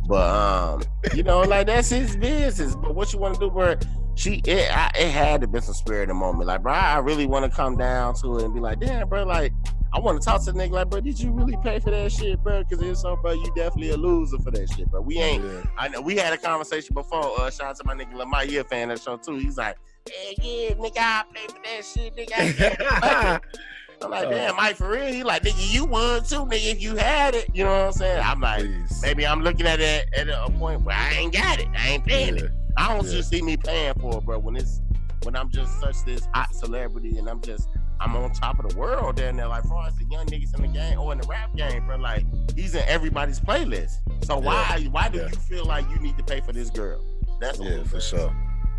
[0.08, 0.82] But um,
[1.16, 2.76] you know, like that's his business.
[2.76, 3.76] But what you want to do, bro?
[4.20, 6.48] She it I, it had to be some spirit in the moment.
[6.48, 9.24] Like, bro, I really want to come down to it and be like, damn, bro,
[9.24, 9.54] like
[9.94, 12.12] I want to talk to the nigga like, bro, did you really pay for that
[12.12, 12.64] shit, bro?
[12.64, 15.00] Because if so, bro, you definitely a loser for that shit, bro.
[15.02, 15.44] We ain't.
[15.46, 15.64] Yeah.
[15.78, 17.40] I know we had a conversation before.
[17.40, 19.38] Uh, shout out to my nigga Lamar, he a fan of the show too.
[19.38, 22.34] He's like, yeah, yeah, nigga, I pay for that shit, nigga.
[22.34, 23.60] I can't fuck it."
[24.02, 24.32] I'm like, Oh.
[24.32, 25.08] damn, Mike, for real?
[25.08, 27.50] He like, nigga, you would too, nigga, if you had it.
[27.54, 28.22] You know what I'm saying?
[28.24, 29.02] I'm like, Please.
[29.02, 31.68] maybe I'm looking at it at a point where I ain't got it.
[31.78, 32.44] I ain't paying Yeah.
[32.46, 32.52] it.
[32.78, 33.12] I don't Yeah.
[33.12, 34.40] just see me paying for it, bro.
[34.40, 34.82] When it's
[35.24, 37.68] when I'm just such this hot celebrity and I'm just
[38.02, 39.48] I'm on top of the world down there.
[39.48, 41.98] Like, far as the young niggas in the game or in the rap game, bro,
[41.98, 43.98] like he's in everybody's playlist.
[44.24, 45.26] So why why do Yeah.
[45.28, 47.04] you feel like you need to pay for this girl?
[47.42, 48.34] That's what Yeah, for sure.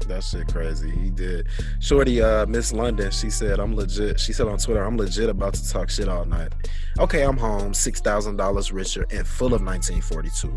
[0.08, 0.90] That shit crazy.
[0.90, 1.46] He did.
[1.80, 4.18] Shorty, uh, Miss London, she said, I'm legit.
[4.18, 6.52] She said on Twitter, I'm legit about to talk shit all night.
[6.98, 10.56] Okay, I'm home, $6,000 richer and full of 1942.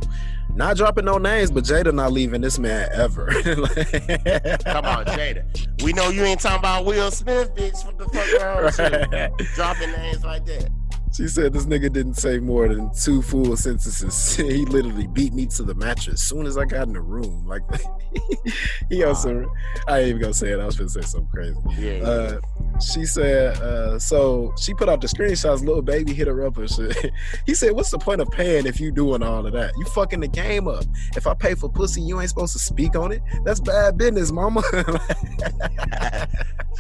[0.56, 3.28] Not dropping no names, but Jada not leaving this man ever.
[3.44, 5.84] Come on, Jada.
[5.84, 7.86] We know you ain't talking about Will Smith, bitch.
[7.86, 9.46] What the fuck wrong you?
[9.56, 10.70] Dropping names like that.
[11.16, 14.36] She said this nigga didn't say more than two full sentences.
[14.38, 17.46] he literally beat me to the mattress as soon as I got in the room.
[17.46, 17.62] Like
[18.90, 19.46] he also,
[19.88, 20.60] I ain't even gonna say it.
[20.60, 21.60] I was gonna say something crazy.
[21.78, 21.98] Yeah.
[21.98, 22.04] yeah.
[22.04, 22.40] Uh,
[22.80, 25.64] she said, uh, so she put out the screenshots.
[25.64, 27.12] Lil Baby hit her up and shit.
[27.46, 29.72] he said, "What's the point of paying if you doing all of that?
[29.78, 30.84] You fucking the game up.
[31.16, 33.22] If I pay for pussy, you ain't supposed to speak on it.
[33.44, 34.64] That's bad business, mama."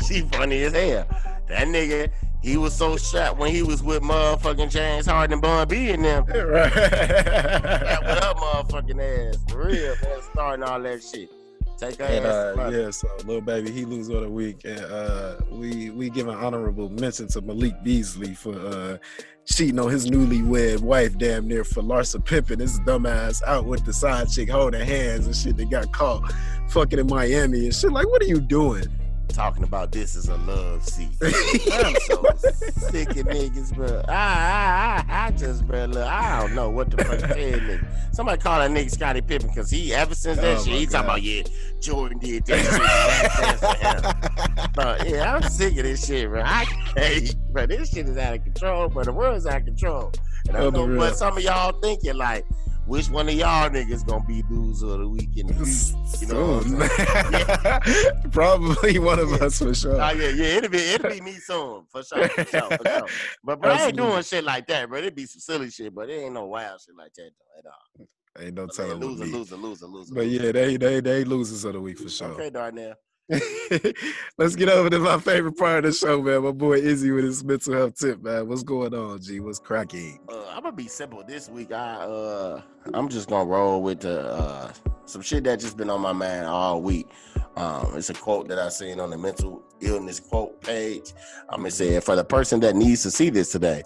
[0.07, 1.32] she funny as hell.
[1.47, 2.09] That nigga,
[2.41, 6.03] he was so shot when he was with motherfucking James Harden and Bun B and
[6.03, 6.25] them.
[6.27, 6.73] right.
[6.73, 9.37] That with her motherfucking ass.
[9.49, 10.21] For real, man.
[10.31, 11.31] Starting all that shit.
[11.77, 12.57] Take her And ass.
[12.57, 16.27] uh, yeah, so Lil Baby, he lose all the week, and uh, we we give
[16.27, 18.97] an honorable mention to Malik Beasley for uh,
[19.45, 23.91] cheating on his newlywed wife, damn near for Larsa pimping his dumbass out with the
[23.91, 25.57] side chick holding hands and shit.
[25.57, 26.31] That got caught
[26.69, 27.91] fucking in Miami and shit.
[27.91, 28.85] Like, what are you doing?
[29.33, 31.09] Talking about this is a love seat.
[31.23, 34.03] I'm so sick of niggas, bro.
[34.07, 37.35] I, I, I, I just, bro, look, I don't know what the fuck to tell
[37.35, 37.87] nigga.
[38.13, 41.05] Somebody call that nigga Scottie Pippen because he, ever since that Oh, shit, he talking
[41.09, 41.41] about, yeah,
[41.81, 42.79] Jordan did that shit.
[42.79, 44.71] Last dance for him.
[44.73, 46.43] Bro, yeah, I'm sick of this shit, bro.
[46.45, 47.65] I can't, bro.
[47.65, 49.03] This shit is out of control, bro.
[49.03, 50.11] The world's out of control.
[50.47, 52.45] And I know what some of y'all thinking, like,
[52.85, 55.97] which one of y'all niggas gonna be loser of the week in the future?
[56.19, 58.31] You know Soon.
[58.31, 60.01] Probably one of us for sure.
[60.01, 63.07] Oh yeah, yeah, it'll be it'll be me soon for sure, for sure, for sure.
[63.43, 64.99] But bro, I ain't doing shit like that, bro.
[64.99, 67.65] It'd be some silly shit, but it ain't no wild shit like that though at
[67.73, 68.07] all.
[68.45, 70.15] Ain't no telling what loser, loser, loser, loser.
[70.15, 72.29] But yeah, they they they losers of the week for sure.
[72.29, 72.95] Okay, Darnell.
[74.37, 76.43] Let's get over to my favorite part of the show, man.
[76.43, 78.47] My boy Izzy with his mental health tip, man.
[78.47, 79.39] What's going on, G?
[79.39, 80.19] What's cracking?
[80.29, 81.71] Uh, I'm gonna be simple this week.
[81.71, 82.61] I uh,
[82.93, 84.71] I'm just gonna roll with the uh,
[85.05, 87.07] some shit that just been on my mind all week.
[87.55, 91.13] Um, it's a quote that I seen on the mental illness quote page.
[91.49, 93.83] I'm gonna say for the person that needs to see this today,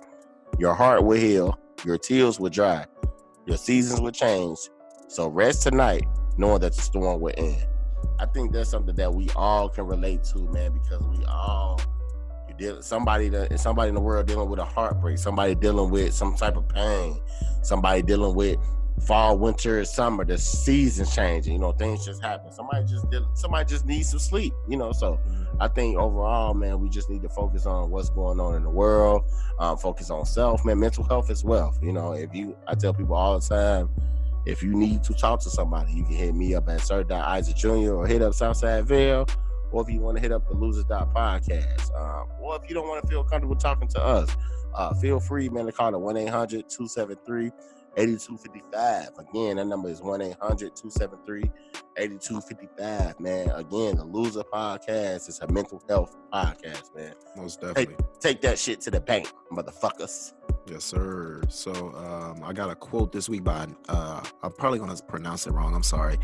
[0.60, 2.86] your heart will heal, your tears will dry,
[3.46, 4.58] your seasons will change.
[5.10, 6.04] So rest tonight,
[6.38, 7.66] knowing that the storm will end.
[8.20, 11.80] I think that's something that we all can relate to, man, because we all
[12.50, 16.14] you deal somebody that somebody in the world dealing with a heartbreak, somebody dealing with
[16.14, 17.20] some type of pain,
[17.62, 18.58] somebody dealing with
[19.06, 22.52] fall, winter, summer, the seasons changing, you know, things just happen.
[22.52, 24.92] Somebody just deal, somebody just needs some sleep, you know.
[24.92, 25.20] So
[25.60, 28.70] I think overall, man, we just need to focus on what's going on in the
[28.70, 29.24] world,
[29.60, 31.76] um, focus on self, man, mental health as well.
[31.82, 33.90] You know, if you I tell people all the time,
[34.48, 37.58] If you need to talk to somebody, you can hit me up at Sir Isaac
[37.58, 37.92] Jr.
[37.92, 39.28] or hit up Southside Vale.
[39.72, 41.94] Or if you want to hit up the Losers Podcast.
[41.94, 44.34] Um, or if you don't want to feel comfortable talking to us,
[44.74, 47.52] uh, feel free, man, to call it 1 800 273
[47.98, 49.10] 8255.
[49.18, 51.44] Again, that number is 1 800 273
[51.98, 53.50] 8255, man.
[53.50, 57.14] Again, the Loser Podcast is a mental health podcast, man.
[57.36, 58.06] Most Take, definitely.
[58.20, 60.34] take that shit to the bank, motherfuckers.
[60.70, 61.42] Yes, sir.
[61.50, 65.52] So um, I got a quote this week by uh, I'm probably gonna pronounce it
[65.52, 65.74] wrong.
[65.74, 66.18] I'm sorry.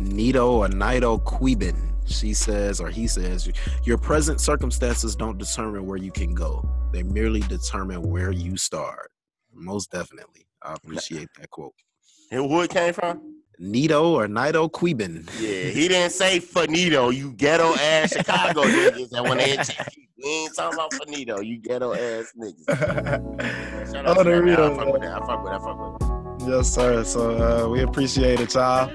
[0.00, 1.92] Nito or Nido Qubein.
[2.06, 3.50] She says, or he says,
[3.84, 6.68] your present circumstances don't determine where you can go.
[6.92, 9.10] They merely determine where you start.
[9.52, 10.43] Most definitely.
[10.64, 11.74] I appreciate that quote.
[12.30, 13.20] And who it came from?
[13.58, 15.28] Nito or Nito Qubein.
[15.38, 19.12] Yeah, he didn't say Finito, you ghetto ass Chicago niggas.
[19.12, 22.66] And when they attack you, we ain't talking about Finito, you ghetto ass niggas.
[23.92, 24.58] Shout out Oh, to that.
[24.58, 25.12] I fuck with that.
[25.12, 25.60] I fuck with that.
[25.60, 26.14] I fuck with that.
[26.48, 27.04] Yes, sir.
[27.04, 28.90] So uh, we appreciate it, y'all.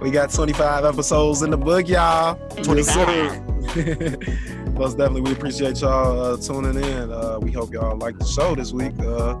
[0.00, 2.36] We got 25 episodes in the book, y'all.
[2.62, 3.42] 25.
[4.74, 7.12] Most definitely, we appreciate y'all uh, tuning in.
[7.12, 8.92] Uh, we hope y'all like the show this week.
[8.98, 9.38] Uh,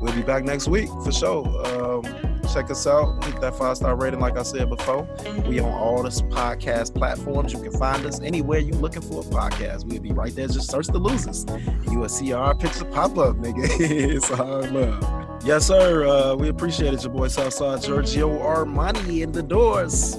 [0.00, 1.46] we'll be back next week for sure.
[1.66, 2.02] Um,
[2.52, 3.24] check us out.
[3.24, 5.08] Hit that five star rating, like I said before.
[5.46, 7.54] We on all the podcast platforms.
[7.54, 9.86] You can find us anywhere you looking for a podcast.
[9.86, 10.48] We'll be right there.
[10.48, 11.46] Just search the losers.
[11.90, 13.64] You will see our picture pop up, nigga.
[13.80, 15.24] it's all love.
[15.46, 16.06] Yes, sir.
[16.06, 17.02] Uh, we appreciate it.
[17.02, 20.16] Your boy Southside Giorgio Armani in the doors.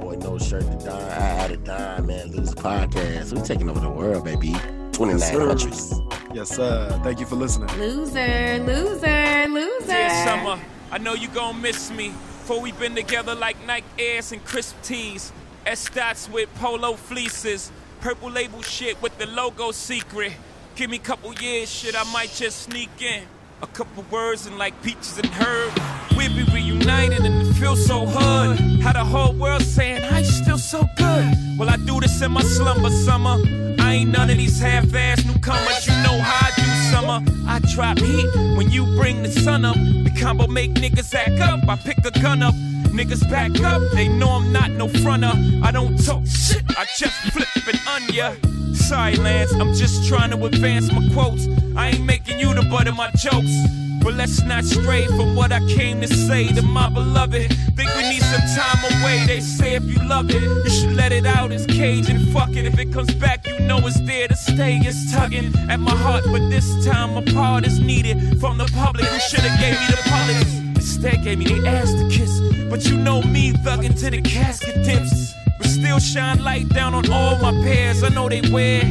[0.00, 2.32] Boy, no shirt to die, I had a dime, man.
[2.32, 3.32] Lose podcast.
[3.32, 4.54] We taking over the world, baby.
[4.92, 5.46] 29 Yes, sir.
[5.48, 5.94] countries.
[6.32, 7.00] Yes, sir.
[7.04, 7.68] Thank you for listening.
[7.78, 9.86] Loser, loser, loser.
[9.86, 10.58] Dear summer,
[10.90, 12.12] I know you gonna miss me.
[12.44, 15.32] For we been together like Nike Airs and crisp tees.
[15.66, 17.70] S dots with polo fleeces.
[18.00, 20.32] Purple label shit with the logo secret.
[20.76, 23.22] Give me a couple years, shit, I might just sneak in.
[23.62, 25.72] A couple words and like peaches and herb.
[26.16, 27.24] We'll be reunited
[27.72, 28.58] it so hood.
[28.82, 31.58] How the whole world saying, I still so good.
[31.58, 33.36] Well, I do this in my slumber summer.
[33.78, 35.86] I ain't none of these half-ass newcomers.
[35.86, 36.62] You know how I do
[36.92, 37.18] summer.
[37.46, 39.76] I drop heat when you bring the sun up.
[39.76, 41.68] The combo make niggas act up.
[41.68, 42.54] I pick a gun up.
[42.94, 43.82] Niggas back up.
[43.92, 45.32] They know I'm not no fronter.
[45.64, 46.62] I don't talk shit.
[46.78, 48.34] I just flip it on ya.
[48.72, 49.52] Sorry, Lance.
[49.52, 51.48] I'm just trying to advance my quotes.
[51.74, 53.52] I ain't making you the butt of my jokes.
[54.00, 57.52] But let's not stray from what I came to say to my beloved.
[57.74, 59.26] Think we need some time away.
[59.26, 61.50] They say if you love it, you should let it out.
[61.50, 62.64] It's cage and fuck it.
[62.64, 64.76] If it comes back, you know it's there to stay.
[64.76, 69.06] It's tugging at my heart, but this time a part is needed from the public
[69.06, 70.63] who should've gave me the politics.
[70.84, 72.42] Instead, gave me the ass to kiss.
[72.68, 75.32] But you know me, thugging to the casket dips.
[75.56, 78.02] But still shine light down on all my pairs.
[78.02, 78.82] I know they wear.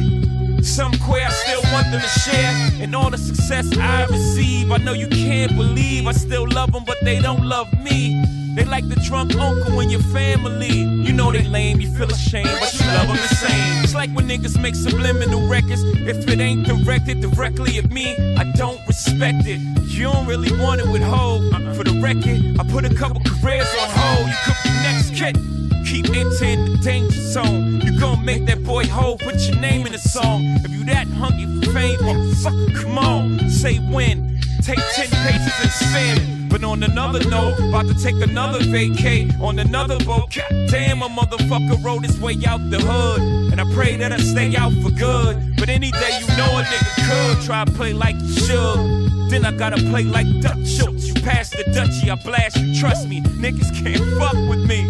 [0.60, 2.82] Some queer, I still want them to share.
[2.82, 6.08] And all the success I receive, I know you can't believe.
[6.08, 8.43] I still love them, but they don't love me.
[8.54, 10.68] They like the drunk uncle in your family.
[10.68, 13.82] You know they lame, you feel ashamed, but you love them the same.
[13.82, 15.82] It's like when niggas make subliminal records.
[15.82, 19.60] If it ain't directed directly at me, I don't respect it.
[19.88, 21.42] You don't really want it with Hov.
[21.76, 24.28] For the record, I put a couple careers on hold.
[24.28, 25.36] You could be next kid.
[25.84, 27.80] Keep entering the danger zone.
[27.80, 30.44] You gon' make that boy Hov put your name in the song.
[30.64, 33.50] If you that hungry for fame, motherfucker, come on.
[33.50, 34.40] Say when.
[34.62, 36.43] Take 10 pages and spin it.
[36.54, 40.30] But on another note, about to take another vacay on another boat.
[40.68, 43.50] Damn, a motherfucker rode his way out the hood.
[43.50, 45.56] And I pray that I stay out for good.
[45.56, 49.30] But any day you know a nigga could try to play like you should.
[49.30, 51.08] Then I gotta play like Dutch Schultz.
[51.08, 52.78] You pass the Dutchie, I blast you.
[52.78, 54.86] Trust me, niggas can't fuck with me.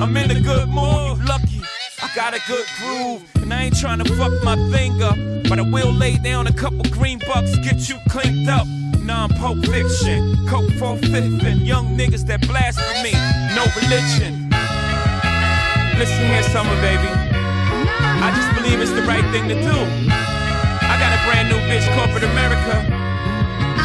[0.00, 1.62] I'm in a good mood, you lucky.
[2.02, 5.16] I got a good groove, and I ain't trying to fuck my thing up.
[5.48, 8.66] But I will lay down a couple green bucks, get you cleaned up.
[9.06, 13.14] Non Pulp Fiction, Coke for fifth, and young niggas that blasphemy,
[13.54, 14.50] no religion.
[15.94, 17.06] Listen here, summer baby.
[18.18, 19.78] I just believe it's the right thing to do.
[20.10, 22.82] I got a brand new bitch, corporate America.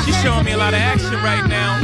[0.01, 1.77] She's showing me a lot of action right now.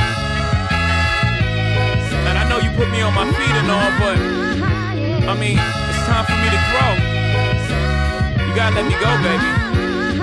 [2.26, 4.18] And I know you put me on my feet and all, but
[5.30, 6.92] I mean, it's time for me to grow.
[8.50, 9.46] You gotta let me go, baby.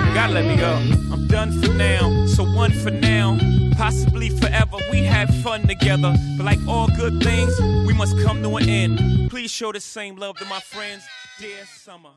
[0.03, 0.75] You gotta let me go.
[1.15, 3.37] I'm done for now, so one for now.
[3.77, 6.13] Possibly forever, we had fun together.
[6.37, 7.57] But like all good things,
[7.87, 9.29] we must come to an end.
[9.29, 11.03] Please show the same love to my friends,
[11.39, 12.11] dear summer.